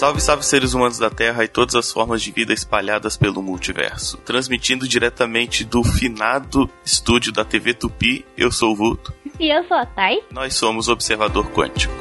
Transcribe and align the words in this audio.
Salve, 0.00 0.18
salve 0.18 0.42
seres 0.42 0.72
humanos 0.72 0.96
da 0.96 1.10
Terra 1.10 1.44
e 1.44 1.48
todas 1.48 1.74
as 1.74 1.92
formas 1.92 2.22
de 2.22 2.32
vida 2.32 2.54
espalhadas 2.54 3.18
pelo 3.18 3.42
multiverso. 3.42 4.16
Transmitindo 4.24 4.88
diretamente 4.88 5.62
do 5.62 5.84
finado 5.84 6.70
estúdio 6.82 7.30
da 7.30 7.44
TV 7.44 7.74
Tupi, 7.74 8.24
eu 8.34 8.50
sou 8.50 8.72
o 8.72 8.74
Vulto. 8.74 9.12
E 9.38 9.54
eu 9.54 9.62
sou 9.68 9.76
a 9.76 9.84
Thay. 9.84 10.24
Nós 10.30 10.54
somos 10.54 10.88
Observador 10.88 11.50
Quântico. 11.50 11.99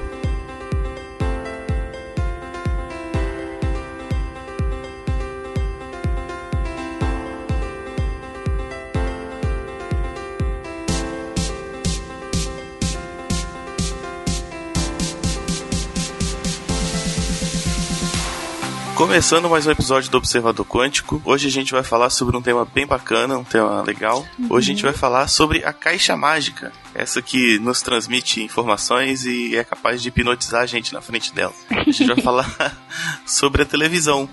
Começando 19.10 19.50
mais 19.50 19.66
um 19.66 19.72
episódio 19.72 20.12
do 20.12 20.18
Observador 20.20 20.64
Quântico. 20.64 21.20
Hoje 21.26 21.48
a 21.48 21.50
gente 21.50 21.72
vai 21.72 21.82
falar 21.82 22.12
sobre 22.12 22.38
um 22.38 22.42
tema 22.44 22.64
bem 22.64 22.86
bacana, 22.86 23.40
um 23.40 23.44
tema 23.44 23.82
legal. 23.82 24.24
Hoje 24.48 24.70
a 24.70 24.74
gente 24.76 24.84
vai 24.84 24.94
falar 24.94 25.28
sobre 25.28 25.66
a 25.66 25.74
caixa 25.74 26.16
mágica. 26.16 26.72
Essa 26.94 27.20
que 27.20 27.58
nos 27.58 27.82
transmite 27.82 28.44
informações 28.44 29.26
e 29.26 29.58
é 29.58 29.64
capaz 29.64 30.04
de 30.04 30.10
hipnotizar 30.10 30.62
a 30.62 30.66
gente 30.68 30.94
na 30.94 31.02
frente 31.02 31.34
dela. 31.34 31.52
A 31.72 31.86
gente 31.86 32.06
vai 32.06 32.18
falar 32.22 32.78
sobre 33.26 33.64
a 33.64 33.66
televisão. 33.66 34.30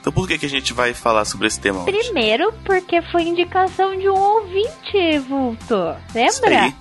Então 0.00 0.12
por 0.12 0.28
que, 0.28 0.38
que 0.38 0.46
a 0.46 0.48
gente 0.50 0.72
vai 0.72 0.94
falar 0.94 1.24
sobre 1.24 1.48
esse 1.48 1.58
tema 1.58 1.82
hoje? 1.82 1.90
Primeiro, 1.90 2.52
porque 2.64 3.02
foi 3.10 3.24
indicação 3.24 3.98
de 3.98 4.08
um 4.08 4.14
ouvinte, 4.14 5.18
Vulto. 5.28 5.74
Lembra? 6.14 6.72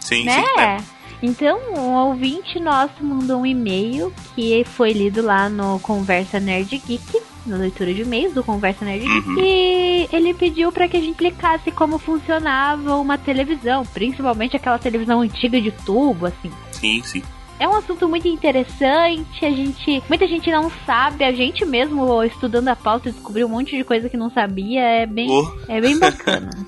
Sim, 0.00 0.24
né? 0.24 0.42
sim. 0.42 0.60
É. 0.60 0.95
Então, 1.26 1.58
um 1.76 1.92
ouvinte 2.06 2.60
nosso 2.60 3.02
mandou 3.02 3.40
um 3.40 3.46
e-mail 3.46 4.12
que 4.36 4.64
foi 4.64 4.92
lido 4.92 5.22
lá 5.22 5.48
no 5.48 5.80
Conversa 5.80 6.38
Nerd 6.38 6.78
Geek, 6.86 7.20
na 7.44 7.56
leitura 7.56 7.92
de 7.92 8.02
e-mails 8.02 8.32
do 8.32 8.44
Conversa 8.44 8.84
Nerd 8.84 9.04
Geek, 9.04 9.28
Uhum. 9.28 9.38
e 9.40 10.08
ele 10.12 10.32
pediu 10.34 10.70
para 10.70 10.86
que 10.86 10.96
a 10.96 11.00
gente 11.00 11.10
explicasse 11.10 11.72
como 11.72 11.98
funcionava 11.98 12.94
uma 12.96 13.18
televisão, 13.18 13.84
principalmente 13.86 14.56
aquela 14.56 14.78
televisão 14.78 15.20
antiga 15.20 15.60
de 15.60 15.72
tubo, 15.72 16.26
assim. 16.26 16.52
Sim, 16.70 17.02
sim. 17.02 17.22
É 17.58 17.66
um 17.66 17.74
assunto 17.74 18.06
muito 18.08 18.28
interessante, 18.28 19.44
a 19.46 19.50
gente, 19.50 20.02
muita 20.08 20.26
gente 20.26 20.50
não 20.50 20.70
sabe, 20.84 21.24
a 21.24 21.32
gente 21.32 21.64
mesmo 21.64 22.22
estudando 22.22 22.68
a 22.68 22.76
pauta 22.76 23.10
descobriu 23.10 23.46
um 23.46 23.50
monte 23.50 23.74
de 23.76 23.82
coisa 23.82 24.10
que 24.10 24.16
não 24.16 24.30
sabia, 24.30 24.80
é 24.82 25.06
bem, 25.06 25.26
Oh. 25.30 25.50
é 25.66 25.80
bem 25.80 25.98
bacana. 25.98 26.50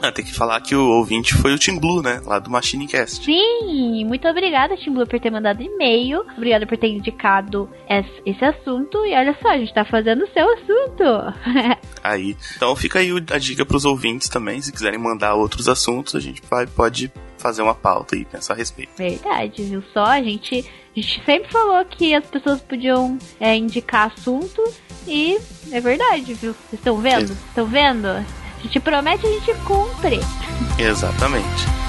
Ah, 0.00 0.12
tem 0.12 0.24
que 0.24 0.32
falar 0.32 0.60
que 0.60 0.74
o 0.76 0.88
ouvinte 0.98 1.34
foi 1.34 1.52
o 1.52 1.58
Tim 1.58 1.78
Blue, 1.80 2.00
né? 2.00 2.20
Lá 2.24 2.38
do 2.38 2.48
Machinecast. 2.48 3.24
Sim, 3.24 4.04
muito 4.04 4.26
obrigada, 4.28 4.76
Tim 4.76 4.92
Blue, 4.92 5.04
por 5.06 5.18
ter 5.18 5.30
mandado 5.32 5.60
e-mail. 5.60 6.22
Obrigada 6.36 6.64
por 6.64 6.78
ter 6.78 6.86
indicado 6.88 7.68
es- 7.90 8.06
esse 8.24 8.44
assunto. 8.44 9.04
E 9.04 9.14
olha 9.14 9.36
só, 9.42 9.48
a 9.48 9.58
gente 9.58 9.74
tá 9.74 9.84
fazendo 9.84 10.22
o 10.24 10.28
seu 10.28 10.46
assunto. 10.52 11.34
Aí. 12.04 12.36
Então 12.56 12.74
fica 12.76 13.00
aí 13.00 13.10
a 13.32 13.38
dica 13.38 13.66
pros 13.66 13.84
ouvintes 13.84 14.28
também. 14.28 14.60
Se 14.62 14.70
quiserem 14.72 14.98
mandar 15.00 15.34
outros 15.34 15.68
assuntos, 15.68 16.14
a 16.14 16.20
gente 16.20 16.40
vai, 16.48 16.64
pode 16.66 17.10
fazer 17.38 17.62
uma 17.62 17.74
pauta 17.74 18.16
e 18.16 18.24
pensar 18.24 18.54
a 18.54 18.56
respeito. 18.56 18.90
Verdade, 18.96 19.62
viu 19.64 19.82
só? 19.92 20.04
A 20.04 20.22
gente, 20.22 20.68
a 20.96 21.00
gente 21.00 21.22
sempre 21.24 21.50
falou 21.50 21.84
que 21.84 22.14
as 22.14 22.26
pessoas 22.26 22.60
podiam 22.60 23.18
é, 23.40 23.56
indicar 23.56 24.12
assuntos. 24.12 24.80
E 25.06 25.38
é 25.72 25.80
verdade, 25.80 26.34
viu? 26.34 26.52
Vocês 26.52 26.74
estão 26.74 26.98
vendo? 26.98 27.32
Estão 27.32 27.66
vendo? 27.66 28.08
A 28.08 28.60
gente 28.62 28.80
promete, 28.80 29.26
a 29.26 29.30
gente 29.30 29.54
cumpre. 29.64 30.20
Exatamente. 30.78 31.88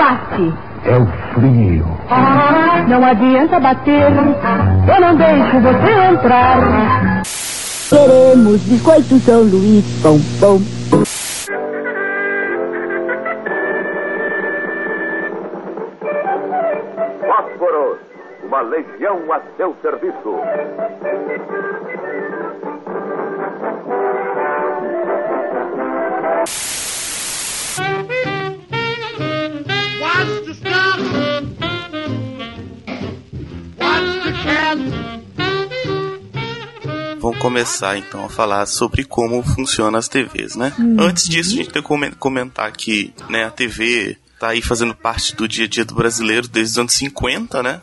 Bate? 0.00 0.54
É 0.86 0.96
o 0.96 1.06
frio. 1.34 1.86
Não 2.88 3.04
adianta 3.04 3.60
bater, 3.60 4.02
eu 4.02 5.00
não 5.00 5.14
deixo 5.14 5.60
você 5.60 5.92
entrar. 6.10 7.22
Queremos 7.90 8.62
biscoito 8.62 9.18
São 9.18 9.42
Luís, 9.42 9.84
pão, 10.02 10.18
pão. 10.40 10.58
Fósforos, 17.26 17.98
uma 18.44 18.60
legião 18.62 19.20
a 19.32 19.40
seu 19.56 19.76
serviço. 19.82 20.40
Começar 37.40 37.96
então 37.98 38.24
a 38.24 38.28
falar 38.28 38.66
sobre 38.66 39.02
como 39.04 39.42
funcionam 39.42 39.98
as 39.98 40.08
TVs, 40.08 40.54
né? 40.56 40.72
Antes 40.98 41.28
disso, 41.28 41.54
a 41.54 41.56
gente 41.56 41.70
tem 41.70 41.82
que 41.82 41.88
comen- 41.88 42.12
comentar 42.12 42.70
que 42.72 43.12
né, 43.28 43.44
a 43.44 43.50
TV 43.50 44.16
tá 44.38 44.48
aí 44.48 44.62
fazendo 44.62 44.94
parte 44.94 45.34
do 45.36 45.46
dia 45.48 45.64
a 45.66 45.68
dia 45.68 45.84
do 45.84 45.94
brasileiro 45.94 46.48
desde 46.48 46.72
os 46.72 46.78
anos 46.78 46.92
50, 46.94 47.62
né? 47.62 47.80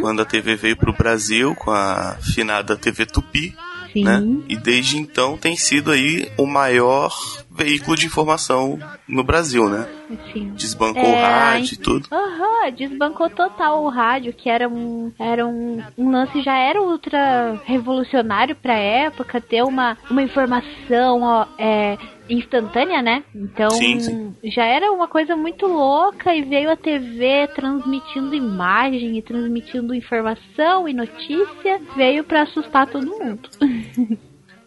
Quando 0.00 0.20
a 0.22 0.24
TV 0.24 0.56
veio 0.56 0.76
pro 0.76 0.92
Brasil 0.92 1.54
com 1.54 1.70
a 1.70 2.16
finada 2.20 2.76
TV 2.76 3.06
Tupi, 3.06 3.54
né? 4.04 4.22
E 4.48 4.56
desde 4.56 4.98
então 4.98 5.38
tem 5.38 5.56
sido 5.56 5.90
aí 5.90 6.30
o 6.36 6.46
maior 6.46 7.16
veículo 7.56 7.96
de 7.96 8.06
informação 8.06 8.78
no 9.08 9.24
Brasil, 9.24 9.68
né? 9.68 9.88
Sim. 10.32 10.52
Desbancou 10.54 11.02
É, 11.02 11.12
o 11.12 11.20
rádio 11.20 11.74
e 11.74 11.76
tudo. 11.76 12.08
Aham, 12.12 12.70
desbancou 12.70 13.30
total 13.30 13.82
o 13.82 13.88
rádio, 13.88 14.32
que 14.32 14.48
era 14.48 14.68
um, 14.68 15.12
era 15.18 15.46
um, 15.46 15.82
um 15.96 16.10
lance, 16.10 16.42
já 16.42 16.56
era 16.56 16.80
ultra 16.82 17.60
revolucionário 17.64 18.54
pra 18.54 18.74
época, 18.74 19.40
ter 19.40 19.62
uma, 19.62 19.96
uma 20.10 20.22
informação 20.22 21.22
ó, 21.22 21.46
é, 21.58 21.96
instantânea, 22.28 23.02
né? 23.02 23.24
Então 23.34 23.70
Sim, 23.70 24.00
sim. 24.00 24.34
já 24.44 24.64
era 24.64 24.92
uma 24.92 25.08
coisa 25.08 25.36
muito 25.36 25.66
louca 25.66 26.34
e 26.34 26.42
veio 26.42 26.70
a 26.70 26.76
TV 26.76 27.48
transmitindo 27.54 28.34
imagem 28.34 29.18
e 29.18 29.22
transmitindo 29.22 29.94
informação 29.94 30.88
e 30.88 30.92
notícia, 30.92 31.80
veio 31.96 32.22
pra 32.24 32.42
assustar 32.42 32.86
todo 32.86 33.06
mundo. 33.06 33.48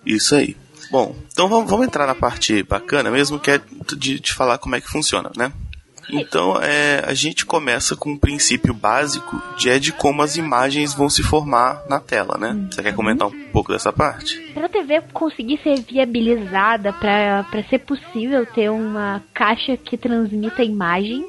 Isso 0.05 0.35
aí. 0.35 0.55
Bom, 0.91 1.15
então 1.31 1.47
vamos, 1.47 1.69
vamos 1.69 1.85
entrar 1.85 2.07
na 2.07 2.15
parte 2.15 2.63
bacana 2.63 3.11
mesmo, 3.11 3.39
que 3.39 3.51
é 3.51 3.61
de, 3.97 4.19
de 4.19 4.33
falar 4.33 4.57
como 4.57 4.75
é 4.75 4.81
que 4.81 4.89
funciona, 4.89 5.31
né? 5.37 5.51
Então, 6.11 6.59
é, 6.61 7.03
a 7.05 7.13
gente 7.13 7.45
começa 7.45 7.95
com 7.95 8.11
um 8.11 8.17
princípio 8.17 8.73
básico 8.73 9.41
de, 9.57 9.69
é 9.69 9.77
de 9.77 9.91
como 9.91 10.21
as 10.21 10.37
imagens 10.37 10.93
vão 10.93 11.09
se 11.09 11.21
formar 11.21 11.83
na 11.87 11.99
tela, 11.99 12.37
né? 12.37 12.67
Você 12.71 12.81
quer 12.81 12.95
comentar 12.95 13.27
um 13.27 13.49
pouco 13.51 13.71
dessa 13.71 13.93
parte? 13.93 14.39
Para 14.53 14.65
a 14.65 14.69
TV 14.69 15.01
conseguir 15.13 15.59
ser 15.61 15.79
viabilizada, 15.81 16.91
para 16.91 17.45
ser 17.69 17.79
possível 17.79 18.45
ter 18.45 18.69
uma 18.69 19.23
caixa 19.33 19.77
que 19.77 19.97
transmita 19.97 20.63
imagem, 20.63 21.23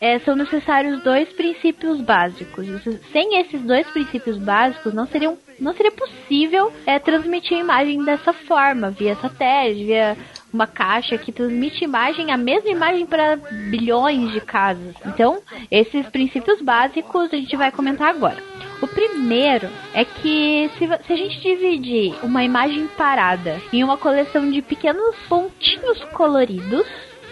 é, 0.00 0.18
são 0.20 0.36
necessários 0.36 1.02
dois 1.02 1.28
princípios 1.30 2.00
básicos. 2.02 2.66
Sem 3.12 3.40
esses 3.40 3.62
dois 3.62 3.86
princípios 3.88 4.36
básicos, 4.36 4.92
não, 4.92 5.06
seriam, 5.06 5.38
não 5.58 5.74
seria 5.74 5.92
possível 5.92 6.72
é, 6.84 6.98
transmitir 6.98 7.58
imagem 7.58 8.04
dessa 8.04 8.32
forma, 8.32 8.90
via 8.90 9.16
satélite, 9.16 9.84
via 9.84 10.16
uma 10.52 10.66
caixa 10.66 11.18
que 11.18 11.32
transmite 11.32 11.84
imagem, 11.84 12.30
a 12.30 12.36
mesma 12.36 12.70
imagem 12.70 13.06
para 13.06 13.36
bilhões 13.70 14.32
de 14.32 14.40
casas. 14.40 14.94
Então, 15.04 15.42
esses 15.70 16.06
princípios 16.08 16.60
básicos 16.62 17.32
a 17.32 17.36
gente 17.36 17.56
vai 17.56 17.70
comentar 17.70 18.08
agora. 18.08 18.42
O 18.80 18.86
primeiro 18.86 19.68
é 19.94 20.04
que 20.04 20.70
se, 20.76 20.86
se 21.06 21.12
a 21.12 21.16
gente 21.16 21.40
dividir 21.40 22.14
uma 22.22 22.44
imagem 22.44 22.86
parada 22.88 23.60
em 23.72 23.82
uma 23.82 23.96
coleção 23.96 24.50
de 24.50 24.60
pequenos 24.60 25.16
pontinhos 25.28 26.04
coloridos, 26.12 26.86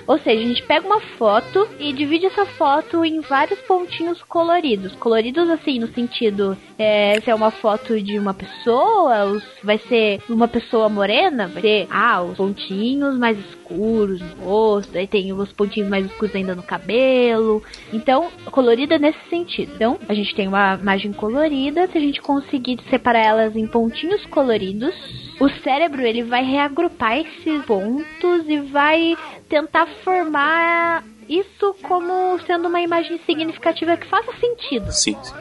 ou 0.07 0.19
seja, 0.19 0.43
a 0.43 0.47
gente 0.47 0.63
pega 0.63 0.87
uma 0.87 1.01
foto 1.01 1.67
e 1.79 1.93
divide 1.93 2.27
essa 2.27 2.45
foto 2.45 3.05
em 3.05 3.21
vários 3.21 3.59
pontinhos 3.61 4.23
coloridos. 4.23 4.95
Coloridos 4.97 5.49
assim, 5.49 5.79
no 5.79 5.89
sentido, 5.89 6.57
é, 6.79 7.21
se 7.21 7.31
é 7.31 7.35
uma 7.35 7.51
foto 7.51 8.01
de 8.01 8.19
uma 8.19 8.35
pessoa, 8.35 9.41
vai 9.63 9.79
ser 9.79 10.21
uma 10.29 10.49
pessoa 10.49 10.89
morena, 10.89 11.49
vai 11.49 11.63
ter, 11.63 11.87
ah, 11.91 12.23
os 12.23 12.37
pontinhos 12.37 13.17
mais 13.17 13.39
escuros 13.39 14.21
no 14.21 14.45
rosto, 14.45 14.97
aí 14.97 15.07
tem 15.07 15.33
os 15.33 15.53
pontinhos 15.53 15.89
mais 15.89 16.07
escuros 16.07 16.35
ainda 16.35 16.55
no 16.55 16.63
cabelo. 16.63 17.63
Então, 17.93 18.29
colorida 18.51 18.99
nesse 18.99 19.19
sentido. 19.29 19.73
Então, 19.75 19.99
a 20.09 20.15
gente 20.15 20.35
tem 20.35 20.49
uma 20.49 20.75
imagem 20.75 21.13
colorida, 21.13 21.87
se 21.89 21.99
a 21.99 22.01
gente 22.01 22.21
conseguir 22.21 22.79
separar 22.91 23.25
elas 23.25 23.57
em 23.57 23.67
pontinhos 23.67 24.25
coloridos, 24.27 24.95
o 25.41 25.49
cérebro 25.63 26.03
ele 26.03 26.23
vai 26.23 26.45
reagrupar 26.45 27.19
esses 27.19 27.65
pontos 27.65 28.45
e 28.49 28.61
vai 28.61 29.17
tentar 29.49 29.87
formar 30.05 31.05
isso 31.29 31.75
como 31.83 32.39
sendo 32.47 32.69
uma 32.69 32.81
imagem 32.81 33.19
significativa 33.25 33.97
que 33.97 34.09
faça 34.09 34.31
sentido. 34.39 34.93
Sim, 34.93 35.17
sim. 35.23 35.35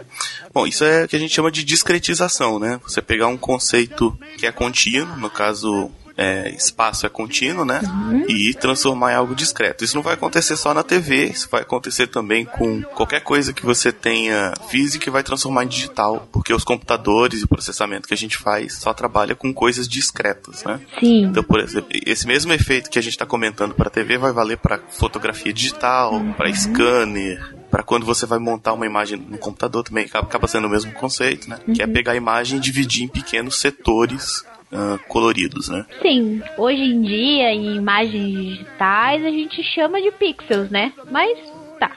Bom, 0.54 0.66
isso 0.66 0.84
é 0.84 1.04
o 1.04 1.08
que 1.08 1.16
a 1.16 1.20
gente 1.20 1.34
chama 1.34 1.52
de 1.52 1.64
discretização, 1.64 2.60
né? 2.60 2.80
Você 2.84 3.02
pegar 3.02 3.28
um 3.28 3.38
conceito 3.38 4.18
que 4.38 4.48
é 4.48 4.52
contínuo, 4.52 5.18
no 5.18 5.30
caso 5.30 5.92
é, 6.18 6.50
espaço 6.50 7.06
é 7.06 7.10
contínuo, 7.10 7.66
né? 7.66 7.82
Uhum. 7.84 8.26
E 8.30 8.54
transformar 8.54 9.14
em 9.14 9.16
algo 9.16 9.36
discreto. 9.36 9.84
Isso 9.84 9.96
não 9.96 10.04
vai 10.04 10.14
acontecer 10.14 10.56
só 10.56 10.74
na 10.74 10.84
TV, 10.84 11.26
isso 11.26 11.48
vai 11.52 11.62
acontecer 11.62 12.08
também 12.08 12.46
com 12.46 12.82
qualquer 12.84 13.22
coisa 13.22 13.54
que 13.54 13.66
você 13.66 13.92
tenha 13.92 14.54
física 14.70 15.10
e 15.10 15.12
vai 15.12 15.24
transformar 15.24 15.64
em 15.64 15.68
digital, 15.68 16.28
porque 16.32 16.54
os 16.54 16.64
computadores 16.64 17.42
e 17.42 17.46
o 17.46 17.48
processamento 17.48 18.08
que 18.08 18.14
a 18.14 18.18
gente 18.18 18.38
faz 18.38 18.76
só 18.76 18.94
trabalha 18.94 19.36
com 19.36 19.54
coisas 19.54 19.88
discretas, 19.88 20.64
né? 20.64 20.80
Sim. 21.00 21.26
Então, 21.26 21.44
por 21.44 21.60
exemplo, 21.60 21.90
esse 22.06 22.28
mesmo 22.28 22.54
efeito 22.54 22.90
que 22.90 23.00
a 23.00 23.02
gente 23.02 23.14
está 23.14 23.26
comentando 23.26 23.74
para 23.74 23.90
TV 23.90 24.18
vai 24.18 24.32
valer 24.32 24.58
para 24.58 24.80
fotografia 24.90 25.52
digital, 25.52 26.14
uhum. 26.14 26.34
para 26.34 26.54
scanner, 26.54 27.56
para 27.72 27.82
quando 27.82 28.06
você 28.06 28.28
vai 28.28 28.38
montar 28.38 28.74
uma 28.74 28.86
imagem 28.86 29.18
no 29.18 29.38
computador 29.40 29.84
também 29.84 30.06
acaba 30.06 30.48
sendo 30.48 30.68
o 30.68 30.70
mesmo 30.70 30.92
conceito, 30.94 31.50
né? 31.50 31.58
Uhum. 31.68 31.74
Que 31.74 31.82
é 31.82 31.88
uhum. 31.88 31.94
pegar 31.94 32.12
a 32.12 32.16
imagem 32.16 32.60
e 32.60 32.62
dividir 32.62 33.04
em 33.04 33.08
pequenos 33.08 33.60
setores 33.60 34.44
uh, 34.74 35.00
coloridos, 35.08 35.70
né? 35.70 35.86
Sim, 36.02 36.42
hoje 36.58 36.82
em 36.82 37.02
dia 37.02 37.54
em 37.54 37.76
imagens 37.76 38.34
digitais 38.34 39.26
a 39.26 39.30
gente 39.30 39.64
chama 39.64 40.02
de 40.02 40.12
pixels, 40.12 40.70
né? 40.70 40.92
Mas 41.10 41.38
tá. 41.80 41.92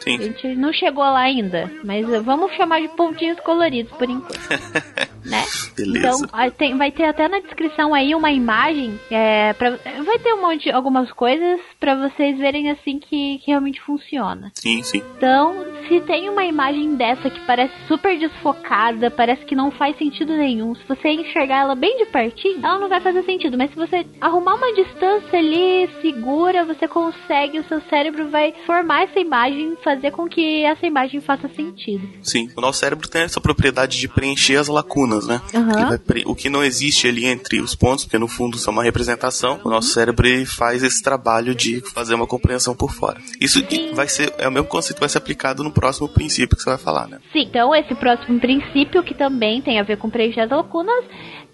Sim. 0.00 0.16
A 0.16 0.22
gente 0.22 0.54
não 0.54 0.72
chegou 0.72 1.04
lá 1.04 1.20
ainda, 1.20 1.70
mas 1.84 2.06
vamos 2.24 2.52
chamar 2.52 2.80
de 2.80 2.88
pontinhos 2.88 3.38
coloridos 3.40 3.92
por 3.92 4.08
enquanto. 4.08 4.38
né? 5.24 5.44
Beleza. 5.76 6.26
Então, 6.26 6.50
tem, 6.50 6.76
vai 6.76 6.90
ter 6.90 7.04
até 7.04 7.28
na 7.28 7.40
descrição 7.40 7.94
aí 7.94 8.14
uma 8.14 8.30
imagem, 8.30 8.98
é, 9.10 9.52
pra, 9.52 9.70
vai 9.70 10.18
ter 10.18 10.34
um 10.34 10.42
monte, 10.42 10.70
algumas 10.70 11.10
coisas 11.12 11.60
para 11.78 11.94
vocês 11.94 12.38
verem 12.38 12.70
assim 12.70 12.98
que, 12.98 13.38
que 13.38 13.46
realmente 13.46 13.80
funciona. 13.82 14.50
Sim, 14.54 14.82
sim. 14.82 15.02
Então, 15.16 15.64
se 15.88 16.00
tem 16.00 16.28
uma 16.28 16.44
imagem 16.44 16.94
dessa 16.94 17.30
que 17.30 17.40
parece 17.46 17.72
super 17.86 18.18
desfocada, 18.18 19.10
parece 19.10 19.44
que 19.44 19.54
não 19.54 19.70
faz 19.70 19.96
sentido 19.96 20.36
nenhum, 20.36 20.74
se 20.74 20.82
você 20.86 21.08
enxergar 21.08 21.60
ela 21.60 21.74
bem 21.74 21.98
de 21.98 22.06
pertinho, 22.06 22.60
ela 22.62 22.78
não 22.78 22.88
vai 22.88 23.00
fazer 23.00 23.22
sentido, 23.24 23.56
mas 23.56 23.70
se 23.70 23.76
você 23.76 24.06
arrumar 24.20 24.54
uma 24.54 24.72
distância 24.74 25.38
ali 25.38 25.88
segura, 26.00 26.64
você 26.64 26.86
consegue, 26.86 27.58
o 27.58 27.68
seu 27.68 27.80
cérebro 27.82 28.28
vai 28.28 28.54
formar 28.66 29.04
essa 29.04 29.18
imagem, 29.18 29.76
fazer 29.82 30.10
com 30.10 30.28
que 30.28 30.64
essa 30.64 30.86
imagem 30.86 31.20
faça 31.20 31.48
sentido. 31.48 32.08
Sim, 32.22 32.50
o 32.56 32.60
nosso 32.60 32.80
cérebro 32.80 33.08
tem 33.08 33.22
essa 33.22 33.40
propriedade 33.40 33.98
de 33.98 34.08
preencher 34.08 34.56
as 34.56 34.68
lacunas, 34.68 35.07
né? 35.26 35.40
Uhum. 35.54 36.32
o 36.32 36.34
que 36.34 36.48
não 36.48 36.62
existe 36.62 37.08
ali 37.08 37.26
entre 37.26 37.60
os 37.60 37.74
pontos, 37.74 38.04
porque 38.04 38.18
no 38.18 38.28
fundo 38.28 38.58
são 38.58 38.72
uma 38.72 38.82
representação, 38.82 39.60
o 39.64 39.70
nosso 39.70 39.88
cérebro 39.88 40.28
faz 40.46 40.82
esse 40.82 41.02
trabalho 41.02 41.54
de 41.54 41.80
fazer 41.80 42.14
uma 42.14 42.26
compreensão 42.26 42.74
por 42.74 42.92
fora. 42.92 43.20
Isso 43.40 43.60
vai 43.94 44.08
ser, 44.08 44.32
é 44.38 44.48
o 44.48 44.52
mesmo 44.52 44.68
conceito 44.68 44.96
que 44.96 45.00
vai 45.00 45.08
ser 45.08 45.18
aplicado 45.18 45.62
no 45.62 45.70
próximo 45.70 46.08
princípio 46.08 46.56
que 46.56 46.62
você 46.62 46.70
vai 46.70 46.78
falar, 46.78 47.06
né? 47.06 47.18
Sim, 47.32 47.42
então 47.42 47.74
esse 47.74 47.94
próximo 47.94 48.38
princípio, 48.40 49.02
que 49.02 49.14
também 49.14 49.62
tem 49.62 49.78
a 49.78 49.82
ver 49.82 49.96
com 49.98 50.10
preencher 50.10 50.40
as 50.40 50.50
lacunas, 50.50 51.04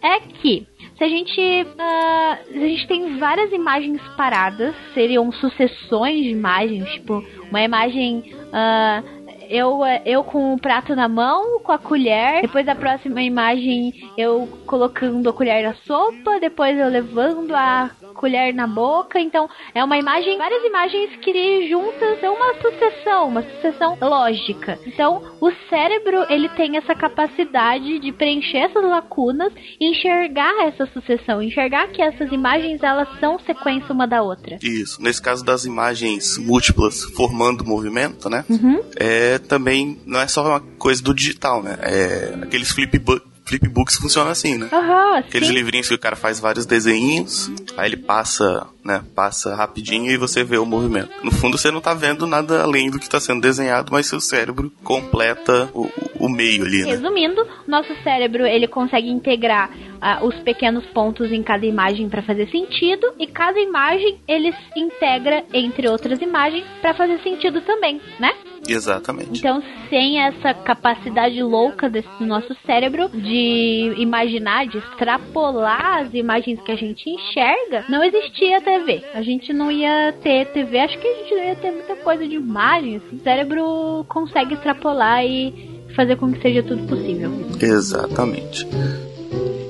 é 0.02 0.20
que 0.20 0.66
se 0.96 1.02
a 1.02 1.08
gente 1.08 1.40
uh, 1.40 2.54
a 2.54 2.68
gente 2.68 2.86
tem 2.86 3.18
várias 3.18 3.52
imagens 3.52 4.00
paradas, 4.16 4.74
seriam 4.92 5.30
sucessões 5.32 6.22
de 6.22 6.30
imagens, 6.30 6.88
tipo 6.90 7.24
uma 7.50 7.62
imagem 7.62 8.32
uh, 8.48 9.23
eu, 9.54 9.80
eu 10.04 10.24
com 10.24 10.54
o 10.54 10.58
prato 10.58 10.96
na 10.96 11.08
mão, 11.08 11.60
com 11.60 11.70
a 11.70 11.78
colher. 11.78 12.42
Depois 12.42 12.66
a 12.66 12.74
próxima 12.74 13.22
imagem 13.22 13.92
eu 14.18 14.48
colocando 14.66 15.28
a 15.28 15.32
colher 15.32 15.62
na 15.62 15.74
sopa. 15.86 16.40
Depois 16.40 16.76
eu 16.76 16.88
levando 16.88 17.54
a 17.54 17.90
colher 18.14 18.52
na 18.52 18.66
boca. 18.66 19.20
Então 19.20 19.48
é 19.72 19.84
uma 19.84 19.96
imagem, 19.96 20.36
várias 20.38 20.64
imagens 20.64 21.16
que 21.16 21.68
juntas 21.68 22.22
é 22.22 22.30
uma 22.30 22.54
sucessão, 22.54 23.28
uma 23.28 23.42
sucessão 23.42 23.96
lógica. 24.00 24.78
Então 24.86 25.22
o 25.40 25.50
cérebro 25.68 26.26
ele 26.28 26.48
tem 26.50 26.76
essa 26.76 26.94
capacidade 26.94 28.00
de 28.00 28.12
preencher 28.12 28.58
essas 28.58 28.84
lacunas 28.84 29.52
e 29.80 29.90
enxergar 29.90 30.66
essa 30.66 30.86
sucessão, 30.86 31.40
enxergar 31.40 31.88
que 31.88 32.02
essas 32.02 32.32
imagens 32.32 32.82
elas 32.82 33.08
são 33.20 33.38
sequência 33.38 33.92
uma 33.92 34.06
da 34.06 34.20
outra. 34.20 34.58
Isso. 34.62 35.00
Nesse 35.00 35.22
caso 35.22 35.44
das 35.44 35.64
imagens 35.64 36.38
múltiplas 36.38 37.04
formando 37.04 37.64
movimento, 37.64 38.28
né? 38.28 38.44
Uhum. 38.48 38.82
É 38.96 39.38
também 39.44 39.98
não 40.06 40.20
é 40.20 40.26
só 40.26 40.46
uma 40.46 40.60
coisa 40.60 41.02
do 41.02 41.14
digital, 41.14 41.62
né? 41.62 41.78
É 41.80 42.38
aqueles 42.42 42.70
flipbook 42.70 43.34
flipbooks 43.44 43.96
funciona 43.96 44.30
assim, 44.30 44.56
né? 44.56 44.68
Uhum, 44.72 45.14
Aqueles 45.16 45.48
sim. 45.48 45.54
livrinhos 45.54 45.88
que 45.88 45.94
o 45.94 45.98
cara 45.98 46.16
faz 46.16 46.40
vários 46.40 46.66
desenhos, 46.66 47.50
aí 47.76 47.90
ele 47.90 47.96
passa, 47.96 48.66
né? 48.82 49.02
Passa 49.14 49.54
rapidinho 49.54 50.10
e 50.10 50.16
você 50.16 50.42
vê 50.42 50.56
o 50.56 50.64
movimento. 50.64 51.10
No 51.22 51.30
fundo, 51.30 51.58
você 51.58 51.70
não 51.70 51.80
tá 51.80 51.94
vendo 51.94 52.26
nada 52.26 52.62
além 52.62 52.90
do 52.90 52.98
que 52.98 53.04
está 53.04 53.20
sendo 53.20 53.42
desenhado, 53.42 53.92
mas 53.92 54.06
seu 54.06 54.20
cérebro 54.20 54.72
completa 54.82 55.70
o, 55.74 55.88
o 56.18 56.28
meio 56.28 56.64
ali, 56.64 56.84
né? 56.84 56.92
Resumindo, 56.92 57.46
nosso 57.66 57.94
cérebro 58.02 58.46
ele 58.46 58.66
consegue 58.66 59.10
integrar 59.10 59.70
uh, 59.70 60.26
os 60.26 60.34
pequenos 60.36 60.84
pontos 60.86 61.30
em 61.30 61.42
cada 61.42 61.66
imagem 61.66 62.08
para 62.08 62.22
fazer 62.22 62.48
sentido 62.50 63.12
e 63.18 63.26
cada 63.26 63.60
imagem 63.60 64.18
ele 64.26 64.54
integra 64.74 65.44
entre 65.52 65.86
outras 65.88 66.20
imagens 66.20 66.64
para 66.80 66.94
fazer 66.94 67.20
sentido 67.20 67.60
também, 67.60 68.00
né? 68.18 68.32
Exatamente. 68.68 69.38
Então, 69.38 69.62
sem 69.88 70.20
essa 70.20 70.54
capacidade 70.54 71.42
louca 71.42 71.88
desse 71.88 72.08
nosso 72.20 72.56
cérebro 72.66 73.08
de 73.08 73.94
imaginar, 73.96 74.66
de 74.66 74.78
extrapolar 74.78 76.02
as 76.02 76.14
imagens 76.14 76.60
que 76.62 76.72
a 76.72 76.76
gente 76.76 77.08
enxerga, 77.08 77.84
não 77.88 78.02
existia 78.02 78.60
TV. 78.60 79.02
A 79.14 79.22
gente 79.22 79.52
não 79.52 79.70
ia 79.70 80.14
ter 80.22 80.46
TV, 80.46 80.78
acho 80.78 80.98
que 80.98 81.06
a 81.06 81.14
gente 81.14 81.34
não 81.34 81.44
ia 81.44 81.56
ter 81.56 81.70
muita 81.70 81.96
coisa 81.96 82.26
de 82.26 82.34
imagem. 82.34 82.96
Assim. 82.96 83.16
O 83.16 83.20
cérebro 83.22 84.06
consegue 84.08 84.54
extrapolar 84.54 85.24
e 85.24 85.82
fazer 85.94 86.16
com 86.16 86.32
que 86.32 86.40
seja 86.40 86.62
tudo 86.62 86.86
possível. 86.86 87.30
Exatamente. 87.60 88.66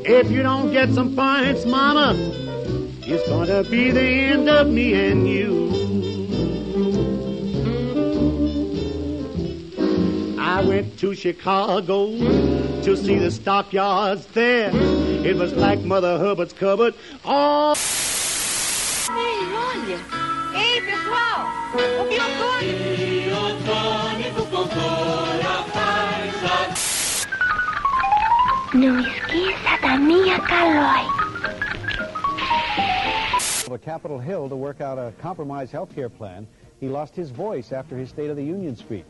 If 0.06 0.30
you 0.30 0.42
don't 0.42 0.70
get 0.70 0.90
some 0.92 1.14
points, 1.14 1.64
mama, 1.64 2.14
it's 3.06 3.26
gonna 3.28 3.62
be 3.64 3.90
the 3.90 4.32
end 4.32 4.50
of 4.50 4.70
me 4.70 4.92
and 4.94 5.26
you. 5.26 5.64
Went 10.66 10.98
to 10.98 11.14
Chicago 11.14 12.10
to 12.82 12.96
see 12.96 13.18
the 13.18 13.30
stockyards 13.30 14.26
there. 14.34 14.70
It 15.24 15.36
was 15.36 15.52
like 15.54 15.80
Mother 15.80 16.18
Hubbard's 16.18 16.52
cupboard. 16.52 16.94
Oh. 17.24 17.74
Ei, 19.10 19.44
olha! 19.54 19.98
Ei, 20.54 20.80
pessoal! 20.80 21.48
O 21.74 22.04
Não 28.74 28.98
esqueça 28.98 29.80
da 29.80 29.96
minha 29.96 30.40
calói. 30.40 31.06
A 33.72 33.78
Capitol 33.78 34.18
Hill 34.18 34.48
to 34.48 34.56
work 34.56 34.80
out 34.80 34.98
a 34.98 35.12
compromise 35.22 35.70
health 35.72 35.94
care 35.94 36.10
plan. 36.10 36.46
He 36.80 36.88
lost 36.88 37.14
his 37.16 37.30
voice 37.30 37.72
after 37.72 37.96
his 37.96 38.08
State 38.08 38.30
of 38.30 38.36
the 38.36 38.42
Union 38.42 38.76
speech. 38.76 39.06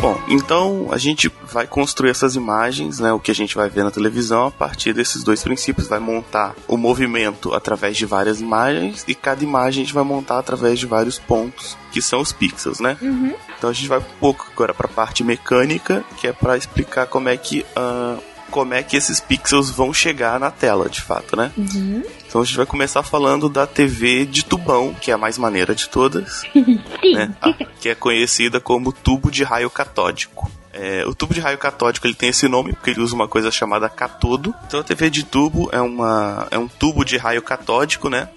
Bom, 0.00 0.18
então 0.28 0.88
a 0.90 0.96
gente 0.96 1.30
vai 1.42 1.66
construir 1.66 2.08
essas 2.08 2.34
imagens, 2.34 2.98
né, 2.98 3.12
o 3.12 3.20
que 3.20 3.30
a 3.30 3.34
gente 3.34 3.54
vai 3.54 3.68
ver 3.68 3.84
na 3.84 3.90
televisão, 3.90 4.46
a 4.46 4.50
partir 4.50 4.94
desses 4.94 5.22
dois 5.22 5.42
princípios, 5.42 5.88
vai 5.88 5.98
montar 5.98 6.54
o 6.66 6.78
movimento 6.78 7.52
através 7.52 7.98
de 7.98 8.06
várias 8.06 8.40
imagens 8.40 9.04
e 9.06 9.14
cada 9.14 9.44
imagem 9.44 9.82
a 9.82 9.84
gente 9.84 9.94
vai 9.94 10.02
montar 10.02 10.38
através 10.38 10.78
de 10.78 10.86
vários 10.86 11.18
pontos, 11.18 11.76
que 11.92 12.00
são 12.00 12.20
os 12.20 12.32
pixels, 12.32 12.80
né? 12.80 12.96
Uhum. 13.02 13.34
Então 13.58 13.68
a 13.68 13.72
gente 13.74 13.88
vai 13.88 13.98
um 13.98 14.18
pouco 14.18 14.48
agora 14.50 14.72
para 14.72 14.86
a 14.86 14.90
parte 14.90 15.22
mecânica, 15.22 16.02
que 16.16 16.26
é 16.26 16.32
para 16.32 16.56
explicar 16.56 17.06
como 17.06 17.28
é 17.28 17.36
que 17.36 17.66
uh, 17.76 18.22
como 18.50 18.74
é 18.74 18.82
que 18.82 18.96
esses 18.96 19.20
pixels 19.20 19.70
vão 19.70 19.92
chegar 19.92 20.40
na 20.40 20.50
tela, 20.50 20.88
de 20.88 21.00
fato, 21.00 21.36
né? 21.36 21.52
Uhum. 21.56 22.02
Então 22.30 22.42
a 22.42 22.44
gente 22.44 22.56
vai 22.56 22.64
começar 22.64 23.02
falando 23.02 23.48
da 23.48 23.66
TV 23.66 24.24
de 24.24 24.44
tubão, 24.44 24.94
que 24.94 25.10
é 25.10 25.14
a 25.14 25.18
mais 25.18 25.36
maneira 25.36 25.74
de 25.74 25.88
todas. 25.88 26.44
Né? 27.02 27.34
Que 27.80 27.88
é 27.88 27.94
conhecida 27.94 28.60
como 28.60 28.92
tubo 28.92 29.32
de 29.32 29.42
raio 29.42 29.68
catódico. 29.68 30.48
É, 30.72 31.04
o 31.04 31.12
tubo 31.12 31.34
de 31.34 31.40
raio 31.40 31.58
catódico 31.58 32.06
ele 32.06 32.14
tem 32.14 32.28
esse 32.28 32.46
nome 32.46 32.72
porque 32.72 32.90
ele 32.90 33.00
usa 33.00 33.16
uma 33.16 33.26
coisa 33.26 33.50
chamada 33.50 33.88
catodo. 33.88 34.54
Então 34.66 34.78
a 34.78 34.84
TV 34.84 35.10
de 35.10 35.24
tubo 35.24 35.68
é, 35.72 35.80
uma, 35.80 36.46
é 36.52 36.58
um 36.58 36.68
tubo 36.68 37.04
de 37.04 37.16
raio 37.16 37.42
catódico, 37.42 38.08
né? 38.08 38.28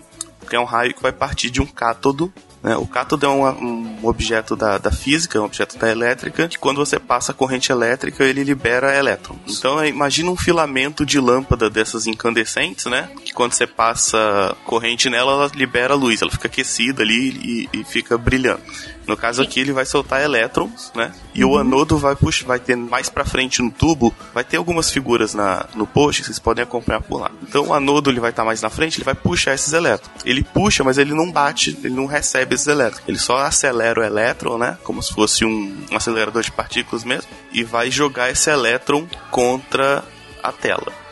Que 0.43 0.55
é 0.55 0.59
um 0.59 0.65
raio 0.65 0.93
que 0.93 1.01
vai 1.01 1.11
partir 1.11 1.49
de 1.49 1.61
um 1.61 1.65
cátodo 1.65 2.31
né? 2.63 2.77
O 2.77 2.87
cátodo 2.87 3.25
é 3.25 3.29
um, 3.29 3.45
um 3.45 4.07
objeto 4.07 4.55
da, 4.55 4.77
da, 4.77 4.89
física, 4.89 5.39
um 5.39 5.43
objeto 5.43 5.77
da 5.77 5.91
elétrica, 5.91 6.47
que 6.47 6.57
quando 6.57 6.77
você 6.77 6.97
passa 6.97 7.33
corrente 7.33 7.73
elétrica, 7.73 8.23
ele 8.23 8.41
libera 8.41 8.97
elétrons. 8.97 9.59
Então, 9.59 9.81
é, 9.81 9.89
imagina 9.89 10.31
um 10.31 10.37
filamento 10.37 11.05
de 11.05 11.19
lâmpada 11.19 11.69
dessas 11.69 12.07
incandescentes, 12.07 12.85
né? 12.85 13.09
Que 13.25 13.33
quando 13.33 13.51
você 13.51 13.67
passa 13.67 14.55
corrente 14.65 15.09
nela, 15.09 15.33
ela 15.33 15.51
libera 15.53 15.93
luz, 15.93 16.21
ela 16.21 16.31
fica 16.31 16.47
aquecida 16.47 17.03
ali 17.03 17.67
e, 17.73 17.79
e 17.81 17.83
fica 17.83 18.17
brilhando. 18.17 18.61
No 19.07 19.17
caso 19.17 19.41
aqui, 19.41 19.59
ele 19.59 19.73
vai 19.73 19.85
soltar 19.85 20.21
elétrons, 20.21 20.91
né? 20.95 21.13
E 21.33 21.43
o 21.43 21.57
anodo 21.57 21.97
vai 21.97 22.15
puxar, 22.15 22.45
vai 22.45 22.59
ter 22.59 22.75
mais 22.75 23.09
pra 23.09 23.25
frente 23.25 23.61
no 23.61 23.71
tubo, 23.71 24.13
vai 24.33 24.43
ter 24.43 24.57
algumas 24.57 24.91
figuras 24.91 25.33
na, 25.33 25.65
no 25.75 25.85
post, 25.85 26.23
vocês 26.23 26.39
podem 26.39 26.63
acompanhar 26.63 27.01
por 27.01 27.19
lá. 27.19 27.31
Então 27.41 27.67
o 27.67 27.73
anodo 27.73 28.09
ele 28.09 28.19
vai 28.19 28.29
estar 28.29 28.45
mais 28.45 28.61
na 28.61 28.69
frente, 28.69 28.97
ele 28.97 29.05
vai 29.05 29.15
puxar 29.15 29.53
esses 29.53 29.73
elétrons. 29.73 30.23
Ele 30.25 30.43
puxa, 30.43 30.83
mas 30.83 30.97
ele 30.97 31.13
não 31.13 31.31
bate, 31.31 31.77
ele 31.83 31.93
não 31.93 32.05
recebe 32.05 32.55
esses 32.55 32.67
elétrons. 32.67 33.03
Ele 33.07 33.19
só 33.19 33.37
acelera 33.37 33.99
o 33.99 34.03
elétron, 34.03 34.57
né? 34.57 34.77
Como 34.83 35.01
se 35.01 35.13
fosse 35.13 35.43
um, 35.43 35.85
um 35.91 35.95
acelerador 35.95 36.41
de 36.41 36.51
partículas 36.51 37.03
mesmo, 37.03 37.29
e 37.51 37.63
vai 37.63 37.91
jogar 37.91 38.29
esse 38.29 38.49
elétron 38.49 39.07
contra 39.29 40.03
a 40.41 40.51
tela. 40.51 41.02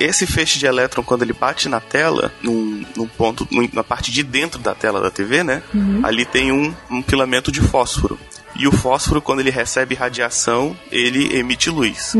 Esse 0.00 0.26
feixe 0.26 0.58
de 0.58 0.66
elétron, 0.66 1.02
quando 1.02 1.22
ele 1.22 1.32
bate 1.32 1.68
na 1.68 1.80
tela, 1.80 2.32
num, 2.42 2.84
num 2.96 3.06
ponto, 3.08 3.46
num, 3.50 3.68
na 3.72 3.82
parte 3.82 4.10
de 4.12 4.22
dentro 4.22 4.60
da 4.60 4.74
tela 4.74 5.00
da 5.00 5.10
TV, 5.10 5.42
né? 5.42 5.62
Ali 6.04 6.24
tem 6.24 6.52
um, 6.52 6.74
um 6.90 7.02
filamento 7.02 7.50
de 7.50 7.60
fósforo. 7.60 8.18
E 8.56 8.66
o 8.66 8.72
fósforo, 8.72 9.20
quando 9.22 9.40
ele 9.40 9.50
recebe 9.50 9.94
radiação, 9.94 10.76
ele 10.90 11.36
emite 11.36 11.70
luz. 11.70 12.12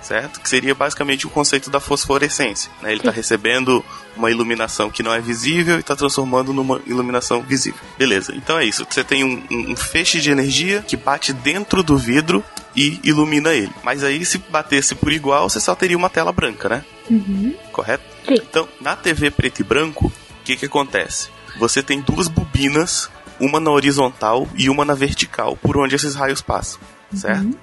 Certo? 0.00 0.40
Que 0.40 0.48
seria 0.48 0.74
basicamente 0.74 1.26
o 1.26 1.30
conceito 1.30 1.68
da 1.68 1.80
fosforescência. 1.80 2.70
Né? 2.80 2.90
Ele 2.92 3.00
está 3.00 3.10
recebendo 3.10 3.84
uma 4.16 4.30
iluminação 4.30 4.90
que 4.90 5.02
não 5.02 5.12
é 5.12 5.20
visível 5.20 5.76
e 5.76 5.80
está 5.80 5.94
transformando 5.96 6.52
numa 6.52 6.80
iluminação 6.86 7.42
visível. 7.42 7.80
Beleza, 7.98 8.32
então 8.34 8.58
é 8.58 8.64
isso. 8.64 8.86
Você 8.88 9.02
tem 9.04 9.24
um, 9.24 9.42
um- 9.50 9.72
um 9.72 9.76
feixe 9.76 10.20
de 10.20 10.30
energia 10.30 10.82
que 10.86 10.96
bate 10.96 11.32
dentro 11.32 11.82
do 11.82 11.96
vidro 11.98 12.42
e 12.74 13.00
ilumina 13.02 13.52
ele. 13.52 13.72
Mas 13.82 14.04
aí, 14.04 14.24
se 14.24 14.38
batesse 14.38 14.94
por 14.94 15.12
igual, 15.12 15.48
você 15.48 15.60
só 15.60 15.74
teria 15.74 15.96
uma 15.96 16.10
tela 16.10 16.32
branca, 16.32 16.68
né? 16.68 16.84
Correto? 17.72 18.04
Sim. 18.26 18.34
Então, 18.34 18.68
na 18.80 18.96
TV 18.96 19.30
preto 19.30 19.60
e 19.60 19.64
branco, 19.64 20.06
o 20.06 20.44
que, 20.44 20.56
que 20.56 20.66
acontece? 20.66 21.28
Você 21.58 21.82
tem 21.82 22.00
duas 22.00 22.28
bobinas, 22.28 23.10
uma 23.40 23.58
na 23.58 23.70
horizontal 23.70 24.48
e 24.54 24.68
uma 24.68 24.84
na 24.84 24.94
vertical, 24.94 25.56
por 25.56 25.76
onde 25.76 25.94
esses 25.94 26.14
raios 26.14 26.42
passam, 26.42 26.80
certo? 27.14 27.58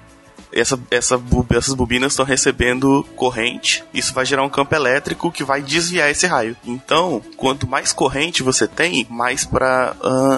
Essa, 0.52 0.78
essa, 0.90 1.20
essas 1.50 1.74
bobinas 1.74 2.12
estão 2.12 2.24
recebendo 2.24 3.06
corrente, 3.16 3.84
isso 3.92 4.14
vai 4.14 4.24
gerar 4.24 4.42
um 4.42 4.48
campo 4.48 4.74
elétrico 4.74 5.30
que 5.30 5.44
vai 5.44 5.62
desviar 5.62 6.10
esse 6.10 6.26
raio. 6.26 6.56
Então, 6.64 7.22
quanto 7.36 7.66
mais 7.66 7.92
corrente 7.92 8.42
você 8.42 8.66
tem, 8.66 9.06
mais 9.10 9.44
para 9.44 9.94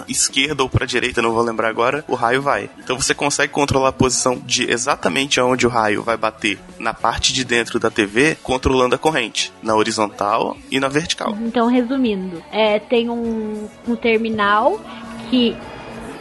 esquerda 0.09 0.62
ou 0.62 0.69
para 0.69 0.87
direita, 0.87 1.23
não 1.23 1.33
vou 1.33 1.43
lembrar 1.43 1.69
agora, 1.69 2.05
o 2.09 2.15
raio 2.15 2.43
vai. 2.43 2.71
Então 2.79 2.99
você 2.99 3.15
consegue 3.15 3.53
controlar 3.53 3.91
a 3.91 3.93
posição 3.93 4.41
de 4.45 4.71
exatamente 4.71 5.41
onde 5.41 5.67
o 5.67 5.71
raio 5.71 6.03
vai 6.03 6.17
bater 6.17 6.59
na 6.79 6.95
parte 6.95 7.33
de 7.33 7.45
dentro 7.45 7.79
da 7.79 7.91
TV, 7.91 8.37
controlando 8.43 8.95
a 8.95 8.99
corrente, 8.99 9.53
na 9.62 9.75
horizontal 9.75 10.57
e 10.71 10.81
na 10.81 10.88
vertical. 10.88 11.37
Então, 11.41 11.69
resumindo, 11.69 12.43
é, 12.50 12.79
tem 12.79 13.09
um, 13.11 13.69
um 13.87 13.97
terminal 13.97 14.81
que 15.31 15.57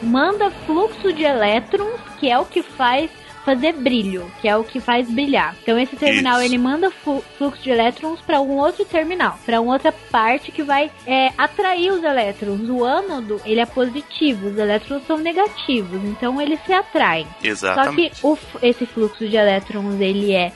manda 0.01 0.51
fluxo 0.65 1.11
de 1.13 1.23
elétrons, 1.23 1.99
que 2.19 2.29
é 2.29 2.37
o 2.37 2.45
que 2.45 2.61
faz 2.61 3.09
fazer 3.47 3.71
brilho, 3.71 4.29
que 4.41 4.47
é 4.49 4.57
o 4.57 4.63
que 4.65 4.81
faz 4.81 5.09
brilhar. 5.09 5.55
Então 5.63 5.79
esse 5.79 5.95
terminal 5.95 6.35
Isso. 6.41 6.45
ele 6.45 6.57
manda 6.57 6.91
fluxo 6.91 7.63
de 7.63 7.69
elétrons 7.69 8.19
para 8.19 8.41
um 8.41 8.57
outro 8.57 8.83
terminal, 8.83 9.39
para 9.45 9.61
uma 9.61 9.71
outra 9.71 9.93
parte 10.11 10.51
que 10.51 10.61
vai 10.63 10.91
é, 11.05 11.31
atrair 11.37 11.93
os 11.93 12.03
elétrons. 12.03 12.67
O 12.69 12.83
ânodo 12.83 13.39
ele 13.45 13.61
é 13.61 13.65
positivo, 13.65 14.49
os 14.49 14.57
elétrons 14.57 15.07
são 15.07 15.17
negativos, 15.17 16.03
então 16.03 16.41
eles 16.41 16.59
se 16.65 16.73
atraem. 16.73 17.25
Só 17.39 17.47
Exatamente. 17.47 18.19
que 18.19 18.27
o 18.27 18.37
esse 18.61 18.85
fluxo 18.85 19.25
de 19.25 19.37
elétrons, 19.37 20.01
ele 20.01 20.33
é. 20.33 20.51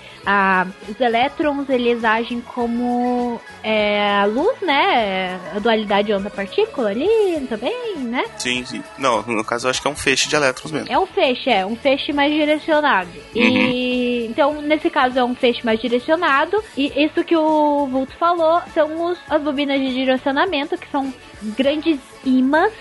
Os 0.87 0.99
elétrons, 0.99 1.69
eles 1.69 2.03
agem 2.03 2.41
como 2.41 3.39
é, 3.63 4.19
a 4.19 4.25
luz, 4.25 4.59
né? 4.61 5.39
A 5.55 5.59
dualidade 5.59 6.13
onda-partícula 6.13 6.89
ali 6.89 7.45
também, 7.49 7.97
né? 7.97 8.23
Sim, 8.37 8.63
sim. 8.65 8.83
Não, 8.97 9.21
no 9.23 9.43
caso 9.43 9.67
eu 9.67 9.69
acho 9.71 9.81
que 9.81 9.87
é 9.87 9.91
um 9.91 9.95
feixe 9.95 10.29
de 10.29 10.35
elétrons 10.35 10.71
mesmo. 10.71 10.91
É 10.91 10.99
um 10.99 11.05
feixe, 11.05 11.49
é. 11.49 11.65
Um 11.65 11.75
feixe 11.75 12.13
mais 12.13 12.33
direcionado. 12.33 13.09
E. 13.35 14.27
Então, 14.29 14.61
nesse 14.61 14.89
caso, 14.89 15.19
é 15.19 15.23
um 15.23 15.35
feixe 15.35 15.65
mais 15.65 15.79
direcionado. 15.79 16.63
E 16.77 17.03
isso 17.03 17.23
que 17.23 17.35
o 17.35 17.87
Vulto 17.87 18.15
falou 18.17 18.61
são 18.73 19.05
os, 19.05 19.19
as 19.29 19.41
bobinas 19.41 19.79
de 19.79 19.93
direcionamento, 19.93 20.77
que 20.77 20.89
são 20.89 21.13
grandes 21.57 21.99
imãs 22.23 22.71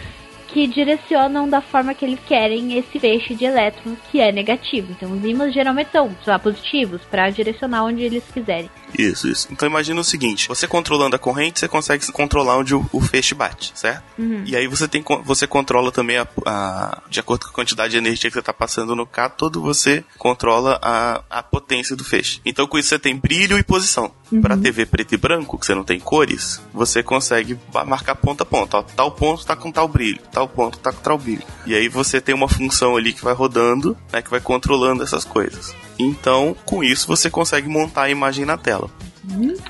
que 0.52 0.66
direcionam 0.66 1.48
da 1.48 1.60
forma 1.60 1.94
que 1.94 2.04
eles 2.04 2.20
querem 2.26 2.76
esse 2.76 2.98
feixe 2.98 3.34
de 3.34 3.44
elétrons 3.44 3.98
que 4.10 4.20
é 4.20 4.32
negativo. 4.32 4.92
Então, 4.92 5.12
os 5.12 5.24
ímãs 5.24 5.54
geralmente 5.54 5.90
são 5.90 6.10
positivos 6.42 7.02
para 7.10 7.30
direcionar 7.30 7.84
onde 7.84 8.02
eles 8.02 8.24
quiserem. 8.32 8.70
Isso, 8.98 9.28
isso. 9.28 9.48
Então 9.50 9.68
imagina 9.68 10.00
o 10.00 10.04
seguinte: 10.04 10.48
você 10.48 10.66
controlando 10.66 11.16
a 11.16 11.18
corrente, 11.18 11.60
você 11.60 11.68
consegue 11.68 12.10
controlar 12.12 12.56
onde 12.58 12.74
o, 12.74 12.84
o 12.92 13.00
feixe 13.00 13.34
bate, 13.34 13.72
certo? 13.74 14.02
E 14.46 14.56
aí 14.56 14.66
você 14.66 14.86
tem 14.88 15.02
você 15.24 15.46
controla 15.46 15.90
também 15.92 16.18
a, 16.18 16.26
a- 16.46 17.02
de 17.08 17.20
acordo 17.20 17.44
com 17.46 17.50
a 17.50 17.54
quantidade 17.54 17.92
de 17.92 17.96
energia 17.98 18.30
que 18.30 18.34
você 18.34 18.40
está 18.40 18.52
passando 18.52 18.94
no 18.96 19.06
cátodo, 19.06 19.60
você 19.60 20.04
controla 20.18 20.78
a, 20.82 21.22
a 21.30 21.42
potência 21.42 21.96
do 21.96 22.04
feixe. 22.04 22.40
Então 22.44 22.66
com 22.66 22.78
isso 22.78 22.88
você 22.90 22.98
tem 22.98 23.16
brilho 23.16 23.58
e 23.58 23.62
posição. 23.62 24.12
Para 24.40 24.56
TV 24.56 24.86
preto 24.86 25.12
e 25.12 25.16
branco, 25.16 25.58
que 25.58 25.66
você 25.66 25.74
não 25.74 25.82
tem 25.82 25.98
cores, 25.98 26.60
você 26.72 27.02
consegue 27.02 27.58
marcar 27.84 28.14
ponto 28.14 28.42
a 28.42 28.46
ponto. 28.46 28.76
Ó, 28.76 28.82
tal 28.82 29.10
ponto 29.10 29.44
tá 29.44 29.56
com 29.56 29.72
tal 29.72 29.88
brilho, 29.88 30.20
tal 30.30 30.46
ponto 30.46 30.78
tá 30.78 30.92
com 30.92 31.00
tal 31.02 31.18
brilho. 31.18 31.42
E 31.66 31.74
aí 31.74 31.88
você 31.88 32.20
tem 32.20 32.32
uma 32.32 32.48
função 32.48 32.96
ali 32.96 33.12
que 33.12 33.24
vai 33.24 33.34
rodando, 33.34 33.96
né, 34.12 34.22
que 34.22 34.30
vai 34.30 34.38
controlando 34.40 35.02
essas 35.02 35.24
coisas. 35.24 35.74
Então, 35.98 36.56
com 36.64 36.82
isso 36.84 37.08
você 37.08 37.28
consegue 37.28 37.68
montar 37.68 38.02
a 38.04 38.10
imagem 38.10 38.44
na 38.44 38.56
tela. 38.56 38.79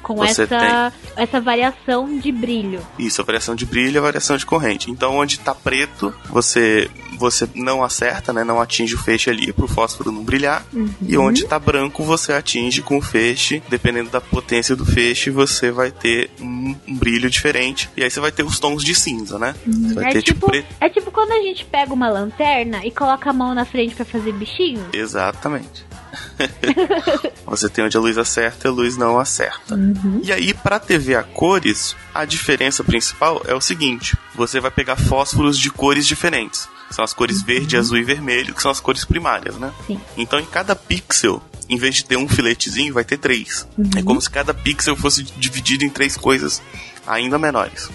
Com 0.02 0.16
Você 0.16 0.42
essa, 0.44 0.92
essa 1.16 1.40
variação 1.40 2.18
de 2.18 2.30
brilho. 2.30 2.80
Isso, 2.98 3.20
a 3.20 3.24
variação 3.24 3.54
de 3.54 3.66
brilho 3.66 3.96
e 3.96 3.98
a 3.98 4.00
variação 4.00 4.36
de 4.36 4.46
corrente. 4.46 4.90
Então, 4.90 5.16
onde 5.16 5.38
tá 5.40 5.54
preto, 5.54 6.14
você 6.28 6.88
você 7.18 7.46
não 7.54 7.84
acerta, 7.84 8.32
né? 8.32 8.42
Não 8.44 8.60
atinge 8.60 8.94
o 8.94 8.98
feixe 8.98 9.28
ali 9.28 9.52
pro 9.52 9.68
fósforo 9.68 10.10
não 10.10 10.24
brilhar. 10.24 10.64
E 11.02 11.18
onde 11.18 11.44
tá 11.44 11.58
branco, 11.58 12.02
você 12.02 12.32
atinge 12.32 12.80
com 12.80 12.96
o 12.96 13.02
feixe. 13.02 13.62
Dependendo 13.68 14.08
da 14.08 14.22
potência 14.22 14.74
do 14.74 14.86
feixe, 14.86 15.28
você 15.28 15.70
vai 15.70 15.90
ter 15.90 16.30
um, 16.40 16.74
um 16.88 16.94
brilho 16.96 17.28
diferente. 17.28 17.90
E 17.94 18.02
aí 18.02 18.10
você 18.10 18.20
vai 18.20 18.32
ter 18.32 18.42
os 18.42 18.58
tons 18.58 18.82
de 18.82 18.94
cinza, 18.94 19.38
né? 19.38 19.54
Vai 19.94 20.06
É 20.06 20.12
ter 20.12 20.22
tipo, 20.22 20.40
tipo, 20.40 20.46
preto. 20.50 20.66
é 20.80 20.88
tipo 20.88 21.10
quando 21.10 21.32
a 21.32 21.42
gente 21.42 21.64
pega 21.66 21.92
uma 21.92 22.08
lanterna 22.08 22.86
e 22.86 22.90
coloca 22.90 23.28
a 23.28 23.32
mão 23.34 23.54
na 23.54 23.66
frente 23.66 23.94
pra 23.94 24.04
fazer 24.06 24.32
bichinho. 24.32 24.86
Exatamente. 24.92 25.84
Você 27.46 27.68
tem 27.68 27.84
onde 27.84 27.96
a 27.96 28.00
luz 28.00 28.18
acerta 28.18 28.66
e 28.66 28.70
a 28.70 28.72
luz 28.72 28.96
não 28.96 29.18
acerta. 29.18 29.78
E 30.22 30.32
aí, 30.32 30.54
para 30.54 30.78
TV 30.78 31.14
a 31.14 31.22
cores, 31.22 31.94
a 32.14 32.24
diferença 32.24 32.82
principal 32.84 33.42
é 33.46 33.54
o 33.54 33.60
seguinte: 33.60 34.16
você 34.34 34.60
vai 34.60 34.70
pegar 34.70 34.96
fósforos 34.96 35.58
de 35.58 35.70
cores 35.70 36.06
diferentes. 36.06 36.68
São 36.90 37.04
as 37.04 37.12
cores 37.12 37.40
verde, 37.42 37.76
azul 37.76 37.98
e 37.98 38.02
vermelho, 38.02 38.54
que 38.54 38.62
são 38.62 38.70
as 38.70 38.80
cores 38.80 39.04
primárias, 39.04 39.56
né? 39.56 39.72
Sim. 39.86 40.00
Então, 40.16 40.40
em 40.40 40.44
cada 40.44 40.74
pixel, 40.74 41.40
em 41.68 41.76
vez 41.76 41.94
de 41.94 42.04
ter 42.04 42.16
um 42.16 42.28
filetezinho, 42.28 42.92
vai 42.92 43.04
ter 43.04 43.16
três. 43.16 43.66
É 43.96 44.02
como 44.02 44.20
se 44.20 44.28
cada 44.28 44.52
pixel 44.52 44.96
fosse 44.96 45.22
dividido 45.22 45.84
em 45.84 45.88
três 45.88 46.16
coisas 46.16 46.60
ainda 47.06 47.38
menores. 47.38 47.88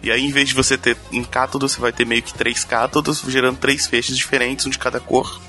E 0.00 0.12
aí, 0.12 0.24
em 0.24 0.30
vez 0.30 0.48
de 0.48 0.54
você 0.54 0.78
ter 0.78 0.96
um 1.12 1.24
cátodo, 1.24 1.68
você 1.68 1.80
vai 1.80 1.92
ter 1.92 2.06
meio 2.06 2.22
que 2.22 2.32
três 2.32 2.64
cátodos, 2.64 3.24
gerando 3.26 3.58
três 3.58 3.88
feixes 3.88 4.16
diferentes, 4.16 4.64
um 4.64 4.70
de 4.70 4.78
cada 4.78 5.00
cor. 5.00 5.40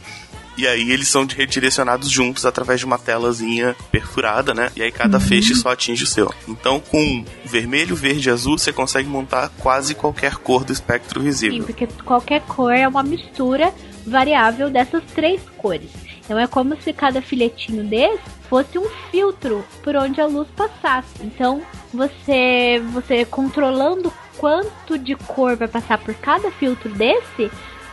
E 0.57 0.67
aí 0.67 0.91
eles 0.91 1.07
são 1.07 1.25
redirecionados 1.25 2.09
juntos 2.09 2.45
através 2.45 2.79
de 2.79 2.85
uma 2.85 2.97
telazinha 2.97 3.75
perfurada, 3.91 4.53
né? 4.53 4.71
E 4.75 4.81
aí 4.81 4.91
cada 4.91 5.19
feixe 5.19 5.53
só 5.53 5.69
atinge 5.69 6.03
o 6.03 6.07
seu. 6.07 6.33
Então, 6.47 6.79
com 6.79 7.23
vermelho, 7.45 7.95
verde 7.95 8.27
e 8.27 8.31
azul, 8.31 8.57
você 8.57 8.73
consegue 8.73 9.07
montar 9.07 9.49
quase 9.59 9.93
qualquer 9.93 10.35
cor 10.37 10.63
do 10.63 10.73
espectro 10.73 11.19
Sim, 11.19 11.25
visível. 11.25 11.63
porque 11.63 11.87
qualquer 12.03 12.41
cor 12.41 12.73
é 12.73 12.87
uma 12.87 13.03
mistura 13.03 13.73
variável 14.05 14.69
dessas 14.69 15.03
três 15.13 15.41
cores. 15.57 15.91
Então 16.27 16.37
é 16.37 16.47
como 16.47 16.75
se 16.81 16.91
cada 16.91 17.21
filetinho 17.21 17.83
desse 17.83 18.21
fosse 18.49 18.77
um 18.77 18.89
filtro 19.11 19.63
por 19.83 19.95
onde 19.95 20.19
a 20.19 20.25
luz 20.25 20.47
passasse. 20.55 21.07
Então 21.21 21.61
você 21.93 22.81
você 22.91 23.23
controlando 23.25 24.11
quanto 24.37 24.97
de 24.97 25.15
cor 25.15 25.55
vai 25.55 25.67
passar 25.67 25.97
por 25.97 26.13
cada 26.15 26.51
filtro 26.51 26.89
desse, 26.89 27.49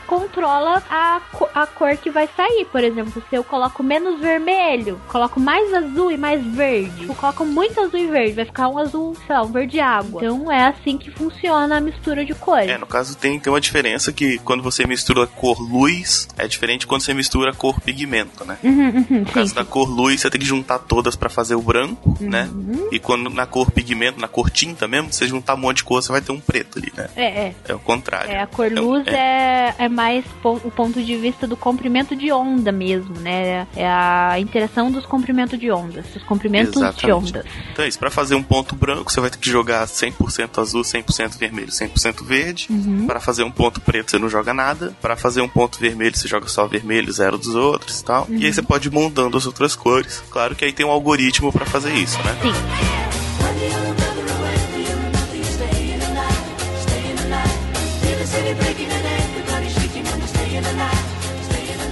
controla 0.07 0.83
a, 0.91 1.21
a 1.55 1.67
cor 1.67 1.97
que 1.97 2.11
vai 2.11 2.29
sair. 2.37 2.67
Por 2.71 2.83
exemplo, 2.83 3.23
se 3.29 3.37
eu 3.37 3.45
coloco 3.45 3.83
menos 3.83 4.21
vermelho, 4.21 5.01
coloco 5.09 5.39
mais 5.41 5.73
azul 5.73 6.11
e 6.11 6.17
mais 6.17 6.45
verde. 6.45 7.07
Eu 7.09 7.15
coloco 7.15 7.45
muito 7.45 7.81
azul 7.81 7.99
e 7.99 8.07
verde, 8.07 8.33
vai 8.35 8.45
ficar 8.45 8.69
um 8.69 8.79
azul, 8.79 9.17
sei 9.27 9.35
lá, 9.35 9.43
um 9.43 9.53
verde 9.53 9.81
água. 9.81 10.23
Então 10.25 10.51
é 10.51 10.67
assim 10.67 10.97
que 10.99 11.11
funciona 11.11 11.77
a 11.77 11.81
mistura 11.81 12.25
de 12.25 12.35
cores. 12.35 12.69
É, 12.71 12.79
no 12.79 12.87
caso 12.87 13.17
tem, 13.17 13.39
tem 13.39 13.53
uma 13.53 13.61
diferença 13.61 14.13
que 14.13 14.39
quando 14.39 14.63
você 14.63 14.87
mistura 14.87 15.27
cor 15.27 15.61
luz, 15.61 16.29
é 16.37 16.47
diferente 16.47 16.87
quando 16.87 17.03
você 17.03 17.15
mistura 17.15 17.53
cor 17.53 17.81
pigmento, 17.81 18.45
né? 18.45 18.59
Uhum, 18.63 18.89
uhum, 18.89 19.07
No 19.21 19.27
sim, 19.27 19.33
caso 19.33 19.55
da 19.55 19.65
cor 19.65 19.89
luz, 19.89 20.21
você 20.21 20.31
tem 20.31 20.41
que 20.41 20.47
juntar 20.47 20.79
todas 20.79 21.17
pra 21.17 21.29
fazer 21.29 21.55
o 21.55 21.63
branco, 21.63 22.17
né? 22.21 22.49
E 22.93 22.99
quando 22.99 23.31
na 23.31 23.47
cor 23.47 23.71
pigmento, 23.71 24.21
na 24.21 24.29
cor 24.29 24.51
tinta 24.51 24.87
mesmo, 24.87 25.13
você 25.13 25.27
juntar 25.27 25.55
um 25.55 25.59
monte 25.59 25.79
de 25.79 25.85
cor, 25.85 26.03
você 26.03 26.13
vai 26.13 26.21
ter 26.21 26.33
um 26.33 26.41
preto 26.41 26.79
ali, 26.79 26.93
né? 26.97 27.09
É, 27.17 27.25
é. 27.25 27.55
É 27.69 27.75
o 27.75 27.79
contrário. 27.79 28.31
É, 28.31 28.41
a 28.43 28.47
cor 28.47 28.67
É 28.67 28.81
um- 28.81 28.85
luz 28.85 29.07
é, 29.07 29.75
é 29.79 29.89
mais 29.95 30.25
po 30.43 30.61
o 30.65 30.71
ponto 30.71 31.03
de 31.03 31.17
vista 31.17 31.47
do 31.47 31.57
comprimento 31.57 32.17
de 32.17 32.31
onda 32.33 32.73
mesmo, 32.73 33.15
né? 33.21 33.67
É 33.77 33.87
a 33.87 34.39
interação 34.39 34.91
dos 34.91 35.07
comprimentos 35.07 35.59
de 35.59 35.71
ondas, 35.71 36.05
os 36.15 36.23
comprimentos 36.25 36.77
Exatamente. 36.77 37.07
de 37.07 37.13
ondas. 37.13 37.47
Então 37.73 37.85
é 37.85 37.89
isso, 37.89 37.99
pra 37.99 38.11
fazer 38.11 38.35
um 38.35 38.43
ponto 38.43 38.75
branco, 38.75 39.11
você 39.11 39.21
vai 39.21 39.31
ter 39.31 39.39
que 39.39 39.49
jogar 39.49 39.87
100% 39.87 40.61
azul, 40.61 40.83
100% 40.83 41.39
vermelho, 41.39 41.69
100% 41.69 42.25
verde. 42.25 42.67
Uhum. 42.71 43.07
Para 43.07 43.21
fazer 43.21 43.45
um 43.45 43.51
ponto 43.51 43.81
preto, 43.81 44.11
você 44.11 44.19
não 44.19 44.29
joga 44.29 44.53
nada. 44.53 44.95
Para 45.01 45.17
fazer 45.17 45.41
um 45.41 45.49
ponto 45.49 45.79
vermelho, 45.79 46.17
você 46.17 46.27
joga 46.27 46.49
só 46.49 46.67
vermelho, 46.67 47.13
zero 47.13 47.39
dos 47.39 47.55
outros 47.55 48.01
e 48.01 48.05
tal. 48.05 48.27
Uhum. 48.29 48.37
E 48.37 48.47
aí 48.47 48.53
você 48.53 48.63
pode 48.63 48.89
ir 48.89 48.93
montando 48.93 49.37
as 49.37 49.47
outras 49.47 49.77
cores. 49.77 50.23
Claro 50.31 50.55
que 50.55 50.65
aí 50.65 50.73
tem 50.73 50.85
um 50.85 50.91
algoritmo 50.91 51.53
para 51.53 51.65
fazer 51.65 51.95
isso, 51.95 52.19
né? 52.19 52.37
Sim. 52.43 52.95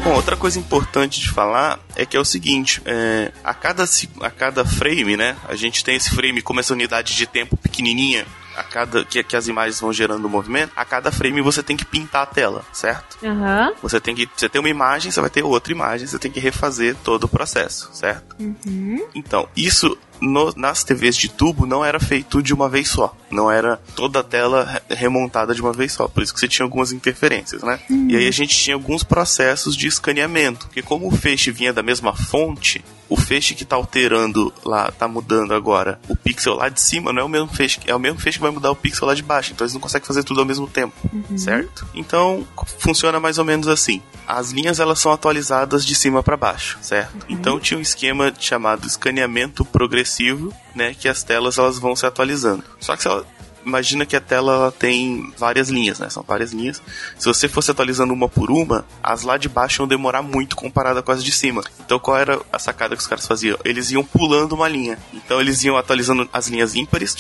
Bom, 0.05 0.15
outra 0.15 0.37
coisa 0.37 0.59
importante 0.59 1.21
de 1.21 1.31
falar 1.31 1.79
é 1.95 2.05
que 2.05 2.17
é 2.17 2.21
o 2.21 2.25
seguinte, 2.25 2.83
é, 2.85 3.31
a, 3.45 3.55
cada, 3.55 3.85
a 4.21 4.31
cada 4.31 4.65
frame, 4.65 5.17
né, 5.17 5.37
a 5.49 5.55
gente 5.55 5.85
tem 5.85 5.95
esse 5.95 6.11
frame 6.11 6.43
como 6.43 6.59
essa 6.59 6.73
unidade 6.73 7.15
de 7.15 7.25
tempo 7.25 7.57
pequenininha, 7.57 8.27
a 8.57 8.63
cada 8.63 9.05
que, 9.05 9.23
que, 9.23 9.37
as 9.37 9.49
imagens 9.49 9.81
vão 9.81 9.93
gerando 9.93 10.29
movimento, 10.29 10.73
a 10.77 10.85
cada 10.85 11.11
frame 11.11 11.41
você 11.41 11.63
tem 11.63 11.77
que 11.77 11.85
pintar 11.85 12.23
a 12.23 12.27
tela, 12.27 12.65
certo? 12.73 13.19
Uhum. 13.23 13.75
Você 13.83 14.01
tem 14.01 14.15
que 14.15 14.29
você 14.35 14.49
tem 14.49 14.61
uma 14.61 14.69
imagem, 14.69 15.11
você 15.11 15.21
vai 15.21 15.31
ter 15.31 15.43
outra 15.43 15.73
imagem, 15.73 16.07
você 16.07 16.19
tem 16.19 16.31
que 16.31 16.41
refazer 16.41 16.97
todo 17.03 17.25
o 17.25 17.29
processo, 17.29 17.91
certo? 17.93 18.37
Uhum. 18.39 19.07
Então, 19.15 19.49
isso 19.57 19.97
no, 20.23 20.53
nas 20.57 20.85
TVs 20.85 21.17
de 21.17 21.29
tubo 21.29 21.67
não 21.67 21.85
era 21.85 21.99
feito 21.99 22.43
de 22.43 22.55
uma 22.55 22.69
vez 22.69 22.89
só. 22.89 23.17
Não 23.31 23.51
era 23.51 23.77
toda 23.97 24.21
a 24.21 24.23
tela 24.23 24.81
remontada 24.89 25.55
de 25.55 25.61
uma 25.61 25.73
vez 25.73 25.93
só. 25.93 26.07
Por 26.07 26.23
isso 26.23 26.33
que 26.33 26.39
você 26.39 26.49
tinha 26.49 26.65
algumas 26.65 26.93
interferências, 26.93 27.63
né? 27.63 27.81
Uhum. 27.91 28.09
E 28.09 28.17
aí 28.17 28.29
a 28.29 28.31
gente 28.31 28.57
tinha 28.57 28.77
alguns 28.77 29.03
processos 29.03 29.77
de 29.77 29.89
escaneamento. 29.89 30.67
Porque 30.67 30.83
como 30.83 31.09
o 31.09 31.11
feixe 31.11 31.51
vinha 31.51 31.73
da 31.73 31.83
mesma 31.83 32.15
fonte, 32.15 32.85
o 33.13 33.17
feixe 33.17 33.55
que 33.55 33.65
tá 33.65 33.77
alterando 33.77 34.53
lá, 34.65 34.91
tá 34.91 35.07
mudando 35.07 35.53
agora 35.53 36.01
o 36.09 36.17
pixel 36.17 36.55
lá 36.55 36.71
de 36.71 36.81
cima, 36.81 37.13
não 37.13 37.21
é 37.21 37.25
o 37.25 37.29
mesmo 37.29 37.49
feixe, 37.49 37.79
é 37.87 37.95
o 37.95 37.99
mesmo 37.99 38.19
feixe 38.19 38.39
que 38.39 38.43
vai 38.43 38.51
mudar 38.51 38.71
o 38.71 38.77
pixel 38.77 39.07
lá 39.07 39.15
de 39.15 39.23
baixo. 39.23 39.53
Então 39.53 39.67
eles 39.67 39.75
não 39.75 39.81
conseguem 39.83 40.07
fazer 40.07 40.25
tudo 40.25 40.41
ao 40.41 40.47
mesmo 40.47 40.67
tempo, 40.67 40.95
uhum. 41.13 41.37
certo? 41.37 41.87
Então 41.95 42.47
funciona 42.79 43.21
mais 43.21 43.37
ou 43.37 43.45
menos 43.45 43.69
assim. 43.69 44.01
As 44.27 44.51
linhas 44.51 44.81
elas 44.81 44.99
são 44.99 45.13
atualizadas 45.13 45.85
de 45.85 45.95
cima 45.95 46.23
para 46.23 46.39
baixo, 46.39 46.79
certo? 46.81 47.15
Uhum. 47.15 47.21
Então 47.29 47.61
tinha 47.61 47.77
um 47.77 47.83
esquema 47.83 48.33
chamado 48.39 48.87
escaneamento 48.87 49.63
progressivo 49.63 50.51
né, 50.75 50.95
que 50.95 51.07
as 51.07 51.23
telas 51.23 51.59
elas 51.59 51.79
vão 51.79 51.95
se 51.95 52.07
atualizando. 52.07 52.65
Só 52.81 52.97
que 52.97 53.03
se 53.03 53.09
ela, 53.09 53.27
imagina 53.65 54.07
que 54.07 54.17
a 54.17 54.21
tela 54.21 54.73
tem 54.79 55.33
várias 55.37 55.69
linhas, 55.69 55.99
né? 55.99 56.09
São 56.11 56.23
várias 56.23 56.53
linhas. 56.53 56.83
Se 57.19 57.27
você 57.27 57.49
fosse 57.49 57.71
atualizando 57.71 58.13
uma 58.13 58.29
por 58.29 58.51
uma, 58.51 58.85
as 59.03 59.23
lá 59.23 59.37
de 59.37 59.49
baixo 59.49 59.83
iam 59.83 59.89
demorar 59.89 60.23
muito 60.23 60.57
comparada 60.57 61.03
com 61.03 61.13
as 61.13 61.23
de 61.23 61.33
cima. 61.33 61.63
Então 61.85 61.99
qual 61.99 62.17
era 62.17 62.41
a 62.53 62.59
sacada 62.59 62.97
que 62.97 63.03
os 63.03 63.07
caras 63.07 63.27
faziam? 63.27 63.59
Eles 63.65 63.91
iam 63.91 64.05
pulando 64.05 64.53
uma 64.53 64.69
linha. 64.69 64.99
Então 65.13 65.41
eles 65.41 65.63
iam 65.65 65.77
atualizando 65.77 66.29
as 66.33 66.49
linhas 66.49 66.75
ímpares, 66.75 67.15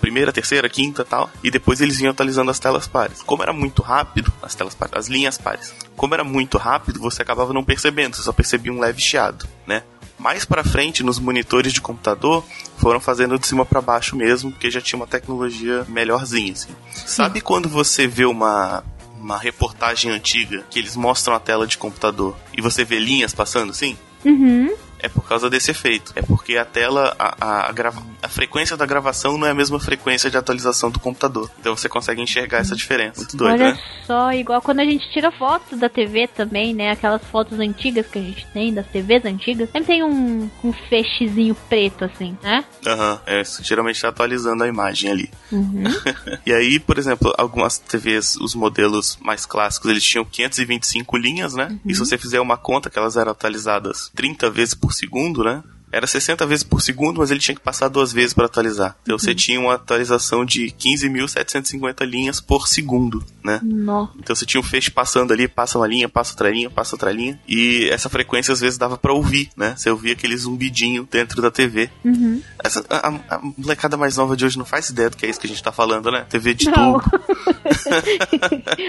primeira, 0.00 0.32
terceira, 0.32 0.68
quinta, 0.68 1.04
tal, 1.04 1.30
e 1.42 1.50
depois 1.50 1.80
eles 1.80 2.00
iam 2.00 2.10
atualizando 2.10 2.50
as 2.50 2.58
telas 2.58 2.86
pares. 2.86 3.22
Como 3.22 3.42
era 3.42 3.52
muito 3.52 3.82
rápido, 3.82 4.32
as 4.42 4.54
telas 4.54 4.74
pares, 4.74 4.94
as 4.96 5.08
linhas 5.08 5.38
pares. 5.38 5.74
Como 5.96 6.14
era 6.14 6.24
muito 6.24 6.58
rápido, 6.58 7.00
você 7.00 7.22
acabava 7.22 7.52
não 7.52 7.64
percebendo, 7.64 8.16
você 8.16 8.22
só 8.22 8.32
percebia 8.32 8.72
um 8.72 8.80
leve 8.80 9.00
chiado, 9.00 9.46
né? 9.66 9.82
mais 10.24 10.46
para 10.46 10.64
frente 10.64 11.02
nos 11.02 11.18
monitores 11.18 11.70
de 11.70 11.82
computador 11.82 12.42
foram 12.84 13.00
fazendo 13.00 13.38
de 13.38 13.46
cima 13.46 13.64
para 13.64 13.80
baixo 13.80 14.14
mesmo, 14.14 14.52
porque 14.52 14.70
já 14.70 14.78
tinha 14.78 14.98
uma 14.98 15.06
tecnologia 15.06 15.86
melhorzinha 15.88 16.52
assim. 16.52 16.68
Sabe 16.92 17.40
quando 17.40 17.66
você 17.66 18.06
vê 18.06 18.26
uma 18.26 18.84
uma 19.18 19.38
reportagem 19.38 20.10
antiga 20.10 20.62
que 20.68 20.78
eles 20.78 20.94
mostram 20.94 21.34
a 21.34 21.40
tela 21.40 21.66
de 21.66 21.78
computador 21.78 22.36
e 22.54 22.60
você 22.60 22.84
vê 22.84 22.98
linhas 22.98 23.32
passando 23.32 23.70
assim? 23.70 23.96
Uhum 24.22 24.70
é 25.04 25.08
por 25.08 25.22
causa 25.28 25.50
desse 25.50 25.70
efeito. 25.70 26.12
É 26.16 26.22
porque 26.22 26.56
a 26.56 26.64
tela, 26.64 27.14
a, 27.18 27.36
a, 27.38 27.68
a, 27.68 27.72
grava, 27.72 28.02
a, 28.22 28.28
frequência 28.28 28.74
da 28.74 28.86
gravação 28.86 29.36
não 29.36 29.46
é 29.46 29.50
a 29.50 29.54
mesma 29.54 29.78
frequência 29.78 30.30
de 30.30 30.36
atualização 30.38 30.90
do 30.90 30.98
computador. 30.98 31.50
Então 31.60 31.76
você 31.76 31.90
consegue 31.90 32.22
enxergar 32.22 32.58
essa 32.58 32.74
diferença. 32.74 33.20
Muito 33.20 33.36
doido, 33.36 33.52
Olha 33.52 33.72
né? 33.74 33.80
só, 34.06 34.32
igual 34.32 34.62
quando 34.62 34.80
a 34.80 34.84
gente 34.84 35.06
tira 35.10 35.30
fotos 35.30 35.78
da 35.78 35.90
TV 35.90 36.26
também, 36.26 36.72
né? 36.72 36.90
Aquelas 36.92 37.22
fotos 37.24 37.60
antigas 37.60 38.06
que 38.06 38.18
a 38.18 38.22
gente 38.22 38.46
tem, 38.46 38.72
das 38.72 38.86
TVs 38.86 39.26
antigas, 39.26 39.70
sempre 39.70 39.86
tem 39.86 40.02
um, 40.02 40.50
um 40.64 40.72
feixezinho 40.88 41.54
preto, 41.68 42.06
assim, 42.06 42.34
né? 42.42 42.64
Aham, 42.86 43.12
uhum, 43.12 43.18
é, 43.26 43.42
geralmente 43.60 44.00
tá 44.00 44.08
atualizando 44.08 44.64
a 44.64 44.68
imagem 44.68 45.10
ali. 45.10 45.30
Uhum. 45.52 45.84
e 46.46 46.52
aí, 46.52 46.80
por 46.80 46.96
exemplo, 46.96 47.34
algumas 47.36 47.76
TVs, 47.76 48.36
os 48.36 48.54
modelos 48.54 49.18
mais 49.20 49.44
clássicos, 49.44 49.90
eles 49.90 50.02
tinham 50.02 50.24
525 50.24 51.14
linhas, 51.18 51.52
né? 51.52 51.68
Uhum. 51.70 51.80
E 51.84 51.92
se 51.94 52.00
você 52.00 52.16
fizer 52.16 52.40
uma 52.40 52.56
conta 52.56 52.88
que 52.88 52.98
elas 52.98 53.18
eram 53.18 53.32
atualizadas 53.32 54.10
30 54.14 54.48
vezes 54.48 54.74
por 54.74 54.93
segundo, 54.94 55.44
né? 55.44 55.62
Era 55.94 56.06
60 56.06 56.44
vezes 56.46 56.64
por 56.64 56.82
segundo, 56.82 57.18
mas 57.18 57.30
ele 57.30 57.40
tinha 57.40 57.54
que 57.54 57.60
passar 57.60 57.88
duas 57.88 58.12
vezes 58.12 58.34
para 58.34 58.46
atualizar. 58.46 58.96
Então 59.02 59.14
uhum. 59.14 59.18
você 59.18 59.34
tinha 59.34 59.60
uma 59.60 59.74
atualização 59.74 60.44
de 60.44 60.66
15.750 60.72 62.04
linhas 62.04 62.40
por 62.40 62.66
segundo, 62.66 63.24
né? 63.44 63.60
Não. 63.62 64.10
Então 64.18 64.34
você 64.34 64.44
tinha 64.44 64.60
um 64.60 64.64
feixe 64.64 64.90
passando 64.90 65.32
ali, 65.32 65.46
passa 65.46 65.78
uma 65.78 65.86
linha, 65.86 66.08
passa 66.08 66.32
outra 66.32 66.50
linha, 66.50 66.68
passa 66.68 66.96
outra 66.96 67.12
linha. 67.12 67.38
E 67.46 67.88
essa 67.90 68.08
frequência 68.08 68.52
às 68.52 68.60
vezes 68.60 68.76
dava 68.76 68.98
para 68.98 69.12
ouvir, 69.12 69.50
né? 69.56 69.74
Você 69.76 69.88
ouvia 69.88 70.14
aquele 70.14 70.36
zumbidinho 70.36 71.06
dentro 71.10 71.40
da 71.40 71.50
TV. 71.50 71.88
Uhum. 72.04 72.42
Essa, 72.62 72.84
a, 72.90 73.08
a, 73.36 73.40
molecada 73.56 73.96
mais 73.96 74.16
nova 74.16 74.36
de 74.36 74.44
hoje 74.44 74.58
não 74.58 74.64
faz 74.64 74.88
ideia 74.88 75.10
do 75.10 75.16
que 75.16 75.26
é 75.26 75.30
isso 75.30 75.38
que 75.38 75.46
a 75.46 75.50
gente 75.50 75.62
tá 75.62 75.70
falando, 75.70 76.10
né? 76.10 76.26
TV 76.28 76.54
de 76.54 76.70
não. 76.70 76.98
tubo. 76.98 77.04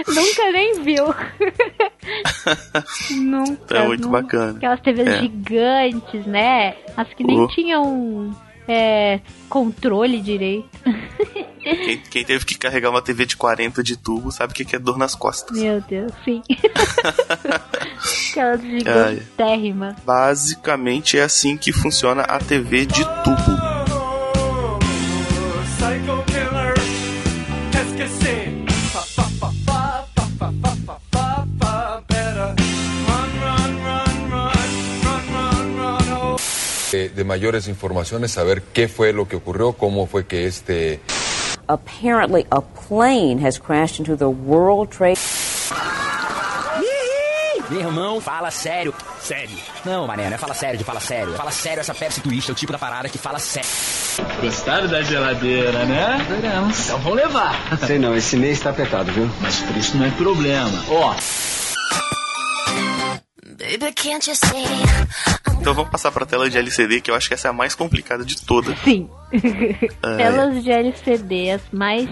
Nunca 0.07 0.51
nem 0.51 0.81
viu. 0.83 1.05
nunca. 3.11 3.77
É 3.77 3.87
muito 3.87 4.07
nunca. 4.07 4.21
bacana. 4.21 4.57
Aquelas 4.57 4.81
TVs 4.81 5.07
é. 5.07 5.21
gigantes, 5.21 6.25
né? 6.25 6.75
As 6.95 7.07
que 7.13 7.23
nem 7.23 7.39
uh. 7.41 7.47
tinham 7.47 8.35
é, 8.67 9.19
controle 9.49 10.21
direito. 10.21 10.69
Quem, 11.61 11.97
quem, 11.97 12.23
teve 12.23 12.45
que 12.45 12.55
carregar 12.55 12.91
uma 12.91 13.01
TV 13.01 13.25
de 13.25 13.35
40 13.35 13.81
de 13.81 13.97
tubo 13.97 14.31
sabe 14.31 14.53
o 14.53 14.55
que 14.55 14.75
é 14.75 14.79
dor 14.79 14.97
nas 14.99 15.15
costas. 15.15 15.57
Meu 15.57 15.81
Deus, 15.81 16.11
sim. 16.23 16.43
Aquelas 18.31 18.61
gigantérrimas. 18.61 19.95
Basicamente 20.05 21.17
é 21.17 21.23
assim 21.23 21.57
que 21.57 21.71
funciona 21.71 22.21
a 22.21 22.37
TV 22.37 22.85
de 22.85 23.03
tubo. 23.23 23.34
Mayores 37.25 37.67
informaciones, 37.67 38.31
saber 38.31 38.61
qué 38.73 38.87
fue 38.87 39.11
lo 39.11 39.27
que 39.27 39.35
ocurrió, 39.35 39.73
cómo 39.73 40.07
fue 40.07 40.25
que 40.25 40.45
este... 40.45 40.99
Apparently 41.67 42.45
a 42.51 42.61
plane 42.61 43.39
has 43.39 43.59
crashed 43.59 43.99
into 43.99 44.15
the 44.15 44.29
World 44.29 44.95
Trade... 44.95 45.19
Meu 47.69 47.79
irmão, 47.79 48.21
fala 48.21 48.51
sério. 48.51 48.93
Sério. 49.19 49.57
Não, 49.83 50.05
mané, 50.05 50.27
não 50.27 50.35
é 50.35 50.37
fala 50.37 50.53
sério 50.53 50.77
de 50.77 50.83
fala 50.83 50.99
sério. 50.99 51.33
Fala 51.33 51.51
sério, 51.51 51.79
essa 51.81 51.95
Pepsi 51.95 52.21
Twist 52.21 52.49
é 52.49 52.53
o 52.53 52.55
tipo 52.55 52.71
da 52.71 52.77
parada 52.77 53.09
que 53.09 53.17
fala 53.17 53.39
sério. 53.39 53.67
Gostaram 54.39 54.87
da 54.87 55.01
geladeira, 55.01 55.83
né? 55.85 56.25
Adoramos. 56.29 56.85
Então 56.85 56.99
vamos 56.99 57.17
levar. 57.17 57.77
Sei 57.85 57.97
não, 57.97 58.15
esse 58.15 58.37
mês 58.37 58.59
tá 58.59 58.69
apertado, 58.69 59.11
viu? 59.11 59.27
Mas 59.41 59.59
por 59.61 59.75
isso 59.75 59.97
não 59.97 60.05
é 60.05 60.11
problema. 60.11 60.83
Ó. 60.89 61.15
Então 65.61 65.73
vamos 65.73 65.91
passar 65.91 66.11
para 66.11 66.23
a 66.23 66.27
tela 66.27 66.49
de 66.49 66.57
LCD, 66.57 67.01
que 67.01 67.11
eu 67.11 67.15
acho 67.15 67.27
que 67.27 67.33
essa 67.33 67.47
é 67.47 67.51
a 67.51 67.53
mais 67.53 67.75
complicada 67.75 68.25
de 68.25 68.41
todas. 68.41 68.77
Sim. 68.79 69.09
É. 70.03 70.17
Telas 70.17 70.63
de 70.63 70.71
LCD, 70.71 71.51
as 71.51 71.61
mais, 71.71 72.07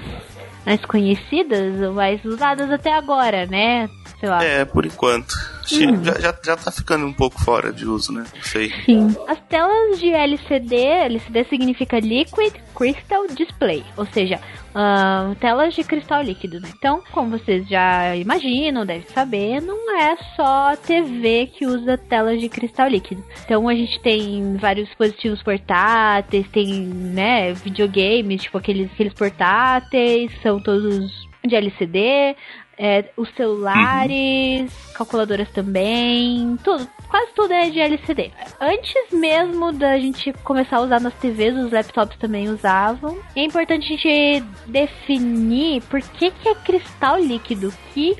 mais 0.66 0.84
conhecidas 0.86 1.80
ou 1.82 1.94
mais 1.94 2.24
usadas 2.26 2.70
até 2.72 2.92
agora, 2.92 3.46
né? 3.46 3.88
Sei 4.20 4.30
lá. 4.30 4.44
É, 4.44 4.66
por 4.66 4.86
enquanto. 4.86 5.34
Hum. 5.72 6.04
Já, 6.04 6.14
já, 6.20 6.36
já 6.44 6.58
tá 6.58 6.72
ficando 6.72 7.06
um 7.06 7.14
pouco 7.14 7.40
fora 7.42 7.72
de 7.72 7.86
uso, 7.86 8.12
né? 8.12 8.26
Não 8.34 8.44
sei. 8.44 8.72
Sim. 8.86 9.16
As 9.28 9.40
telas 9.48 10.00
de 10.00 10.10
LCD, 10.10 10.76
LCD 10.76 11.46
significa 11.46 12.00
Liquid 12.00 12.54
Crystal 12.76 13.28
Display, 13.28 13.84
ou 13.96 14.06
seja, 14.06 14.40
uh, 14.74 15.36
telas 15.36 15.74
de 15.74 15.84
cristal 15.84 16.22
líquido. 16.22 16.60
Né? 16.60 16.70
Então, 16.78 17.02
como 17.12 17.38
vocês 17.38 17.68
já 17.68 18.16
imaginam, 18.16 18.86
devem 18.86 19.08
saber, 19.08 19.62
não 19.62 19.98
é 19.98 20.18
só 20.36 20.76
TV 20.76 21.48
que 21.48 21.66
usa 21.66 21.98
telas 21.98 22.40
de 22.40 22.50
cristal 22.50 22.88
líquido. 22.88 23.24
Então, 23.46 23.68
a 23.70 23.76
gente 23.76 24.00
tem 24.02 24.58
vários 24.58 24.88
dispositivos 24.88 25.42
portáteis, 25.42 26.48
tem, 26.50 26.86
né, 26.86 27.54
videogames, 27.54 28.44
tipo 28.44 28.58
aqueles, 28.58 28.92
aqueles 28.92 29.14
portáteis, 29.14 30.32
são 30.42 30.60
todos 30.60 31.24
de 31.46 31.56
LCD 31.56 32.36
é, 32.78 33.06
os 33.16 33.30
celulares, 33.36 34.62
uhum. 34.62 34.94
calculadoras 34.96 35.50
também, 35.52 36.58
tudo, 36.64 36.88
quase 37.08 37.32
tudo 37.36 37.54
é 37.54 37.70
de 37.70 37.80
LCD. 37.80 38.32
Antes 38.60 39.12
mesmo 39.12 39.72
da 39.72 39.98
gente 40.00 40.34
começar 40.44 40.78
a 40.78 40.82
usar 40.82 41.00
nas 41.00 41.14
TVs, 41.16 41.56
os 41.56 41.72
laptops 41.72 42.18
também 42.18 42.50
usavam. 42.50 43.18
É 43.36 43.44
importante 43.44 43.86
a 43.86 43.98
gente 43.98 44.44
definir 44.68 45.82
por 45.84 46.02
que, 46.02 46.32
que 46.32 46.50
é 46.50 46.56
cristal 46.56 47.20
líquido, 47.20 47.74
que 47.94 48.16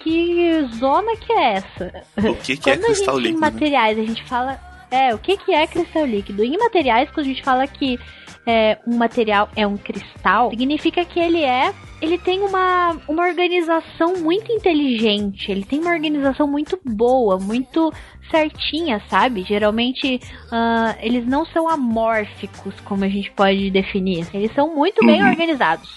que 0.00 0.62
zona 0.76 1.16
que 1.16 1.32
é 1.32 1.54
essa? 1.54 2.04
O 2.16 2.36
que, 2.36 2.56
que 2.56 2.70
é 2.70 2.76
cristal 2.76 3.16
a 3.16 3.18
gente, 3.18 3.28
líquido? 3.28 3.38
Em 3.38 3.40
materiais, 3.40 3.98
a 3.98 4.02
gente 4.02 4.24
fala. 4.24 4.60
É, 4.90 5.14
o 5.14 5.18
que, 5.18 5.36
que 5.36 5.52
é 5.52 5.66
cristal 5.66 6.06
líquido? 6.06 6.42
Em 6.42 6.56
materiais, 6.56 7.10
quando 7.10 7.26
a 7.26 7.28
gente 7.28 7.42
fala 7.42 7.66
que 7.66 7.98
é, 8.46 8.78
um 8.86 8.96
material 8.96 9.50
é 9.54 9.66
um 9.66 9.76
cristal, 9.76 10.50
significa 10.50 11.04
que 11.04 11.20
ele 11.20 11.42
é. 11.42 11.74
Ele 12.00 12.16
tem 12.16 12.40
uma, 12.42 12.96
uma 13.08 13.26
organização 13.26 14.14
muito 14.18 14.52
inteligente, 14.52 15.50
ele 15.50 15.64
tem 15.64 15.80
uma 15.80 15.90
organização 15.90 16.46
muito 16.46 16.78
boa, 16.84 17.38
muito 17.38 17.92
certinha, 18.30 19.02
sabe? 19.08 19.42
Geralmente 19.42 20.20
ah, 20.52 20.94
eles 21.00 21.26
não 21.26 21.44
são 21.46 21.68
amórficos, 21.68 22.74
como 22.84 23.04
a 23.04 23.08
gente 23.08 23.30
pode 23.32 23.70
definir. 23.70 24.26
Eles 24.32 24.52
são 24.54 24.74
muito 24.74 25.04
bem 25.04 25.22
Uhum. 25.22 25.30
organizados, 25.30 25.88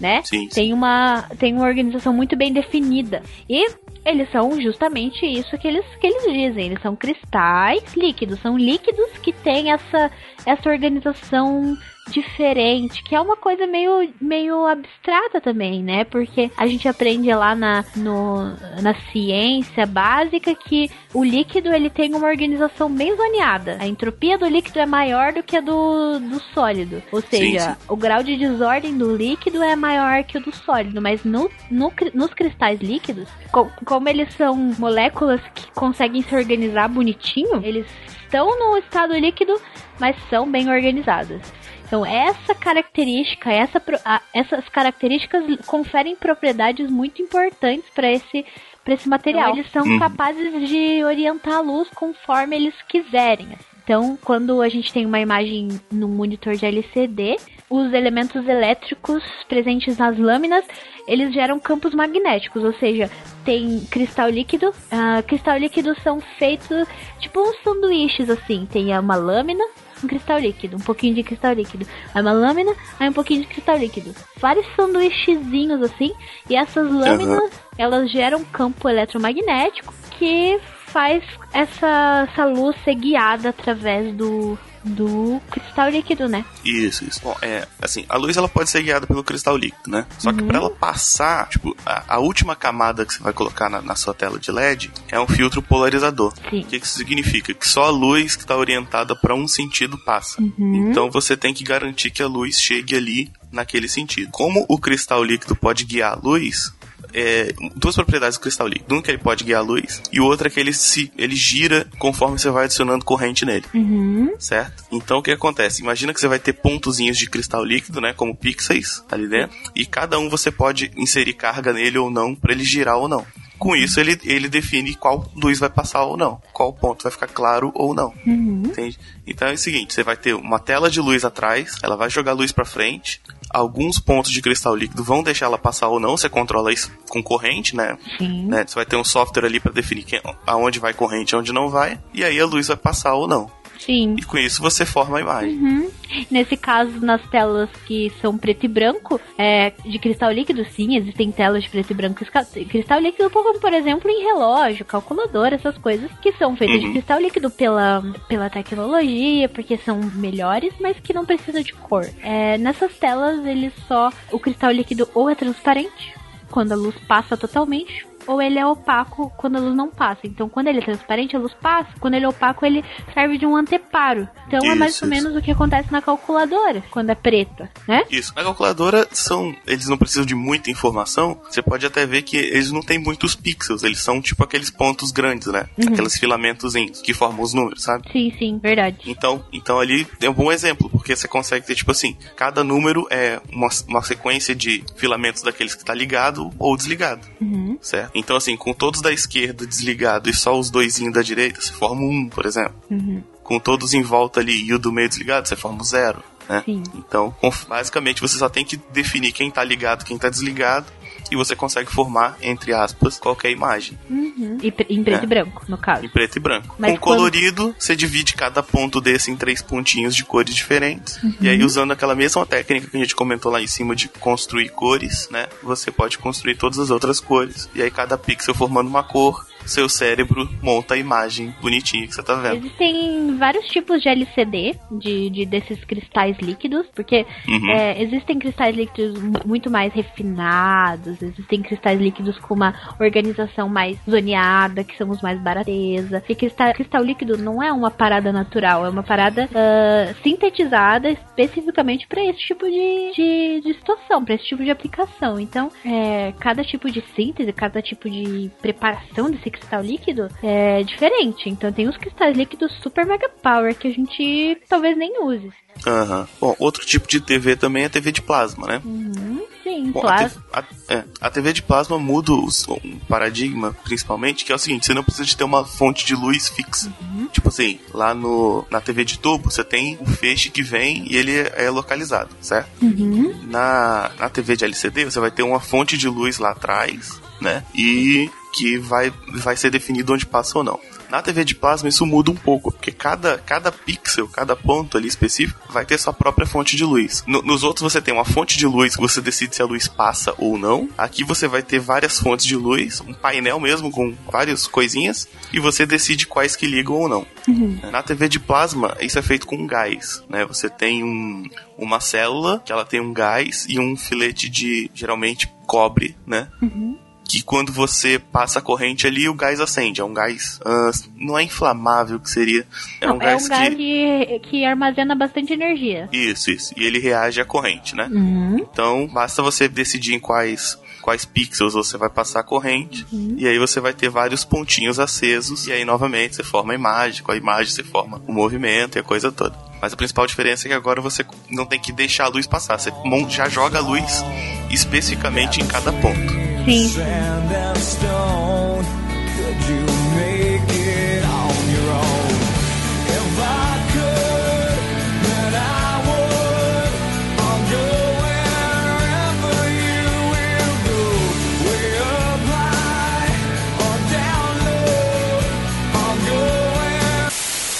né? 0.00 0.20
Sim, 0.24 0.48
Tem 0.48 0.72
uma 0.74 1.22
tem 1.38 1.54
uma 1.54 1.64
organização 1.66 2.12
muito 2.12 2.36
bem 2.36 2.52
definida. 2.52 3.22
E 3.48 3.66
eles 4.04 4.30
são 4.30 4.60
justamente 4.60 5.24
isso 5.26 5.56
que 5.58 5.66
eles, 5.66 5.84
que 6.00 6.06
eles 6.06 6.22
dizem. 6.24 6.66
Eles 6.66 6.82
são 6.82 6.94
cristais 6.94 7.82
líquidos. 7.96 8.40
São 8.40 8.56
líquidos 8.58 9.10
que 9.22 9.32
têm 9.32 9.72
essa, 9.72 10.10
essa 10.44 10.68
organização 10.68 11.76
diferente, 12.08 13.02
que 13.02 13.14
é 13.14 13.20
uma 13.20 13.36
coisa 13.36 13.66
meio, 13.66 14.08
meio 14.20 14.66
abstrata 14.66 15.40
também, 15.40 15.82
né? 15.82 16.04
Porque 16.04 16.50
a 16.56 16.66
gente 16.66 16.88
aprende 16.88 17.32
lá 17.34 17.54
na, 17.54 17.84
no, 17.96 18.44
na 18.82 18.94
ciência 19.12 19.86
básica 19.86 20.54
que 20.54 20.90
o 21.12 21.24
líquido 21.24 21.72
ele 21.72 21.90
tem 21.90 22.14
uma 22.14 22.26
organização 22.28 22.90
bem 22.90 23.16
zoneada. 23.16 23.76
A 23.80 23.86
entropia 23.86 24.38
do 24.38 24.46
líquido 24.46 24.78
é 24.78 24.86
maior 24.86 25.32
do 25.32 25.42
que 25.42 25.56
a 25.56 25.60
do, 25.60 26.18
do 26.20 26.40
sólido. 26.54 27.02
Ou 27.12 27.20
seja, 27.20 27.72
sim. 27.72 27.76
o 27.88 27.96
grau 27.96 28.22
de 28.22 28.36
desordem 28.36 28.96
do 28.96 29.14
líquido 29.16 29.62
é 29.62 29.74
maior 29.76 30.22
que 30.24 30.38
o 30.38 30.40
do 30.40 30.54
sólido, 30.54 31.00
mas 31.00 31.24
no, 31.24 31.50
no 31.70 31.92
nos 32.14 32.32
cristais 32.34 32.80
líquidos, 32.80 33.28
co- 33.50 33.70
como 33.84 34.08
eles 34.08 34.32
são 34.34 34.54
moléculas 34.78 35.40
que 35.54 35.70
conseguem 35.72 36.22
se 36.22 36.34
organizar 36.34 36.88
bonitinho, 36.88 37.60
eles 37.64 37.86
estão 38.22 38.46
no 38.58 38.76
estado 38.78 39.14
líquido, 39.14 39.60
mas 40.00 40.16
são 40.28 40.50
bem 40.50 40.68
organizadas. 40.70 41.40
Então 41.86 42.04
essa 42.04 42.54
característica, 42.54 43.50
essa, 43.52 43.80
a- 44.04 44.20
essas 44.34 44.68
características 44.68 45.44
conferem 45.66 46.16
propriedades 46.16 46.90
muito 46.90 47.22
importantes 47.22 47.88
para 47.94 48.10
esse 48.10 48.44
para 48.84 48.94
esse 48.94 49.08
material. 49.08 49.48
Então, 49.50 49.58
eles 49.58 49.72
são 49.72 49.84
Uhum. 49.84 49.98
capazes 49.98 50.68
de 50.68 51.02
orientar 51.02 51.54
a 51.54 51.60
luz 51.60 51.88
conforme 51.92 52.54
eles 52.54 52.74
quiserem. 52.88 53.48
Então, 53.82 54.16
quando 54.24 54.62
a 54.62 54.68
gente 54.68 54.92
tem 54.92 55.04
uma 55.04 55.18
imagem 55.18 55.80
no 55.90 56.06
monitor 56.06 56.54
de 56.54 56.64
LCD, 56.66 57.36
os 57.68 57.92
elementos 57.92 58.46
elétricos 58.48 59.24
presentes 59.48 59.96
nas 59.98 60.16
lâminas, 60.16 60.64
eles 61.08 61.34
geram 61.34 61.58
campos 61.58 61.94
magnéticos, 61.94 62.62
ou 62.62 62.72
seja, 62.74 63.10
tem 63.44 63.80
cristal 63.90 64.28
líquido. 64.28 64.72
ah, 64.92 65.20
cristal 65.26 65.58
líquido 65.58 65.92
são 66.02 66.20
feitos 66.20 66.86
tipo 67.18 67.40
uns 67.40 67.60
sanduíches 67.64 68.30
assim, 68.30 68.66
tem 68.70 68.96
uma 68.96 69.16
lâmina, 69.16 69.64
um 70.02 70.08
cristal 70.08 70.38
líquido, 70.38 70.76
um 70.76 70.80
pouquinho 70.80 71.14
de 71.14 71.22
cristal 71.22 71.52
líquido, 71.52 71.86
aí 72.14 72.22
uma 72.22 72.32
lâmina, 72.32 72.74
aí 72.98 73.08
um 73.08 73.12
pouquinho 73.12 73.42
de 73.42 73.48
cristal 73.48 73.76
líquido. 73.76 74.14
Vários 74.38 74.66
sanduíchezinhos 74.74 75.82
assim, 75.82 76.12
e 76.48 76.56
essas 76.56 76.90
lâminas, 76.90 77.50
elas 77.78 78.10
geram 78.10 78.38
um 78.38 78.44
campo 78.44 78.88
eletromagnético 78.88 79.94
que 80.18 80.58
faz 80.86 81.22
essa, 81.52 82.26
essa 82.30 82.44
luz 82.44 82.76
ser 82.84 82.94
guiada 82.94 83.50
através 83.50 84.14
do, 84.14 84.58
do 84.86 85.40
cristal 85.50 85.88
líquido, 85.90 86.28
né? 86.28 86.44
Isso, 86.64 87.04
isso. 87.04 87.20
Bom, 87.22 87.36
é, 87.42 87.66
assim, 87.80 88.04
a 88.08 88.16
luz 88.16 88.36
ela 88.36 88.48
pode 88.48 88.70
ser 88.70 88.82
guiada 88.82 89.06
pelo 89.06 89.24
cristal 89.24 89.56
líquido, 89.56 89.90
né? 89.90 90.06
Só 90.18 90.32
que 90.32 90.40
Uhum. 90.40 90.46
pra 90.48 90.58
ela 90.58 90.70
passar, 90.70 91.48
tipo, 91.48 91.76
a, 91.84 92.14
a 92.14 92.18
última 92.18 92.54
camada 92.54 93.04
que 93.04 93.14
você 93.14 93.22
vai 93.22 93.32
colocar 93.32 93.68
na, 93.68 93.80
na 93.82 93.94
sua 93.96 94.14
tela 94.14 94.38
de 94.38 94.50
LED 94.50 94.90
é 95.10 95.18
um 95.20 95.26
filtro 95.26 95.60
polarizador. 95.62 96.32
Sim. 96.50 96.60
O 96.60 96.64
que, 96.66 96.80
que 96.80 96.86
isso 96.86 96.98
significa? 96.98 97.52
Que 97.52 97.66
só 97.68 97.84
a 97.84 97.90
luz 97.90 98.36
que 98.36 98.42
está 98.42 98.56
orientada 98.56 99.14
para 99.16 99.34
um 99.34 99.46
sentido 99.48 99.98
passa. 99.98 100.40
Uhum. 100.40 100.90
Então 100.90 101.10
você 101.10 101.36
tem 101.36 101.52
que 101.52 101.64
garantir 101.64 102.10
que 102.10 102.22
a 102.22 102.26
luz 102.26 102.60
chegue 102.60 102.94
ali 102.96 103.30
naquele 103.50 103.88
sentido. 103.88 104.30
Como 104.32 104.64
o 104.68 104.78
cristal 104.78 105.22
líquido 105.24 105.56
pode 105.56 105.84
guiar 105.84 106.12
a 106.12 106.20
luz, 106.22 106.72
é, 107.16 107.54
duas 107.74 107.94
propriedades 107.94 108.36
do 108.36 108.42
cristal 108.42 108.68
líquido. 108.68 108.94
Um 108.94 109.00
que 109.00 109.10
ele 109.10 109.18
pode 109.18 109.42
guiar 109.42 109.60
a 109.60 109.64
luz 109.64 110.02
e 110.12 110.20
o 110.20 110.24
outro 110.24 110.46
é 110.46 110.50
que 110.50 110.60
ele 110.60 110.72
se 110.74 111.10
ele 111.16 111.34
gira 111.34 111.86
conforme 111.98 112.38
você 112.38 112.50
vai 112.50 112.66
adicionando 112.66 113.04
corrente 113.04 113.46
nele. 113.46 113.64
Uhum. 113.72 114.34
Certo? 114.38 114.84
Então 114.92 115.18
o 115.18 115.22
que 115.22 115.30
acontece? 115.30 115.80
Imagina 115.80 116.12
que 116.12 116.20
você 116.20 116.28
vai 116.28 116.38
ter 116.38 116.52
pontozinhos 116.52 117.16
de 117.16 117.28
cristal 117.28 117.64
líquido, 117.64 118.00
né? 118.00 118.12
Como 118.12 118.36
pixels 118.36 119.02
ali 119.10 119.26
dentro. 119.26 119.56
E 119.74 119.86
cada 119.86 120.18
um 120.18 120.28
você 120.28 120.50
pode 120.50 120.90
inserir 120.94 121.32
carga 121.32 121.72
nele 121.72 121.96
ou 121.96 122.10
não 122.10 122.34
para 122.34 122.52
ele 122.52 122.64
girar 122.64 122.98
ou 122.98 123.08
não. 123.08 123.26
Com 123.58 123.74
isso, 123.74 123.98
ele, 123.98 124.18
ele 124.24 124.48
define 124.48 124.94
qual 124.94 125.30
luz 125.34 125.58
vai 125.58 125.70
passar 125.70 126.04
ou 126.04 126.16
não. 126.16 126.40
Qual 126.52 126.72
ponto 126.72 127.02
vai 127.02 127.12
ficar 127.12 127.28
claro 127.28 127.72
ou 127.74 127.94
não. 127.94 128.12
Uhum. 128.26 128.62
Entende? 128.66 128.98
Então 129.26 129.48
é 129.48 129.54
o 129.54 129.58
seguinte: 129.58 129.94
você 129.94 130.02
vai 130.02 130.16
ter 130.16 130.34
uma 130.34 130.58
tela 130.58 130.90
de 130.90 131.00
luz 131.00 131.24
atrás, 131.24 131.76
ela 131.82 131.96
vai 131.96 132.10
jogar 132.10 132.32
luz 132.32 132.52
para 132.52 132.64
frente. 132.64 133.20
Alguns 133.48 133.98
pontos 133.98 134.30
de 134.30 134.42
cristal 134.42 134.74
líquido 134.74 135.04
vão 135.04 135.22
deixar 135.22 135.46
ela 135.46 135.56
passar 135.56 135.88
ou 135.88 136.00
não. 136.00 136.16
Você 136.16 136.28
controla 136.28 136.72
isso 136.72 136.90
com 137.08 137.22
corrente, 137.22 137.76
né? 137.76 137.96
Sim. 138.18 138.46
né? 138.46 138.64
Você 138.66 138.74
vai 138.74 138.84
ter 138.84 138.96
um 138.96 139.04
software 139.04 139.46
ali 139.46 139.60
para 139.60 139.72
definir 139.72 140.04
quem, 140.04 140.20
aonde 140.46 140.78
vai 140.78 140.92
corrente 140.92 141.32
e 141.32 141.36
aonde 141.36 141.52
não 141.52 141.70
vai. 141.70 141.98
E 142.12 142.24
aí 142.24 142.38
a 142.38 142.46
luz 142.46 142.68
vai 142.68 142.76
passar 142.76 143.14
ou 143.14 143.26
não. 143.26 143.50
Sim. 143.78 144.16
E 144.18 144.22
com 144.22 144.38
isso 144.38 144.60
você 144.62 144.84
forma 144.84 145.18
a 145.18 145.20
imagem. 145.20 145.50
Uhum. 145.54 145.90
Nesse 146.30 146.56
caso, 146.56 147.00
nas 147.00 147.20
telas 147.28 147.68
que 147.84 148.12
são 148.20 148.38
preto 148.38 148.64
e 148.64 148.68
branco, 148.68 149.20
é, 149.36 149.72
de 149.84 149.98
cristal 149.98 150.30
líquido, 150.32 150.64
sim, 150.64 150.96
existem 150.96 151.32
telas 151.32 151.64
de 151.64 151.70
preto 151.70 151.90
e 151.90 151.94
branco. 151.94 152.24
Cristal 152.68 153.00
líquido, 153.00 153.28
como 153.30 153.58
por 153.58 153.72
exemplo 153.72 154.10
em 154.10 154.22
relógio, 154.24 154.84
calculadora, 154.84 155.56
essas 155.56 155.76
coisas 155.78 156.10
que 156.22 156.32
são 156.32 156.56
feitas 156.56 156.80
de 156.80 156.86
Uhum. 156.86 156.92
cristal 156.92 157.20
líquido 157.20 157.50
pela, 157.50 158.02
pela 158.28 158.48
tecnologia, 158.48 159.48
porque 159.48 159.76
são 159.78 160.00
melhores, 160.14 160.72
mas 160.80 160.98
que 161.00 161.12
não 161.12 161.26
precisam 161.26 161.62
de 161.62 161.72
cor. 161.72 162.06
É, 162.22 162.56
nessas 162.58 162.94
telas, 162.96 163.44
eles 163.44 163.72
só. 163.88 164.10
O 164.30 164.38
cristal 164.38 164.70
líquido 164.70 165.08
ou 165.14 165.28
é 165.28 165.34
transparente, 165.34 166.14
quando 166.50 166.72
a 166.72 166.76
luz 166.76 166.94
passa 167.08 167.36
totalmente, 167.36 168.06
ou 168.26 168.40
ele 168.42 168.58
é 168.58 168.66
opaco 168.66 169.30
quando 169.36 169.56
a 169.56 169.60
luz 169.60 169.74
não 169.76 169.88
passa. 169.90 170.20
Então, 170.24 170.48
quando 170.48 170.68
ele 170.68 170.78
é 170.78 170.84
transparente, 170.84 171.36
a 171.36 171.38
luz 171.38 171.52
passa. 171.54 171.90
Quando 172.00 172.14
ele 172.14 172.24
é 172.24 172.28
opaco, 172.28 172.64
ele 172.66 172.84
serve 173.14 173.38
de 173.38 173.46
um 173.46 173.56
anteparo. 173.56 174.28
Então, 174.46 174.60
é 174.64 174.74
mais 174.74 174.94
Isso, 174.94 175.04
ou 175.04 175.10
isso. 175.12 175.22
menos 175.24 175.36
o 175.38 175.42
que 175.42 175.50
acontece 175.50 175.90
na 175.92 176.00
calculadora, 176.02 176.82
quando 176.90 177.10
é 177.10 177.14
preta, 177.14 177.70
né? 177.86 178.02
Isso. 178.10 178.32
Na 178.34 178.42
calculadora 178.42 179.06
são. 179.12 179.54
Eles 179.66 179.86
não 179.88 179.96
precisam 179.98 180.24
de 180.26 180.34
muita 180.34 180.70
informação. 180.70 181.40
Você 181.50 181.62
pode 181.62 181.84
até 181.86 182.06
ver 182.06 182.22
que 182.22 182.36
eles 182.36 182.70
não 182.70 182.82
têm 182.82 182.98
muitos 182.98 183.34
pixels. 183.34 183.82
Eles 183.82 183.98
são 184.00 184.20
tipo 184.20 184.42
aqueles 184.44 184.70
pontos 184.70 185.10
grandes, 185.10 185.48
né? 185.48 185.66
Uhum. 185.78 185.92
Aqueles 185.92 186.18
filamentozinhos 186.18 187.00
que 187.00 187.12
formam 187.14 187.42
os 187.42 187.52
números, 187.54 187.82
sabe? 187.82 188.10
Sim, 188.12 188.32
sim, 188.38 188.58
verdade. 188.58 188.98
Então, 189.06 189.44
então 189.52 189.78
ali 189.80 190.06
é 190.20 190.28
um 190.28 190.34
bom 190.34 190.50
exemplo, 190.52 190.88
porque 190.90 191.14
você 191.14 191.28
consegue 191.28 191.66
ter, 191.66 191.74
tipo 191.74 191.90
assim, 191.90 192.16
cada 192.36 192.62
número 192.64 193.06
é 193.10 193.40
uma, 193.52 193.68
uma 193.88 194.02
sequência 194.02 194.54
de 194.54 194.84
filamentos 194.96 195.42
daqueles 195.42 195.74
que 195.74 195.84
tá 195.84 195.94
ligado 195.94 196.50
ou 196.58 196.76
desligado, 196.76 197.26
Uhum. 197.40 197.78
certo? 197.80 198.15
Então, 198.18 198.36
assim, 198.36 198.56
com 198.56 198.72
todos 198.72 199.00
da 199.00 199.12
esquerda 199.12 199.66
desligado 199.66 200.30
e 200.30 200.34
só 200.34 200.58
os 200.58 200.70
doisinhos 200.70 201.12
da 201.12 201.22
direita, 201.22 201.60
você 201.60 201.72
forma 201.72 202.02
um, 202.02 202.28
por 202.28 202.46
exemplo. 202.46 202.74
Uhum. 202.90 203.22
Com 203.42 203.60
todos 203.60 203.94
em 203.94 204.02
volta 204.02 204.40
ali 204.40 204.64
e 204.64 204.72
o 204.72 204.78
do 204.78 204.92
meio 204.92 205.08
desligado, 205.08 205.46
você 205.46 205.54
forma 205.54 205.80
um 205.80 205.84
zero, 205.84 206.22
né? 206.48 206.64
Então, 206.94 207.34
basicamente, 207.68 208.20
você 208.20 208.38
só 208.38 208.48
tem 208.48 208.64
que 208.64 208.76
definir 208.92 209.32
quem 209.32 209.50
tá 209.50 209.62
ligado, 209.62 210.04
quem 210.04 210.18
tá 210.18 210.28
desligado, 210.28 210.86
e 211.30 211.36
você 211.36 211.54
consegue 211.56 211.90
formar, 211.90 212.36
entre 212.42 212.72
aspas, 212.72 213.18
qualquer 213.18 213.50
imagem. 213.50 213.98
Uhum. 214.08 214.58
E 214.62 214.68
em 214.88 215.02
preto 215.04 215.20
É. 215.20 215.24
e 215.24 215.26
branco, 215.26 215.64
no 215.68 215.78
caso. 215.78 216.04
Em 216.04 216.08
preto 216.08 216.36
e 216.36 216.40
branco. 216.40 216.74
Mas 216.78 216.92
Com 216.92 216.98
quando- 216.98 217.16
colorido, 217.18 217.74
você 217.78 217.94
divide 217.96 218.34
cada 218.34 218.62
ponto 218.62 219.00
desse 219.00 219.30
em 219.30 219.36
três 219.36 219.60
pontinhos 219.62 220.14
de 220.14 220.24
cores 220.24 220.54
diferentes. 220.54 221.22
Uhum. 221.22 221.34
E 221.40 221.48
aí, 221.48 221.62
usando 221.62 221.92
aquela 221.92 222.14
mesma 222.14 222.44
técnica 222.46 222.88
que 222.88 222.96
a 222.96 223.00
gente 223.00 223.14
comentou 223.14 223.50
lá 223.50 223.60
em 223.60 223.66
cima 223.66 223.94
de 223.96 224.08
construir 224.08 224.68
cores, 224.70 225.28
né? 225.30 225.46
Você 225.62 225.90
pode 225.90 226.18
construir 226.18 226.56
todas 226.56 226.78
as 226.78 226.90
outras 226.90 227.20
cores. 227.20 227.68
E 227.74 227.82
aí, 227.82 227.90
cada 227.90 228.16
pixel 228.18 228.54
formando 228.54 228.88
uma 228.88 229.02
cor, 229.02 229.46
seu 229.66 229.88
cérebro 229.88 230.48
monta 230.62 230.94
a 230.94 230.96
imagem 230.96 231.54
bonitinha 231.60 232.06
que 232.06 232.14
você 232.14 232.22
tá 232.22 232.34
vendo. 232.34 232.56
Existem 232.64 233.36
vários 233.36 233.66
tipos 233.66 234.00
de 234.02 234.08
LCD, 234.08 234.74
de, 234.92 235.30
de 235.30 235.46
desses 235.46 235.82
cristais 235.84 236.36
líquidos, 236.40 236.86
porque 236.94 237.26
Uhum. 237.48 237.70
é, 237.70 238.02
existem 238.02 238.38
cristais 238.38 238.74
líquidos 238.76 239.20
mu- 239.20 239.40
muito 239.44 239.70
mais 239.70 239.92
refinados, 239.92 241.20
existem 241.22 241.62
cristais 241.62 242.00
líquidos 242.00 242.38
com 242.38 242.54
uma 242.54 242.74
organização 243.00 243.68
mais 243.68 243.98
zoneada, 244.08 244.84
que 244.84 244.96
são 244.96 245.08
os 245.10 245.20
mais 245.22 245.40
barateza. 245.40 246.22
E 246.28 246.34
cristal, 246.34 246.72
cristal 246.72 247.02
líquido 247.02 247.36
não 247.36 247.62
é 247.62 247.72
uma 247.72 247.90
parada 247.90 248.32
natural, 248.32 248.84
é 248.86 248.88
uma 248.90 249.02
parada 249.02 249.48
ah, 249.54 250.14
sintetizada 250.22 251.10
especificamente 251.10 252.06
para 252.06 252.24
esse 252.24 252.38
tipo 252.40 252.64
de, 252.66 253.12
de, 253.14 253.60
de 253.62 253.74
situação, 253.74 254.24
para 254.24 254.34
esse 254.34 254.44
tipo 254.44 254.62
de 254.64 254.70
aplicação. 254.70 255.38
Então, 255.38 255.70
é, 255.84 256.32
cada 256.38 256.62
tipo 256.64 256.90
de 256.90 257.02
síntese, 257.14 257.52
cada 257.52 257.80
tipo 257.82 258.08
de 258.10 258.50
preparação 258.60 259.30
desse 259.30 259.48
cristal 259.56 259.82
líquido 259.82 260.28
é 260.42 260.82
diferente. 260.82 261.48
Então, 261.48 261.72
tem 261.72 261.88
os 261.88 261.96
cristais 261.96 262.36
líquidos 262.36 262.72
super 262.82 263.04
mega 263.06 263.28
power 263.42 263.74
que 263.74 263.88
a 263.88 263.92
gente 263.92 264.58
talvez 264.68 264.96
nem 264.96 265.22
use. 265.24 265.50
Aham. 265.86 266.26
Bom, 266.40 266.56
outro 266.58 266.86
tipo 266.86 267.06
de 267.06 267.20
TV 267.20 267.54
também 267.56 267.84
é 267.84 267.88
TV 267.88 268.10
de 268.10 268.22
plasma, 268.22 268.66
né? 268.66 268.80
Uhum, 268.82 269.44
sim, 269.62 269.90
Bom, 269.90 270.06
a. 270.06 270.16
TV, 270.16 270.40
a- 270.52 270.64
É, 270.88 271.04
a 271.20 271.30
TV 271.30 271.52
de 271.52 271.62
plasma 271.62 271.98
muda 271.98 272.32
o 272.32 272.48
um 272.82 272.98
paradigma, 273.08 273.76
principalmente, 273.84 274.44
que 274.44 274.52
é 274.52 274.54
o 274.54 274.58
seguinte, 274.58 274.86
você 274.86 274.94
não 274.94 275.04
precisa 275.04 275.24
de 275.26 275.36
ter 275.36 275.44
uma 275.44 275.64
fonte 275.66 276.06
de 276.06 276.14
luz 276.14 276.48
fixa. 276.48 276.90
Uhum. 277.02 277.26
Tipo 277.30 277.48
assim, 277.50 277.78
lá 277.92 278.14
no, 278.14 278.64
na 278.70 278.80
TV 278.80 279.04
de 279.04 279.18
tubo, 279.18 279.50
você 279.50 279.62
tem 279.62 279.98
o 280.00 280.06
feixe 280.06 280.48
que 280.48 280.62
vem 280.62 281.04
e 281.12 281.16
ele 281.16 281.32
é 281.54 281.68
localizado, 281.68 282.30
certo? 282.40 282.70
Uhum. 282.82 283.38
Na, 283.44 284.10
na 284.18 284.28
TV 284.30 284.56
de 284.56 284.64
LCD, 284.64 285.04
você 285.04 285.20
vai 285.20 285.30
ter 285.30 285.42
uma 285.42 285.60
fonte 285.60 285.98
de 285.98 286.08
luz 286.08 286.38
lá 286.38 286.52
atrás, 286.52 287.20
né? 287.40 287.62
E 287.74 288.30
que 288.56 288.78
vai, 288.78 289.12
vai 289.28 289.54
ser 289.54 289.70
definido 289.70 290.14
onde 290.14 290.24
passa 290.24 290.56
ou 290.56 290.64
não. 290.64 290.80
Na 291.10 291.22
TV 291.22 291.44
de 291.44 291.54
plasma 291.54 291.88
isso 291.88 292.04
muda 292.06 292.30
um 292.30 292.34
pouco, 292.34 292.72
porque 292.72 292.90
cada, 292.90 293.38
cada 293.38 293.70
pixel, 293.70 294.26
cada 294.28 294.56
ponto 294.56 294.96
ali 294.96 295.06
específico 295.06 295.60
vai 295.70 295.84
ter 295.84 295.98
sua 295.98 296.12
própria 296.12 296.46
fonte 296.46 296.74
de 296.74 296.84
luz. 296.84 297.22
No, 297.26 297.42
nos 297.42 297.62
outros 297.62 297.92
você 297.92 298.00
tem 298.00 298.14
uma 298.14 298.24
fonte 298.24 298.56
de 298.56 298.66
luz 298.66 298.96
que 298.96 299.02
você 299.02 299.20
decide 299.20 299.54
se 299.54 299.62
a 299.62 299.66
luz 299.66 299.86
passa 299.86 300.34
ou 300.38 300.58
não. 300.58 300.88
Aqui 300.96 301.22
você 301.22 301.46
vai 301.46 301.62
ter 301.62 301.78
várias 301.78 302.18
fontes 302.18 302.46
de 302.46 302.56
luz, 302.56 303.00
um 303.00 303.12
painel 303.12 303.60
mesmo 303.60 303.90
com 303.90 304.14
várias 304.30 304.66
coisinhas, 304.66 305.28
e 305.52 305.60
você 305.60 305.84
decide 305.84 306.26
quais 306.26 306.56
que 306.56 306.66
ligam 306.66 306.96
ou 306.96 307.08
não. 307.08 307.26
Uhum. 307.46 307.78
Na 307.92 308.02
TV 308.02 308.28
de 308.28 308.40
plasma, 308.40 308.96
isso 309.00 309.18
é 309.18 309.22
feito 309.22 309.46
com 309.46 309.66
gás, 309.66 310.24
né? 310.28 310.44
Você 310.46 310.68
tem 310.68 311.04
um, 311.04 311.44
uma 311.76 312.00
célula 312.00 312.60
que 312.64 312.72
ela 312.72 312.84
tem 312.84 313.00
um 313.00 313.12
gás 313.12 313.66
e 313.68 313.78
um 313.78 313.96
filete 313.96 314.48
de, 314.48 314.90
geralmente, 314.94 315.52
cobre, 315.66 316.16
né? 316.26 316.48
Uhum 316.62 317.05
que 317.28 317.42
quando 317.42 317.72
você 317.72 318.18
passa 318.18 318.58
a 318.58 318.62
corrente 318.62 319.06
ali, 319.06 319.28
o 319.28 319.34
gás 319.34 319.60
acende. 319.60 320.00
É 320.00 320.04
um 320.04 320.14
gás. 320.14 320.60
Uh, 320.60 321.10
não 321.16 321.38
é 321.38 321.42
inflamável 321.42 322.20
que 322.20 322.30
seria. 322.30 322.66
É 323.00 323.06
não, 323.06 323.16
um 323.16 323.18
gás, 323.18 323.42
é 323.42 323.44
um 323.44 323.48
gás 323.48 323.74
que... 323.74 324.26
que... 324.26 324.38
que 324.50 324.64
armazena 324.64 325.14
bastante 325.14 325.52
energia. 325.52 326.08
Isso, 326.12 326.50
isso. 326.50 326.74
E 326.76 326.84
ele 326.84 326.98
reage 326.98 327.40
à 327.40 327.44
corrente, 327.44 327.94
né? 327.94 328.08
Uhum. 328.10 328.58
Então, 328.58 329.08
basta 329.08 329.42
você 329.42 329.68
decidir 329.68 330.14
em 330.14 330.20
quais 330.20 330.78
quais 331.06 331.24
pixels 331.24 331.74
você 331.74 331.96
vai 331.96 332.10
passar 332.10 332.40
a 332.40 332.42
corrente. 332.42 333.06
Uhum. 333.12 333.36
E 333.38 333.46
aí 333.46 333.60
você 333.60 333.78
vai 333.78 333.92
ter 333.92 334.08
vários 334.08 334.44
pontinhos 334.44 334.98
acesos. 334.98 335.68
E 335.68 335.72
aí, 335.72 335.84
novamente, 335.84 336.34
você 336.34 336.42
forma 336.42 336.72
a 336.72 336.74
imagem. 336.74 337.22
Com 337.22 337.30
a 337.30 337.36
imagem, 337.36 337.72
você 337.72 337.84
forma 337.84 338.20
o 338.26 338.32
movimento 338.32 338.96
e 338.96 338.98
a 338.98 339.04
coisa 339.04 339.30
toda. 339.30 339.56
Mas 339.80 339.92
a 339.92 339.96
principal 339.96 340.26
diferença 340.26 340.66
é 340.66 340.68
que 340.70 340.74
agora 340.74 341.00
você 341.00 341.24
não 341.48 341.64
tem 341.64 341.78
que 341.78 341.92
deixar 341.92 342.24
a 342.24 342.28
luz 342.28 342.46
passar. 342.48 342.76
Você 342.80 342.92
já 343.28 343.48
joga 343.48 343.78
a 343.78 343.82
luz 343.82 344.24
especificamente 344.68 345.60
em 345.60 345.66
cada 345.68 345.92
ponto. 345.92 346.55
Sim. 346.66 347.36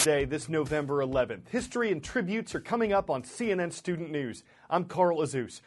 Day, 0.05 0.25
this 0.25 0.49
November 0.49 1.05
11th. 1.05 1.49
History 1.49 1.90
and 1.90 2.01
tributes 2.01 2.55
are 2.55 2.61
coming 2.61 2.92
up 2.92 3.11
on 3.11 3.25
CNN 3.25 3.72
Student 3.72 4.12
News. 4.12 4.44
I'm 4.70 4.85
Carl 4.85 5.18
Azus. 5.18 5.61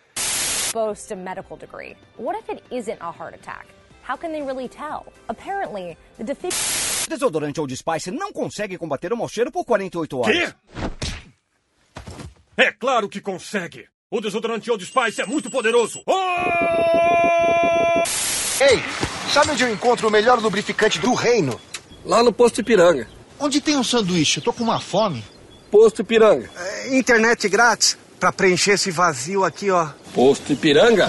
Boast 0.74 1.12
a 1.12 1.16
medical 1.16 1.58
degree. 1.58 1.96
What 2.18 2.38
if 2.38 2.50
it 2.50 2.64
isn't 2.72 3.00
a 3.02 3.12
heart 3.12 3.34
attack? 3.36 3.68
How 4.04 4.16
can 4.18 4.32
they 4.32 4.42
really 4.42 4.68
tell? 4.68 5.06
Apparently, 5.28 5.98
the 6.18 6.24
deficiency. 6.24 7.10
Desodorante 7.10 7.60
Old 7.60 7.76
Spice 7.76 8.12
não 8.12 8.32
consegue 8.32 8.78
combater 8.78 9.14
o 9.14 9.18
mau 9.18 9.28
cheiro 9.28 9.52
por 9.52 9.66
48 9.66 10.18
horas. 10.18 10.36
Quê? 10.36 10.54
É 12.58 12.72
claro 12.72 13.08
que 13.08 13.22
consegue. 13.22 13.88
O 14.12 14.20
desodorante 14.20 14.70
Old 14.72 14.84
Spice 14.86 15.22
é 15.22 15.26
muito 15.26 15.50
poderoso. 15.50 16.02
Oh! 16.06 16.14
Ei, 18.62 18.84
sabe 19.32 19.52
onde 19.52 19.64
eu 19.64 19.72
encontro 19.72 20.08
o 20.08 20.12
melhor 20.12 20.40
lubrificante 20.40 21.00
do 21.00 21.14
reino? 21.14 21.60
Lá 22.04 22.22
no 22.24 22.34
Posto 22.34 22.62
Ipiranga. 22.62 23.08
Onde 23.40 23.62
tem 23.62 23.78
um 23.78 23.84
sanduíche? 23.84 24.40
Eu 24.40 24.44
tô 24.44 24.52
com 24.52 24.64
uma 24.64 24.80
fome. 24.80 25.24
Posto 25.72 26.02
Ipiranga. 26.02 26.50
É, 26.58 26.98
internet 26.98 27.48
grátis 27.48 27.98
para 28.20 28.32
preencher 28.32 28.72
esse 28.72 28.92
vazio 28.92 29.44
aqui, 29.44 29.72
ó. 29.72 29.88
Posto 30.14 30.52
Ipiranga. 30.54 31.08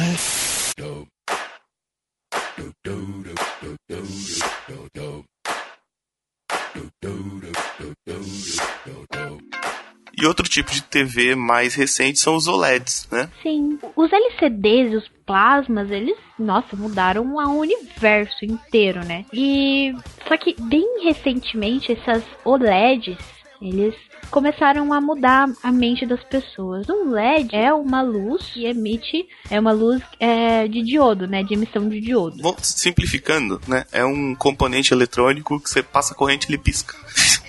E 10.21 10.27
outro 10.27 10.47
tipo 10.47 10.71
de 10.71 10.83
TV 10.83 11.35
mais 11.35 11.75
recente 11.75 12.19
são 12.19 12.37
os 12.37 12.47
OLEDs, 12.47 13.09
né? 13.11 13.31
Sim. 13.43 13.79
Os 13.97 14.13
LCDs 14.13 14.93
e 14.93 14.97
os 14.97 15.09
plasmas, 15.25 15.91
eles, 15.91 16.17
nossa, 16.39 16.77
mudaram 16.77 17.35
o 17.35 17.59
universo 17.59 18.45
inteiro, 18.45 19.03
né? 19.03 19.25
E 19.33 19.95
só 20.29 20.37
que 20.37 20.55
bem 20.61 21.05
recentemente 21.05 21.93
essas 21.93 22.23
OLEDs, 22.45 23.17
eles 23.61 23.95
começaram 24.31 24.93
a 24.93 25.01
mudar 25.01 25.49
a 25.63 25.71
mente 25.71 26.07
das 26.07 26.23
pessoas. 26.25 26.89
Um 26.89 27.11
LED 27.11 27.55
é 27.55 27.73
uma 27.73 28.01
luz 28.01 28.47
que 28.47 28.65
emite, 28.65 29.29
é 29.51 29.61
uma 29.61 29.73
luz 29.73 30.03
é, 30.19 30.67
de 30.67 30.83
diodo, 30.83 31.27
né? 31.27 31.43
De 31.43 31.55
emissão 31.55 31.89
de 31.89 32.01
diodo. 32.01 32.37
Bom, 32.41 32.57
simplificando, 32.63 33.61
né? 33.69 33.85
É 33.93 34.05
um 34.05 34.35
componente 34.35 34.95
eletrônico 34.95 35.61
que 35.61 35.69
você 35.69 35.83
passa 35.83 36.15
a 36.15 36.17
corrente 36.17 36.47
e 36.47 36.51
ele 36.51 36.59
pisca. 36.59 36.97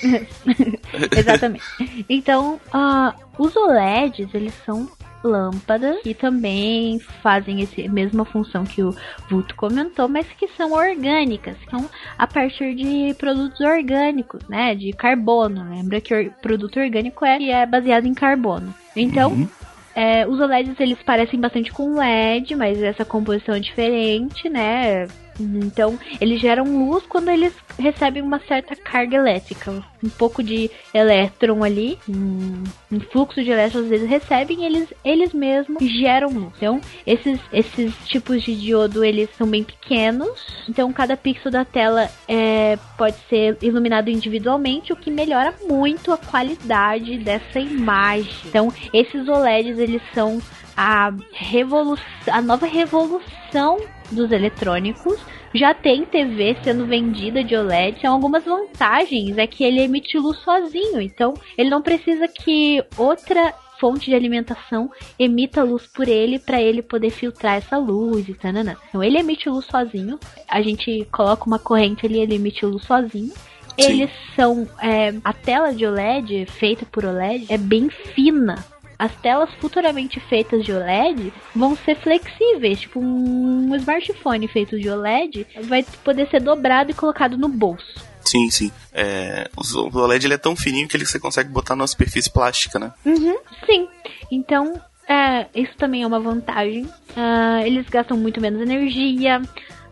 Exatamente. 1.15 1.63
Então, 2.09 2.59
uh, 2.73 3.13
os 3.37 3.55
OLEDs, 3.55 4.33
eles 4.33 4.53
são 4.65 4.89
lâmpadas 5.23 6.01
que 6.01 6.13
também 6.13 6.99
fazem 7.21 7.61
essa 7.61 7.91
mesma 7.91 8.25
função 8.25 8.63
que 8.63 8.81
o 8.81 8.95
Vulto 9.29 9.55
comentou, 9.55 10.07
mas 10.07 10.27
que 10.27 10.47
são 10.49 10.73
orgânicas, 10.73 11.55
são 11.69 11.89
a 12.17 12.27
partir 12.27 12.75
de 12.75 13.13
produtos 13.15 13.59
orgânicos, 13.61 14.41
né, 14.47 14.75
de 14.75 14.91
carbono. 14.93 15.69
Lembra 15.69 16.01
que 16.01 16.13
o 16.13 16.31
produto 16.41 16.79
orgânico 16.79 17.25
é, 17.25 17.43
é 17.43 17.65
baseado 17.65 18.05
em 18.05 18.13
carbono. 18.13 18.73
Então, 18.95 19.31
uhum. 19.31 19.47
É, 19.93 20.25
os 20.25 20.39
OLEDs 20.39 20.79
eles 20.79 21.01
parecem 21.03 21.37
bastante 21.39 21.71
com 21.71 21.97
LED, 21.97 22.55
mas 22.55 22.81
essa 22.81 23.03
composição 23.03 23.55
é 23.55 23.59
diferente, 23.59 24.49
né? 24.49 25.05
Então, 25.41 25.97
eles 26.19 26.39
geram 26.39 26.87
luz 26.87 27.03
quando 27.07 27.29
eles 27.29 27.53
recebem 27.77 28.21
uma 28.21 28.39
certa 28.39 28.75
carga 28.75 29.17
elétrica. 29.17 29.83
Um 30.03 30.09
pouco 30.09 30.41
de 30.41 30.69
elétron 30.93 31.63
ali, 31.63 31.97
um, 32.09 32.63
fluxo 33.11 33.43
de 33.43 33.51
elétrons 33.51 33.91
eles 33.91 34.09
recebem 34.09 34.65
eles, 34.65 34.93
eles 35.03 35.33
mesmos 35.33 35.83
geram 35.83 36.29
luz. 36.29 36.53
Então, 36.57 36.81
esses, 37.05 37.39
esses 37.53 37.93
tipos 38.05 38.41
de 38.43 38.55
diodo, 38.55 39.03
eles 39.03 39.29
são 39.37 39.47
bem 39.47 39.63
pequenos. 39.63 40.65
Então, 40.67 40.91
cada 40.91 41.15
pixel 41.15 41.51
da 41.51 41.63
tela 41.63 42.09
é, 42.27 42.77
pode 42.97 43.17
ser 43.29 43.57
iluminado 43.61 44.09
individualmente, 44.09 44.93
o 44.93 44.95
que 44.95 45.11
melhora 45.11 45.53
muito 45.67 46.11
a 46.11 46.17
qualidade 46.17 47.17
dessa 47.19 47.59
imagem. 47.59 48.31
Então, 48.45 48.73
esses 48.93 49.27
OLEDs, 49.27 49.77
eles 49.77 50.01
são 50.13 50.41
a, 50.81 51.13
revolução, 51.31 52.33
a 52.33 52.41
nova 52.41 52.65
revolução 52.65 53.77
dos 54.11 54.31
eletrônicos. 54.31 55.19
Já 55.53 55.75
tem 55.75 56.05
TV 56.05 56.57
sendo 56.63 56.87
vendida 56.87 57.43
de 57.43 57.55
OLED. 57.55 57.99
Tem 58.01 58.09
algumas 58.09 58.45
vantagens. 58.45 59.37
É 59.37 59.45
que 59.45 59.63
ele 59.63 59.81
emite 59.81 60.17
luz 60.17 60.39
sozinho. 60.39 60.99
Então, 60.99 61.35
ele 61.55 61.69
não 61.69 61.83
precisa 61.83 62.27
que 62.27 62.83
outra 62.97 63.53
fonte 63.79 64.09
de 64.09 64.15
alimentação 64.15 64.89
emita 65.19 65.63
luz 65.63 65.85
por 65.85 66.07
ele 66.07 66.39
para 66.39 66.59
ele 66.59 66.81
poder 66.81 67.11
filtrar 67.11 67.57
essa 67.57 67.77
luz 67.77 68.27
e 68.27 68.33
tal. 68.33 68.51
Então 68.51 69.03
ele 69.03 69.19
emite 69.19 69.49
luz 69.49 69.65
sozinho. 69.65 70.19
A 70.47 70.61
gente 70.63 71.07
coloca 71.11 71.45
uma 71.45 71.59
corrente 71.59 72.07
ali, 72.07 72.19
ele 72.19 72.35
emite 72.35 72.65
luz 72.65 72.83
sozinho. 72.85 73.31
Sim. 73.31 73.33
Eles 73.77 74.11
são. 74.35 74.67
É, 74.81 75.13
a 75.23 75.33
tela 75.33 75.73
de 75.73 75.85
OLED, 75.85 76.45
feita 76.47 76.85
por 76.91 77.05
OLED, 77.05 77.45
é 77.49 77.57
bem 77.57 77.89
fina 77.89 78.63
as 79.01 79.15
telas 79.15 79.49
futuramente 79.55 80.19
feitas 80.19 80.63
de 80.63 80.71
OLED 80.71 81.33
vão 81.55 81.75
ser 81.75 81.95
flexíveis, 81.95 82.81
tipo 82.81 82.99
um 82.99 83.75
smartphone 83.77 84.47
feito 84.47 84.79
de 84.79 84.87
OLED 84.91 85.47
vai 85.63 85.83
poder 86.03 86.29
ser 86.29 86.39
dobrado 86.39 86.91
e 86.91 86.93
colocado 86.93 87.35
no 87.35 87.49
bolso. 87.49 87.99
Sim, 88.23 88.51
sim. 88.51 88.71
É, 88.93 89.49
o 89.57 89.97
OLED 89.97 90.27
ele 90.27 90.35
é 90.35 90.37
tão 90.37 90.55
fininho 90.55 90.87
que 90.87 90.95
ele, 90.95 91.07
você 91.07 91.19
consegue 91.19 91.49
botar 91.49 91.75
numa 91.75 91.87
superfície 91.87 92.29
plástica, 92.29 92.77
né? 92.77 92.93
Uhum, 93.03 93.37
sim. 93.65 93.87
Então, 94.29 94.79
é, 95.09 95.47
isso 95.55 95.75
também 95.79 96.03
é 96.03 96.07
uma 96.07 96.19
vantagem. 96.19 96.83
Uh, 96.83 97.65
eles 97.65 97.89
gastam 97.89 98.15
muito 98.15 98.39
menos 98.39 98.61
energia. 98.61 99.41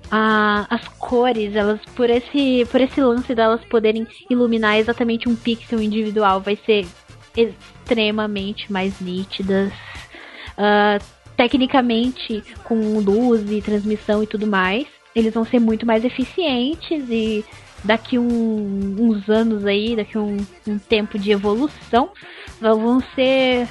Uh, 0.05 0.69
as 0.69 0.87
cores, 0.99 1.55
elas 1.55 1.81
por 1.95 2.11
esse, 2.11 2.63
por 2.69 2.79
esse 2.79 3.01
lance 3.01 3.33
delas 3.33 3.65
poderem 3.65 4.07
iluminar 4.29 4.77
exatamente 4.77 5.27
um 5.27 5.35
pixel 5.35 5.81
individual, 5.81 6.41
vai 6.41 6.59
ser 6.63 6.85
extremamente 7.35 8.71
mais 8.71 8.99
nítidas. 8.99 9.71
Uh, 10.57 11.03
tecnicamente, 11.37 12.43
com 12.63 12.99
luz 12.99 13.49
e 13.49 13.61
transmissão 13.61 14.21
e 14.21 14.27
tudo 14.27 14.45
mais, 14.45 14.87
eles 15.15 15.33
vão 15.33 15.45
ser 15.45 15.59
muito 15.59 15.85
mais 15.85 16.03
eficientes 16.03 17.09
e 17.09 17.45
daqui 17.83 18.19
um, 18.19 18.95
uns 18.99 19.29
anos 19.29 19.65
aí, 19.65 19.95
daqui 19.95 20.17
um, 20.17 20.37
um 20.67 20.77
tempo 20.77 21.17
de 21.17 21.31
evolução, 21.31 22.09
vão 22.59 23.01
ser 23.15 23.67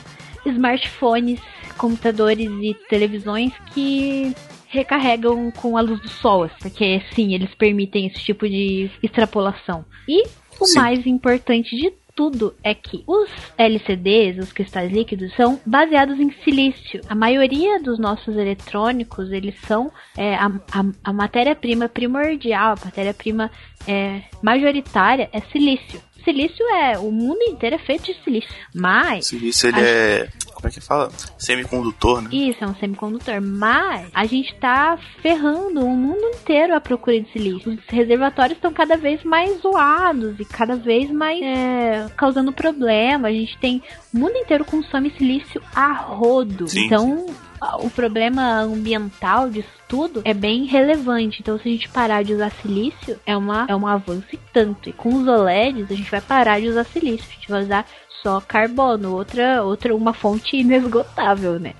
smartphones, 0.47 1.40
computadores 1.77 2.49
e 2.49 2.75
televisões 2.88 3.53
que 3.75 4.35
recarregam 4.68 5.51
com 5.51 5.77
a 5.77 5.81
luz 5.81 6.01
do 6.01 6.09
sol, 6.09 6.49
porque 6.61 7.03
sim, 7.14 7.35
eles 7.35 7.55
permitem 7.55 8.07
esse 8.07 8.21
tipo 8.21 8.49
de 8.49 8.90
extrapolação. 9.03 9.85
E 10.07 10.27
o 10.61 10.66
sim. 10.66 10.79
mais 10.79 11.07
importante 11.07 11.77
de 11.77 11.92
tudo 12.18 12.52
é 12.64 12.74
que 12.74 13.04
os 13.07 13.31
LCDs, 13.57 14.38
os 14.38 14.52
cristais 14.52 14.90
líquidos, 14.90 15.33
são 15.37 15.61
baseados 15.64 16.18
em 16.18 16.33
silício. 16.42 17.00
A 17.09 17.14
maioria 17.14 17.81
dos 17.81 17.96
nossos 17.96 18.37
eletrônicos, 18.37 19.31
eles 19.31 19.54
são 19.68 19.92
é, 20.16 20.35
a, 20.35 20.46
a, 20.46 20.85
a 21.04 21.12
matéria-prima 21.12 21.88
primordial, 21.88 22.72
a 22.72 22.87
matéria-prima 22.87 23.52
é, 23.87 24.22
majoritária 24.42 25.31
é 25.33 25.40
silício 25.52 26.02
silício 26.24 26.66
é. 26.74 26.98
O 26.98 27.11
mundo 27.11 27.40
inteiro 27.44 27.76
é 27.76 27.78
feito 27.78 28.04
de 28.04 28.22
silício. 28.22 28.50
Mas. 28.74 29.28
Silício 29.28 29.68
ele 29.70 29.81
é. 29.81 30.28
Como 30.59 30.66
é 30.68 30.71
que 30.73 30.81
fala? 30.81 31.09
Semicondutor, 31.38 32.21
né? 32.21 32.31
Isso, 32.33 32.64
é 32.64 32.66
um 32.66 32.75
semicondutor. 32.75 33.40
Mas 33.40 34.11
a 34.12 34.27
gente 34.27 34.53
tá 34.57 34.99
ferrando 35.23 35.87
o 35.87 35.97
mundo 35.97 36.25
inteiro 36.35 36.75
à 36.75 36.81
procura 36.81 37.21
de 37.21 37.31
silício. 37.31 37.73
Os 37.73 37.79
reservatórios 37.87 38.59
estão 38.59 38.73
cada 38.73 38.97
vez 38.97 39.23
mais 39.23 39.61
zoados 39.61 40.40
e 40.40 40.44
cada 40.44 40.75
vez 40.75 41.09
mais 41.12 41.40
é, 41.40 42.09
causando 42.16 42.53
problema. 42.53 43.29
A 43.29 43.33
gente 43.33 43.57
tem. 43.59 43.81
O 44.12 44.18
mundo 44.18 44.37
inteiro 44.37 44.64
consome 44.64 45.12
silício 45.16 45.62
a 45.73 45.92
rodo. 45.92 46.66
Sim, 46.66 46.87
então. 46.87 47.29
Sim 47.29 47.49
o 47.81 47.90
problema 47.90 48.61
ambiental 48.61 49.51
disso 49.51 49.68
tudo 49.88 50.23
é 50.25 50.35
bem 50.35 50.64
relevante. 50.64 51.40
Então, 51.40 51.59
se 51.59 51.68
a 51.68 51.73
gente 51.73 51.88
parar 51.88 52.23
de 52.23 52.35
usar 52.35 52.51
silício, 52.51 53.18
é, 53.27 53.37
uma, 53.37 53.66
é 53.68 53.75
um 53.75 53.87
avanço 53.87 54.27
e 54.33 54.38
tanto. 54.53 54.88
E 54.88 54.92
com 54.92 55.14
os 55.14 55.27
OLEDs, 55.27 55.90
a 55.90 55.94
gente 55.94 56.11
vai 56.11 56.21
parar 56.21 56.61
de 56.61 56.68
usar 56.68 56.85
silício. 56.85 57.27
A 57.29 57.35
gente 57.35 57.51
vai 57.51 57.62
usar 57.62 57.87
só 58.22 58.40
carbono, 58.40 59.14
outra, 59.14 59.62
outra 59.62 59.94
uma 59.94 60.12
fonte 60.12 60.57
inesgotável, 60.57 61.59
né? 61.59 61.74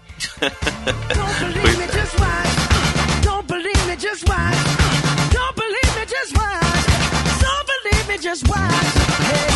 hey. 9.31 9.48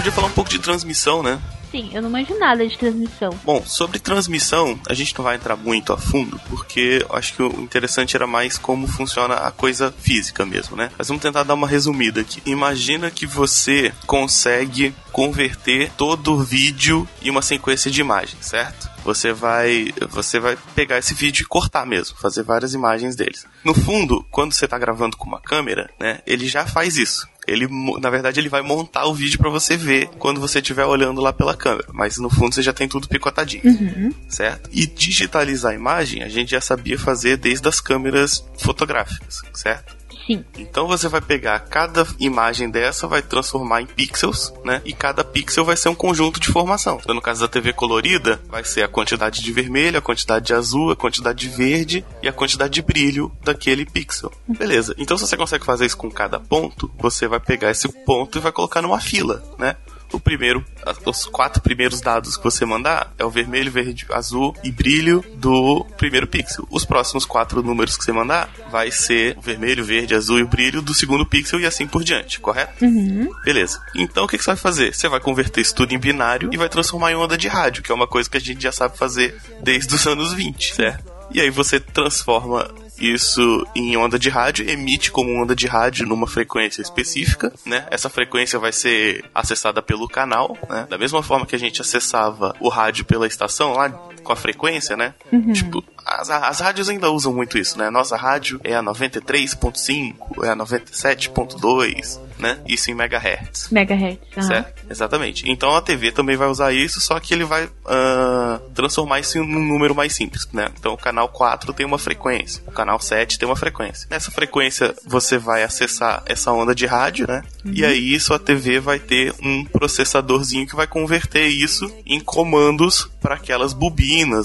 podia 0.00 0.12
falar 0.12 0.28
um 0.28 0.32
pouco 0.32 0.50
de 0.50 0.58
transmissão, 0.58 1.22
né? 1.22 1.38
Sim, 1.70 1.90
eu 1.92 2.02
não 2.02 2.10
manjo 2.10 2.36
nada 2.38 2.66
de 2.66 2.76
transmissão. 2.76 3.30
Bom, 3.44 3.62
sobre 3.64 3.98
transmissão, 3.98 4.78
a 4.88 4.94
gente 4.94 5.16
não 5.16 5.24
vai 5.24 5.36
entrar 5.36 5.56
muito 5.56 5.92
a 5.92 5.98
fundo, 5.98 6.40
porque 6.48 7.04
acho 7.10 7.34
que 7.34 7.42
o 7.42 7.60
interessante 7.60 8.16
era 8.16 8.26
mais 8.26 8.58
como 8.58 8.86
funciona 8.86 9.34
a 9.34 9.50
coisa 9.50 9.92
física 9.92 10.44
mesmo, 10.44 10.76
né? 10.76 10.90
Mas 10.98 11.08
vamos 11.08 11.22
tentar 11.22 11.44
dar 11.44 11.54
uma 11.54 11.68
resumida 11.68 12.20
aqui. 12.20 12.42
Imagina 12.44 13.10
que 13.10 13.26
você 13.26 13.92
consegue 14.06 14.94
converter 15.12 15.90
todo 15.96 16.34
o 16.34 16.42
vídeo 16.42 17.08
em 17.22 17.30
uma 17.30 17.42
sequência 17.42 17.90
de 17.90 18.00
imagens, 18.00 18.46
certo? 18.46 18.90
Você 19.04 19.32
vai, 19.32 19.92
você 20.10 20.38
vai 20.38 20.58
pegar 20.74 20.98
esse 20.98 21.14
vídeo 21.14 21.42
e 21.42 21.46
cortar 21.46 21.86
mesmo, 21.86 22.16
fazer 22.18 22.42
várias 22.42 22.74
imagens 22.74 23.16
deles. 23.16 23.46
No 23.64 23.74
fundo, 23.74 24.24
quando 24.30 24.52
você 24.52 24.66
está 24.66 24.78
gravando 24.78 25.16
com 25.16 25.26
uma 25.26 25.40
câmera, 25.40 25.90
né, 25.98 26.20
ele 26.26 26.46
já 26.46 26.66
faz 26.66 26.96
isso. 26.96 27.28
Ele, 27.50 27.66
na 28.00 28.10
verdade, 28.10 28.38
ele 28.38 28.48
vai 28.48 28.62
montar 28.62 29.06
o 29.06 29.14
vídeo 29.14 29.38
para 29.38 29.50
você 29.50 29.76
ver 29.76 30.08
quando 30.18 30.40
você 30.40 30.60
estiver 30.60 30.84
olhando 30.84 31.20
lá 31.20 31.32
pela 31.32 31.56
câmera. 31.56 31.88
Mas 31.92 32.16
no 32.18 32.30
fundo 32.30 32.54
você 32.54 32.62
já 32.62 32.72
tem 32.72 32.88
tudo 32.88 33.08
picotadinho, 33.08 33.64
uhum. 33.64 34.12
certo? 34.28 34.70
E 34.72 34.86
digitalizar 34.86 35.72
a 35.72 35.74
imagem 35.74 36.22
a 36.22 36.28
gente 36.28 36.52
já 36.52 36.60
sabia 36.60 36.98
fazer 36.98 37.36
desde 37.36 37.68
as 37.68 37.80
câmeras 37.80 38.44
fotográficas, 38.56 39.42
certo? 39.52 39.99
Sim. 40.30 40.44
Então 40.58 40.86
você 40.86 41.08
vai 41.08 41.20
pegar 41.20 41.58
cada 41.58 42.06
imagem 42.20 42.70
dessa, 42.70 43.08
vai 43.08 43.20
transformar 43.20 43.82
em 43.82 43.86
pixels, 43.86 44.52
né? 44.64 44.80
E 44.84 44.92
cada 44.92 45.24
pixel 45.24 45.64
vai 45.64 45.76
ser 45.76 45.88
um 45.88 45.94
conjunto 45.94 46.38
de 46.38 46.46
formação. 46.46 47.00
Então, 47.02 47.14
no 47.14 47.20
caso 47.20 47.40
da 47.40 47.48
TV 47.48 47.72
colorida, 47.72 48.40
vai 48.48 48.62
ser 48.62 48.84
a 48.84 48.88
quantidade 48.88 49.42
de 49.42 49.52
vermelho, 49.52 49.98
a 49.98 50.02
quantidade 50.02 50.46
de 50.46 50.54
azul, 50.54 50.92
a 50.92 50.96
quantidade 50.96 51.40
de 51.40 51.48
verde 51.48 52.04
e 52.22 52.28
a 52.28 52.32
quantidade 52.32 52.72
de 52.72 52.82
brilho 52.82 53.32
daquele 53.42 53.84
pixel. 53.84 54.32
Beleza. 54.46 54.94
Então, 54.96 55.18
se 55.18 55.26
você 55.26 55.36
consegue 55.36 55.64
fazer 55.64 55.86
isso 55.86 55.96
com 55.96 56.10
cada 56.10 56.38
ponto, 56.38 56.88
você 56.96 57.26
vai 57.26 57.40
pegar 57.40 57.72
esse 57.72 57.88
ponto 58.04 58.38
e 58.38 58.40
vai 58.40 58.52
colocar 58.52 58.80
numa 58.80 59.00
fila, 59.00 59.42
né? 59.58 59.74
O 60.12 60.20
primeiro, 60.20 60.64
os 61.04 61.26
quatro 61.26 61.62
primeiros 61.62 62.00
dados 62.00 62.36
que 62.36 62.44
você 62.44 62.64
mandar 62.64 63.12
é 63.18 63.24
o 63.24 63.30
vermelho, 63.30 63.70
verde, 63.70 64.06
azul 64.10 64.54
e 64.62 64.70
brilho 64.70 65.24
do 65.34 65.84
primeiro 65.96 66.26
pixel. 66.26 66.66
Os 66.70 66.84
próximos 66.84 67.24
quatro 67.24 67.62
números 67.62 67.96
que 67.96 68.04
você 68.04 68.12
mandar 68.12 68.50
vai 68.70 68.90
ser 68.90 69.36
o 69.38 69.40
vermelho, 69.40 69.84
verde, 69.84 70.14
azul 70.14 70.38
e 70.38 70.42
o 70.42 70.48
brilho 70.48 70.82
do 70.82 70.94
segundo 70.94 71.26
pixel 71.26 71.60
e 71.60 71.66
assim 71.66 71.86
por 71.86 72.02
diante, 72.02 72.40
correto? 72.40 72.84
Uhum. 72.84 73.30
Beleza. 73.44 73.80
Então 73.94 74.24
o 74.24 74.28
que, 74.28 74.36
que 74.36 74.44
você 74.44 74.50
vai 74.50 74.56
fazer? 74.56 74.94
Você 74.94 75.08
vai 75.08 75.20
converter 75.20 75.60
isso 75.60 75.74
tudo 75.74 75.92
em 75.94 75.98
binário 75.98 76.50
e 76.52 76.56
vai 76.56 76.68
transformar 76.68 77.12
em 77.12 77.16
onda 77.16 77.36
de 77.36 77.48
rádio, 77.48 77.82
que 77.82 77.92
é 77.92 77.94
uma 77.94 78.06
coisa 78.06 78.28
que 78.28 78.36
a 78.36 78.40
gente 78.40 78.62
já 78.62 78.72
sabe 78.72 78.96
fazer 78.96 79.36
desde 79.62 79.94
os 79.94 80.06
anos 80.06 80.32
20, 80.32 80.74
certo? 80.74 81.10
E 81.32 81.40
aí 81.40 81.50
você 81.50 81.78
transforma 81.78 82.68
isso 83.00 83.66
em 83.74 83.96
onda 83.96 84.18
de 84.18 84.28
rádio, 84.28 84.68
emite 84.68 85.10
como 85.10 85.40
onda 85.42 85.56
de 85.56 85.66
rádio 85.66 86.06
numa 86.06 86.26
frequência 86.26 86.82
específica, 86.82 87.52
né? 87.64 87.86
Essa 87.90 88.08
frequência 88.08 88.58
vai 88.58 88.72
ser 88.72 89.24
acessada 89.34 89.80
pelo 89.80 90.06
canal, 90.08 90.56
né? 90.68 90.86
Da 90.88 90.98
mesma 90.98 91.22
forma 91.22 91.46
que 91.46 91.56
a 91.56 91.58
gente 91.58 91.80
acessava 91.80 92.54
o 92.60 92.68
rádio 92.68 93.04
pela 93.04 93.26
estação 93.26 93.72
lá 93.72 93.88
com 94.22 94.32
a 94.32 94.36
frequência, 94.36 94.96
né? 94.96 95.14
Uhum. 95.32 95.52
Tipo, 95.52 95.84
as, 96.04 96.30
as 96.30 96.60
rádios 96.60 96.88
ainda 96.88 97.10
usam 97.10 97.32
muito 97.32 97.58
isso, 97.58 97.78
né? 97.78 97.90
Nossa 97.90 98.16
rádio 98.16 98.60
é 98.64 98.74
a 98.74 98.82
93.5, 98.82 100.44
é 100.44 100.48
a 100.50 100.56
97.2, 100.56 102.20
né? 102.38 102.58
Isso 102.66 102.90
em 102.90 102.94
megahertz. 102.94 103.68
Megahertz, 103.70 104.36
uhum. 104.36 104.42
certo? 104.42 104.84
Exatamente. 104.90 105.50
Então 105.50 105.74
a 105.74 105.80
TV 105.80 106.10
também 106.10 106.36
vai 106.36 106.48
usar 106.48 106.72
isso, 106.72 107.00
só 107.00 107.20
que 107.20 107.32
ele 107.32 107.44
vai 107.44 107.64
uh, 107.66 108.70
transformar 108.74 109.20
isso 109.20 109.38
em 109.38 109.40
um 109.40 109.46
número 109.46 109.94
mais 109.94 110.14
simples, 110.14 110.48
né? 110.52 110.70
Então 110.78 110.94
o 110.94 110.98
canal 110.98 111.28
4 111.28 111.72
tem 111.72 111.86
uma 111.86 111.98
frequência, 111.98 112.62
o 112.66 112.72
canal 112.72 112.98
7 112.98 113.38
tem 113.38 113.48
uma 113.48 113.56
frequência. 113.56 114.06
Nessa 114.10 114.30
frequência 114.30 114.94
você 115.06 115.38
vai 115.38 115.62
acessar 115.62 116.22
essa 116.26 116.52
onda 116.52 116.74
de 116.74 116.86
rádio, 116.86 117.26
né? 117.26 117.42
Uhum. 117.64 117.72
E 117.74 117.84
aí 117.84 118.18
sua 118.18 118.38
TV 118.38 118.80
vai 118.80 118.98
ter 118.98 119.34
um 119.42 119.64
processadorzinho 119.64 120.66
que 120.66 120.76
vai 120.76 120.86
converter 120.86 121.46
isso 121.46 121.90
em 122.06 122.20
comandos 122.20 123.08
para 123.20 123.34
aquelas 123.34 123.72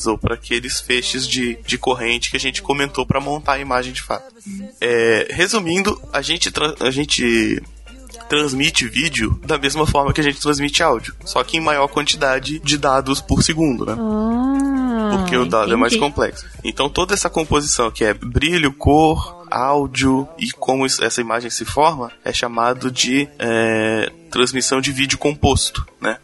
ou 0.08 0.18
para 0.18 0.36
aqueles 0.36 0.80
feixes 0.80 1.28
de, 1.28 1.58
de 1.66 1.78
corrente 1.78 2.30
que 2.30 2.38
a 2.38 2.40
gente 2.40 2.62
comentou 2.62 3.06
para 3.06 3.20
montar 3.20 3.54
a 3.54 3.60
imagem 3.60 3.94
de 3.94 4.02
fato. 4.02 4.34
É, 4.80 5.28
resumindo, 5.32 6.02
a 6.14 6.22
gente, 6.22 6.52
a 6.80 6.92
gente 6.92 7.62
transmite 8.30 8.88
vídeo 8.88 9.40
da 9.46 9.58
mesma 9.58 9.86
forma 9.86 10.14
que 10.14 10.22
a 10.22 10.24
gente 10.24 10.40
transmite 10.40 10.82
áudio, 10.82 11.16
só 11.26 11.44
que 11.44 11.58
em 11.58 11.62
maior 11.62 11.88
quantidade 11.88 12.60
de 12.60 12.78
dados 12.78 13.22
por 13.22 13.44
segundo, 13.44 13.86
né? 13.86 13.96
Ah, 13.98 15.18
Porque 15.18 15.38
o 15.38 15.46
dado 15.46 15.64
entendi. 15.64 15.74
é 15.74 15.78
mais 15.78 15.96
complexo. 15.96 16.46
Então 16.64 16.90
toda 16.90 17.14
essa 17.14 17.30
composição 17.30 17.92
que 17.92 18.04
é 18.04 18.14
brilho, 18.14 18.74
cor, 18.74 19.46
áudio 19.50 20.28
e 20.38 20.52
como 20.52 20.86
essa 20.86 21.22
imagem 21.22 21.50
se 21.50 21.66
forma 21.66 22.12
é 22.24 22.34
chamado 22.34 22.92
de 22.92 23.28
é, 23.38 24.12
transmissão 24.32 24.82
de 24.82 24.92
vídeo 24.92 25.18
composto, 25.18 25.86
né? 26.02 26.18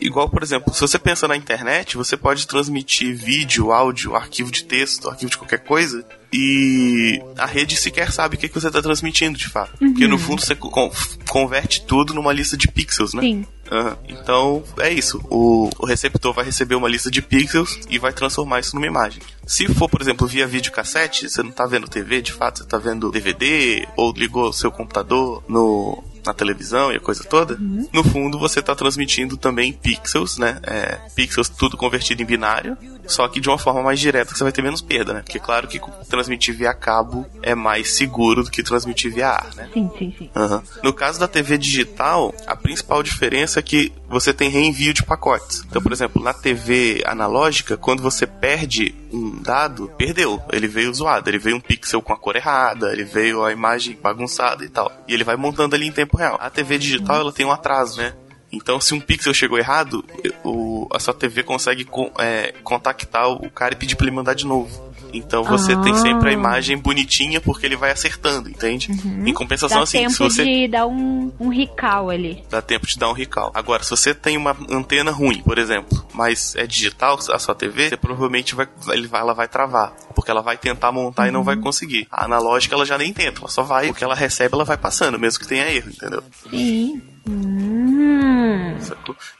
Igual, 0.00 0.28
por 0.28 0.42
exemplo, 0.42 0.72
se 0.72 0.80
você 0.80 0.98
pensa 0.98 1.28
na 1.28 1.36
internet, 1.36 1.96
você 1.96 2.16
pode 2.16 2.46
transmitir 2.46 3.16
vídeo, 3.16 3.72
áudio, 3.72 4.14
arquivo 4.14 4.50
de 4.50 4.64
texto, 4.64 5.08
arquivo 5.08 5.30
de 5.30 5.38
qualquer 5.38 5.60
coisa, 5.60 6.04
e 6.32 7.22
a 7.38 7.46
rede 7.46 7.76
sequer 7.76 8.12
sabe 8.12 8.36
o 8.36 8.38
que, 8.38 8.48
que 8.48 8.60
você 8.60 8.66
está 8.66 8.82
transmitindo 8.82 9.38
de 9.38 9.48
fato. 9.48 9.72
Uhum. 9.80 9.92
Porque 9.92 10.06
no 10.06 10.18
fundo 10.18 10.42
você 10.42 10.54
con 10.54 10.90
converte 11.28 11.82
tudo 11.82 12.12
numa 12.12 12.32
lista 12.32 12.56
de 12.56 12.68
pixels, 12.68 13.14
né? 13.14 13.22
Sim. 13.22 13.46
Uhum. 13.70 13.96
Então 14.08 14.64
é 14.78 14.92
isso. 14.92 15.20
O, 15.30 15.70
o, 15.78 15.86
receptor 15.86 16.32
vai 16.34 16.44
receber 16.44 16.74
uma 16.74 16.88
lista 16.88 17.10
de 17.10 17.22
pixels 17.22 17.80
e 17.88 17.98
vai 17.98 18.12
transformar 18.12 18.60
isso 18.60 18.74
numa 18.74 18.86
imagem. 18.86 19.22
Se 19.46 19.66
for, 19.68 19.88
por 19.88 20.00
exemplo, 20.00 20.26
via 20.26 20.46
videocassete, 20.46 21.28
você 21.28 21.42
não 21.42 21.50
está 21.50 21.66
vendo 21.66 21.88
TV 21.88 22.20
de 22.20 22.32
fato, 22.32 22.58
você 22.58 22.64
está 22.64 22.78
vendo 22.78 23.10
DVD 23.10 23.86
ou 23.96 24.12
ligou 24.12 24.52
seu 24.52 24.70
computador 24.70 25.42
no, 25.48 26.02
na 26.28 26.34
televisão 26.34 26.92
e 26.92 26.96
a 26.96 27.00
coisa 27.00 27.24
toda, 27.24 27.54
uhum. 27.54 27.88
no 27.92 28.04
fundo 28.04 28.38
você 28.38 28.60
está 28.60 28.74
transmitindo 28.74 29.36
também 29.36 29.72
pixels, 29.72 30.36
né? 30.36 30.58
É, 30.62 30.98
pixels 31.14 31.48
tudo 31.48 31.76
convertido 31.76 32.22
em 32.22 32.26
binário, 32.26 32.76
só 33.08 33.26
que 33.26 33.40
de 33.40 33.48
uma 33.48 33.58
forma 33.58 33.82
mais 33.82 33.98
direta 33.98 34.32
que 34.32 34.38
você 34.38 34.44
vai 34.44 34.52
ter 34.52 34.62
menos 34.62 34.80
perda, 34.80 35.14
né? 35.14 35.22
Porque 35.22 35.40
claro 35.40 35.66
que 35.66 35.80
transmitir 36.08 36.54
via 36.54 36.74
cabo 36.74 37.26
é 37.42 37.54
mais 37.54 37.92
seguro 37.92 38.44
do 38.44 38.50
que 38.50 38.62
transmitir 38.62 39.12
via 39.12 39.30
ar, 39.30 39.54
né? 39.56 39.68
Sim, 39.72 39.90
sim, 39.98 40.14
sim. 40.16 40.30
Uhum. 40.36 40.62
No 40.82 40.92
caso 40.92 41.18
da 41.18 41.26
TV 41.26 41.58
digital, 41.58 42.34
a 42.46 42.54
principal 42.54 43.02
diferença 43.02 43.58
é 43.58 43.62
que 43.62 43.92
você 44.08 44.32
tem 44.32 44.50
reenvio 44.50 44.92
de 44.92 45.02
pacotes. 45.02 45.64
Então, 45.68 45.82
por 45.82 45.92
exemplo, 45.92 46.22
na 46.22 46.32
TV 46.32 47.02
analógica, 47.06 47.76
quando 47.76 48.02
você 48.02 48.26
perde 48.26 48.94
um 49.12 49.40
dado, 49.42 49.90
perdeu. 49.96 50.40
Ele 50.52 50.68
veio 50.68 50.92
zoado, 50.92 51.28
ele 51.28 51.38
veio 51.38 51.56
um 51.56 51.60
pixel 51.60 52.02
com 52.02 52.12
a 52.12 52.16
cor 52.16 52.36
errada, 52.36 52.92
ele 52.92 53.04
veio 53.04 53.44
a 53.44 53.52
imagem 53.52 53.98
bagunçada 54.00 54.64
e 54.64 54.68
tal. 54.68 54.92
E 55.06 55.14
ele 55.14 55.24
vai 55.24 55.36
montando 55.36 55.74
ali 55.74 55.86
em 55.86 55.92
tempo 55.92 56.16
real. 56.16 56.38
A 56.40 56.50
TV 56.50 56.78
digital, 56.78 57.20
ela 57.20 57.32
tem 57.32 57.46
um 57.46 57.52
atraso, 57.52 58.00
né? 58.00 58.14
Então, 58.50 58.80
se 58.80 58.94
um 58.94 59.00
pixel 59.00 59.34
chegou 59.34 59.58
errado, 59.58 60.04
o, 60.44 60.88
a 60.92 60.98
sua 60.98 61.12
TV 61.12 61.42
consegue 61.42 61.86
é, 62.18 62.54
contactar 62.62 63.28
o 63.28 63.50
cara 63.50 63.74
e 63.74 63.76
pedir 63.76 63.96
pra 63.96 64.06
ele 64.06 64.16
mandar 64.16 64.34
de 64.34 64.46
novo. 64.46 64.88
Então 65.12 65.42
você 65.44 65.72
ah. 65.72 65.80
tem 65.80 65.94
sempre 65.94 66.30
a 66.30 66.32
imagem 66.32 66.76
bonitinha 66.76 67.40
porque 67.40 67.66
ele 67.66 67.76
vai 67.76 67.90
acertando, 67.90 68.48
entende? 68.48 68.90
Uhum. 68.90 69.26
Em 69.26 69.32
compensação, 69.32 69.78
Dá 69.78 69.84
assim, 69.84 69.98
tempo 69.98 70.12
se 70.12 70.18
você. 70.18 70.44
de 70.44 70.68
dar 70.68 70.86
um, 70.86 71.32
um 71.38 71.48
recall 71.48 72.10
ali. 72.10 72.44
Dá 72.50 72.60
tempo 72.60 72.86
de 72.86 72.98
dar 72.98 73.08
um 73.08 73.12
recall. 73.12 73.50
Agora, 73.54 73.82
se 73.82 73.90
você 73.90 74.14
tem 74.14 74.36
uma 74.36 74.56
antena 74.70 75.10
ruim, 75.10 75.40
por 75.42 75.58
exemplo, 75.58 76.06
mas 76.12 76.54
é 76.56 76.66
digital 76.66 77.18
a 77.30 77.38
sua 77.38 77.54
TV, 77.54 77.88
você 77.88 77.96
provavelmente 77.96 78.54
vai, 78.54 78.68
ela 79.14 79.34
vai 79.34 79.48
travar. 79.48 79.94
Porque 80.14 80.30
ela 80.30 80.42
vai 80.42 80.56
tentar 80.56 80.92
montar 80.92 81.22
uhum. 81.22 81.28
e 81.28 81.32
não 81.32 81.44
vai 81.44 81.56
uhum. 81.56 81.62
conseguir. 81.62 82.06
A 82.10 82.24
analógica 82.24 82.74
ela 82.74 82.84
já 82.84 82.98
nem 82.98 83.12
tenta, 83.12 83.40
ela 83.40 83.48
só 83.48 83.62
vai. 83.62 83.90
O 83.90 83.94
que 83.94 84.04
ela 84.04 84.14
recebe, 84.14 84.54
ela 84.54 84.64
vai 84.64 84.76
passando, 84.76 85.18
mesmo 85.18 85.40
que 85.40 85.48
tenha 85.48 85.70
erro, 85.70 85.90
entendeu? 85.90 86.22
Sim. 86.50 87.00
Hum. 87.28 88.74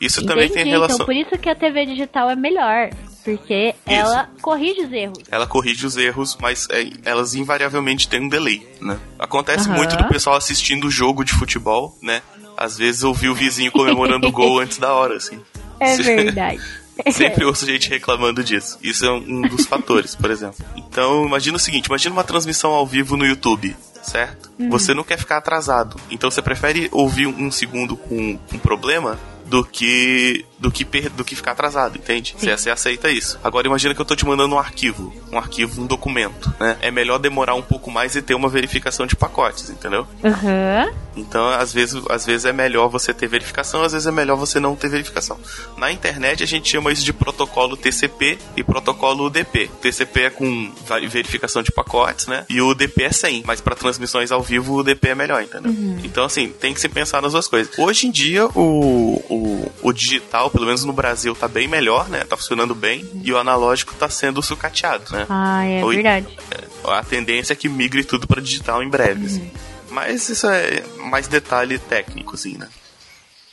Isso 0.00 0.20
Entendi. 0.20 0.26
também 0.26 0.48
tem 0.50 0.66
relação. 0.66 0.96
Então, 0.96 1.06
por 1.06 1.16
isso 1.16 1.38
que 1.38 1.48
a 1.48 1.54
TV 1.54 1.86
digital 1.86 2.28
é 2.30 2.36
melhor. 2.36 2.90
Porque 3.24 3.68
isso. 3.68 3.76
ela 3.86 4.28
corrige 4.40 4.82
os 4.82 4.92
erros. 4.92 5.18
Ela 5.30 5.46
corrige 5.46 5.86
os 5.86 5.96
erros, 5.96 6.38
mas 6.40 6.66
é, 6.70 6.88
elas 7.04 7.34
invariavelmente 7.34 8.08
têm 8.08 8.22
um 8.22 8.28
delay, 8.28 8.66
né? 8.80 8.98
Acontece 9.18 9.68
uhum. 9.68 9.76
muito 9.76 9.96
do 9.96 10.08
pessoal 10.08 10.36
assistindo 10.36 10.86
o 10.86 10.90
jogo 10.90 11.24
de 11.24 11.32
futebol, 11.32 11.96
né? 12.02 12.22
Às 12.56 12.76
vezes 12.76 13.04
ouvir 13.04 13.28
o 13.28 13.34
vizinho 13.34 13.70
comemorando 13.72 14.26
o 14.26 14.32
gol 14.32 14.58
antes 14.60 14.78
da 14.78 14.92
hora, 14.92 15.16
assim. 15.16 15.40
É 15.80 15.96
verdade. 15.96 16.60
Sempre 17.12 17.44
ouço 17.44 17.64
gente 17.64 17.88
reclamando 17.88 18.42
disso. 18.42 18.76
Isso 18.82 19.04
é 19.04 19.12
um 19.12 19.42
dos 19.42 19.66
fatores, 19.66 20.16
por 20.16 20.30
exemplo. 20.30 20.64
Então, 20.76 21.24
imagina 21.24 21.56
o 21.56 21.60
seguinte: 21.60 21.86
imagina 21.86 22.12
uma 22.12 22.24
transmissão 22.24 22.72
ao 22.72 22.86
vivo 22.86 23.16
no 23.16 23.24
YouTube 23.24 23.76
certo? 24.08 24.50
Uhum. 24.58 24.70
Você 24.70 24.94
não 24.94 25.04
quer 25.04 25.18
ficar 25.18 25.36
atrasado. 25.36 25.96
Então 26.10 26.30
você 26.30 26.42
prefere 26.42 26.88
ouvir 26.90 27.26
um 27.26 27.50
segundo 27.50 27.96
com 27.96 28.38
um 28.52 28.58
problema 28.58 29.18
do 29.48 29.64
que 29.64 30.44
do 30.58 30.70
que 30.70 30.84
do 30.84 31.24
que 31.24 31.36
ficar 31.36 31.52
atrasado, 31.52 31.96
entende? 31.96 32.34
Você, 32.36 32.56
você 32.56 32.70
aceita 32.70 33.10
isso. 33.10 33.38
Agora 33.42 33.66
imagina 33.66 33.94
que 33.94 34.00
eu 34.00 34.04
tô 34.04 34.16
te 34.16 34.26
mandando 34.26 34.54
um 34.54 34.58
arquivo, 34.58 35.14
um 35.30 35.38
arquivo, 35.38 35.80
um 35.80 35.86
documento, 35.86 36.52
né? 36.58 36.76
É 36.80 36.90
melhor 36.90 37.18
demorar 37.18 37.54
um 37.54 37.62
pouco 37.62 37.90
mais 37.90 38.16
e 38.16 38.22
ter 38.22 38.34
uma 38.34 38.48
verificação 38.48 39.06
de 39.06 39.14
pacotes, 39.14 39.70
entendeu? 39.70 40.06
Uhum. 40.22 40.92
Então, 41.16 41.48
às 41.48 41.72
vezes, 41.72 42.02
às 42.08 42.26
vezes 42.26 42.44
é 42.44 42.52
melhor 42.52 42.88
você 42.88 43.12
ter 43.14 43.26
verificação, 43.26 43.82
às 43.82 43.92
vezes 43.92 44.06
é 44.06 44.10
melhor 44.10 44.36
você 44.36 44.60
não 44.60 44.76
ter 44.76 44.88
verificação. 44.88 45.38
Na 45.76 45.90
internet 45.90 46.42
a 46.42 46.46
gente 46.46 46.68
chama 46.68 46.92
isso 46.92 47.04
de 47.04 47.12
protocolo 47.12 47.76
TCP 47.76 48.38
e 48.56 48.62
protocolo 48.62 49.26
UDP. 49.26 49.70
TCP 49.80 50.22
é 50.22 50.30
com 50.30 50.72
verificação 51.08 51.62
de 51.62 51.72
pacotes, 51.72 52.26
né? 52.26 52.44
E 52.48 52.60
o 52.60 52.68
UDP 52.68 53.04
é 53.04 53.12
sem, 53.12 53.42
mas 53.46 53.60
para 53.60 53.74
transmissões 53.74 54.30
ao 54.30 54.42
vivo 54.42 54.74
o 54.74 54.76
UDP 54.78 55.08
é 55.08 55.14
melhor, 55.14 55.42
entendeu? 55.42 55.70
Uhum. 55.70 56.00
Então, 56.04 56.24
assim, 56.24 56.48
tem 56.48 56.74
que 56.74 56.80
se 56.80 56.88
pensar 56.88 57.22
nas 57.22 57.32
duas 57.32 57.46
coisas. 57.46 57.76
Hoje 57.78 58.06
em 58.06 58.10
dia, 58.10 58.46
o, 58.46 59.22
o, 59.28 59.37
o 59.82 59.92
digital, 59.92 60.50
pelo 60.50 60.66
menos 60.66 60.84
no 60.84 60.92
Brasil, 60.92 61.34
tá 61.34 61.48
bem 61.48 61.68
melhor, 61.68 62.08
né? 62.08 62.24
Tá 62.24 62.36
funcionando 62.36 62.74
bem. 62.74 63.02
Uhum. 63.02 63.22
E 63.24 63.32
o 63.32 63.38
analógico 63.38 63.94
tá 63.94 64.08
sendo 64.08 64.42
sucateado, 64.42 65.04
né? 65.12 65.26
Ah, 65.28 65.64
é 65.64 65.84
o, 65.84 65.88
verdade. 65.88 66.26
É, 66.50 66.90
a 66.90 67.02
tendência 67.02 67.52
é 67.52 67.56
que 67.56 67.68
migre 67.68 68.04
tudo 68.04 68.26
para 68.26 68.40
digital 68.40 68.82
em 68.82 68.88
breve, 68.88 69.26
assim. 69.26 69.40
uhum. 69.40 69.46
assim. 69.46 69.68
Mas 69.90 70.28
isso 70.28 70.46
é 70.48 70.82
mais 71.10 71.26
detalhe 71.28 71.78
técnico, 71.78 72.34
assim, 72.34 72.56
né? 72.58 72.68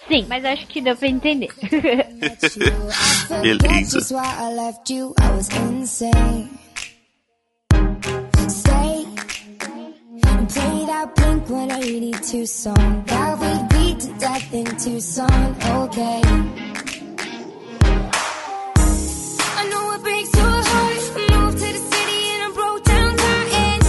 Sim, 0.08 0.26
mas 0.30 0.46
acho 0.46 0.68
que 0.68 0.82
deu 0.82 0.96
pra 0.96 1.08
entender. 1.08 1.50
Beleza. 3.42 4.00
Play 10.56 10.86
that 10.86 11.16
Blink 11.16 11.48
182 11.48 12.52
song 12.52 13.04
that 13.08 13.40
we 13.40 13.65
to 14.06 14.14
death 14.20 14.54
in 14.54 14.66
Tucson, 14.78 15.56
okay. 15.82 16.22
I 19.58 19.64
know 19.72 19.94
it 19.94 20.02
breaks 20.04 20.34
your 20.36 20.46
heart. 20.46 20.96
Moved 21.32 21.58
to 21.58 21.66
the 21.74 21.84
city 21.92 22.22
and 22.34 22.44
I 22.44 22.52
broke 22.54 22.84
down 22.84 23.18
crying. 23.18 23.82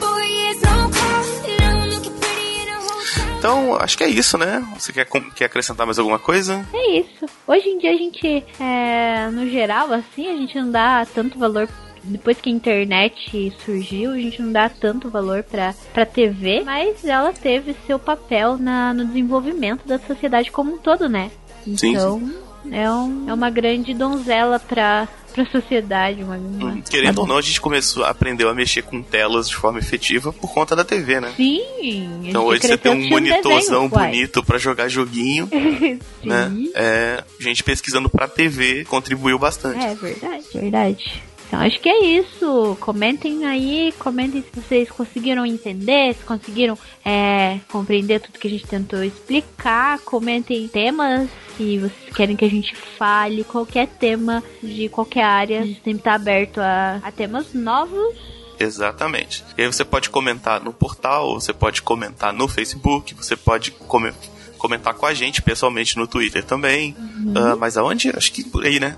Four 0.00 0.20
years 0.22 0.60
no 0.62 0.90
call, 0.90 1.24
now 1.58 1.82
I'm 1.82 1.90
looking 1.90 2.16
pretty 2.18 2.62
in 2.62 2.68
a 2.68 2.78
hotel. 2.80 3.38
Então, 3.38 3.76
acho 3.76 3.96
que 3.98 4.04
é 4.04 4.08
isso, 4.08 4.36
né? 4.36 4.66
Você 4.76 4.92
quer, 4.92 5.06
quer 5.06 5.44
acrescentar 5.44 5.86
mais 5.86 5.98
alguma 5.98 6.18
coisa? 6.18 6.66
É 6.72 6.98
isso. 6.98 7.26
Hoje 7.46 7.68
em 7.68 7.78
dia 7.78 7.92
a 7.92 7.96
gente, 7.96 8.44
é, 8.58 9.30
no 9.30 9.48
geral, 9.48 9.92
assim, 9.92 10.28
a 10.28 10.36
gente 10.36 10.58
não 10.60 10.70
dá 10.72 11.06
tanto 11.06 11.38
valor 11.38 11.68
depois 12.02 12.40
que 12.40 12.48
a 12.48 12.52
internet 12.52 13.52
surgiu, 13.64 14.12
a 14.12 14.16
gente 14.16 14.42
não 14.42 14.52
dá 14.52 14.68
tanto 14.68 15.10
valor 15.10 15.42
pra, 15.42 15.74
pra 15.92 16.06
TV, 16.06 16.62
mas 16.64 17.04
ela 17.04 17.32
teve 17.32 17.74
seu 17.86 17.98
papel 17.98 18.56
na, 18.58 18.94
no 18.94 19.04
desenvolvimento 19.06 19.86
da 19.86 19.98
sociedade 19.98 20.50
como 20.50 20.74
um 20.74 20.78
todo, 20.78 21.08
né? 21.08 21.30
Então, 21.66 22.18
sim, 22.18 22.26
sim. 22.26 22.50
É, 22.72 22.90
um, 22.90 23.28
é 23.28 23.32
uma 23.32 23.48
grande 23.48 23.94
donzela 23.94 24.58
pra, 24.58 25.08
pra 25.32 25.46
sociedade. 25.46 26.22
Uma, 26.22 26.36
uma... 26.36 26.72
Hum, 26.72 26.82
querendo 26.82 27.14
tá 27.14 27.20
ou 27.22 27.26
não, 27.26 27.38
a 27.38 27.42
gente 27.42 27.60
começou, 27.60 28.04
aprendeu 28.04 28.48
a 28.48 28.54
mexer 28.54 28.82
com 28.82 29.02
telas 29.02 29.48
de 29.48 29.56
forma 29.56 29.78
efetiva 29.78 30.32
por 30.32 30.52
conta 30.52 30.76
da 30.76 30.84
TV, 30.84 31.20
né? 31.20 31.32
Sim. 31.36 32.20
Então 32.24 32.44
hoje 32.44 32.62
você 32.62 32.76
tem 32.76 32.92
um 32.92 33.08
monitorzão 33.08 33.88
bonito 33.88 34.42
para 34.44 34.58
jogar 34.58 34.88
joguinho, 34.88 35.48
né? 36.22 36.52
É, 36.74 37.24
gente 37.38 37.64
pesquisando 37.64 38.10
pra 38.10 38.28
TV 38.28 38.84
contribuiu 38.84 39.38
bastante. 39.38 39.84
É 39.84 39.94
verdade, 39.94 40.44
verdade. 40.52 41.22
Então 41.50 41.58
acho 41.58 41.80
que 41.80 41.88
é 41.88 42.04
isso. 42.04 42.76
Comentem 42.78 43.44
aí, 43.44 43.92
comentem 43.98 44.40
se 44.40 44.60
vocês 44.60 44.88
conseguiram 44.88 45.44
entender, 45.44 46.14
se 46.14 46.24
conseguiram 46.24 46.78
é, 47.04 47.58
compreender 47.68 48.20
tudo 48.20 48.38
que 48.38 48.46
a 48.46 48.50
gente 48.50 48.68
tentou 48.68 49.02
explicar. 49.02 49.98
Comentem 49.98 50.68
temas 50.68 51.28
se 51.56 51.78
vocês 51.78 52.14
querem 52.14 52.36
que 52.36 52.44
a 52.44 52.48
gente 52.48 52.76
fale, 52.76 53.42
qualquer 53.42 53.88
tema 53.88 54.44
de 54.62 54.88
qualquer 54.88 55.24
área. 55.24 55.62
A 55.62 55.66
gente 55.66 55.82
sempre 55.82 55.98
está 55.98 56.14
aberto 56.14 56.58
a, 56.58 57.00
a 57.02 57.10
temas 57.10 57.52
novos. 57.52 58.16
Exatamente. 58.60 59.44
E 59.58 59.62
aí 59.62 59.66
você 59.66 59.84
pode 59.84 60.08
comentar 60.08 60.62
no 60.62 60.72
portal, 60.72 61.34
você 61.34 61.52
pode 61.52 61.82
comentar 61.82 62.32
no 62.32 62.46
Facebook, 62.46 63.12
você 63.12 63.34
pode 63.34 63.72
comentar 63.72 64.39
comentar 64.60 64.94
com 64.94 65.06
a 65.06 65.14
gente 65.14 65.42
pessoalmente 65.42 65.96
no 65.96 66.06
Twitter 66.06 66.44
também. 66.44 66.94
Uhum. 66.98 67.32
Uh, 67.32 67.56
mas 67.58 67.76
aonde? 67.76 68.10
Acho 68.10 68.30
que 68.30 68.44
por 68.44 68.64
aí, 68.64 68.78
né? 68.78 68.96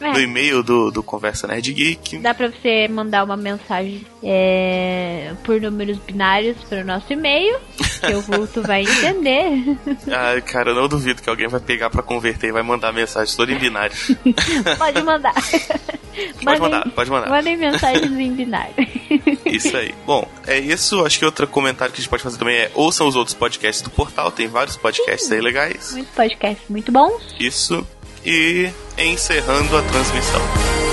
É. 0.00 0.10
no 0.12 0.20
e-mail 0.20 0.62
do, 0.62 0.90
do 0.90 1.02
Conversa 1.02 1.46
Nerd 1.46 1.72
Geek. 1.72 2.18
Dá 2.18 2.34
pra 2.34 2.48
você 2.48 2.88
mandar 2.88 3.24
uma 3.24 3.36
mensagem 3.36 4.04
é, 4.22 5.32
por 5.44 5.60
números 5.60 5.98
binários 5.98 6.56
para 6.68 6.80
o 6.80 6.84
nosso 6.84 7.12
e-mail, 7.12 7.58
que 8.00 8.14
o 8.14 8.20
vulto 8.22 8.62
vai 8.62 8.82
entender. 8.88 9.76
ah, 10.10 10.40
cara, 10.40 10.70
eu 10.70 10.74
não 10.74 10.88
duvido 10.88 11.22
que 11.22 11.28
alguém 11.28 11.46
vai 11.48 11.60
pegar 11.60 11.90
para 11.90 12.02
converter 12.02 12.48
e 12.48 12.52
vai 12.52 12.62
mandar 12.62 12.92
mensagem 12.92 13.36
toda 13.36 13.52
em 13.52 13.58
binário. 13.58 13.94
pode 14.78 15.02
mandar. 15.02 15.34
Pode 15.34 16.44
mandem, 16.44 16.60
mandar, 16.60 16.90
pode 16.90 17.10
mandar. 17.10 17.28
Mandem 17.28 17.56
mensagens 17.56 18.12
em 18.12 18.32
binário. 18.32 18.74
Isso 19.46 19.76
aí. 19.76 19.94
Bom, 20.06 20.28
é 20.46 20.58
isso. 20.58 21.04
Acho 21.04 21.18
que 21.18 21.24
outro 21.24 21.46
comentário 21.46 21.92
que 21.92 22.00
a 22.00 22.02
gente 22.02 22.10
pode 22.10 22.22
fazer 22.22 22.38
também 22.38 22.56
é 22.56 22.70
ouçam 22.74 23.06
os 23.06 23.16
outros 23.16 23.34
podcasts 23.34 23.82
do 23.82 23.90
portal. 23.90 24.30
Tem 24.30 24.46
vários 24.46 24.76
podcasts 24.76 25.28
Sim. 25.28 25.34
aí 25.34 25.40
legais. 25.40 25.92
Muitos 25.92 26.14
podcasts 26.14 26.68
muito 26.68 26.90
bons. 26.90 27.22
Isso. 27.38 27.86
E 28.24 28.70
encerrando 28.98 29.76
a 29.76 29.82
transmissão. 29.82 30.83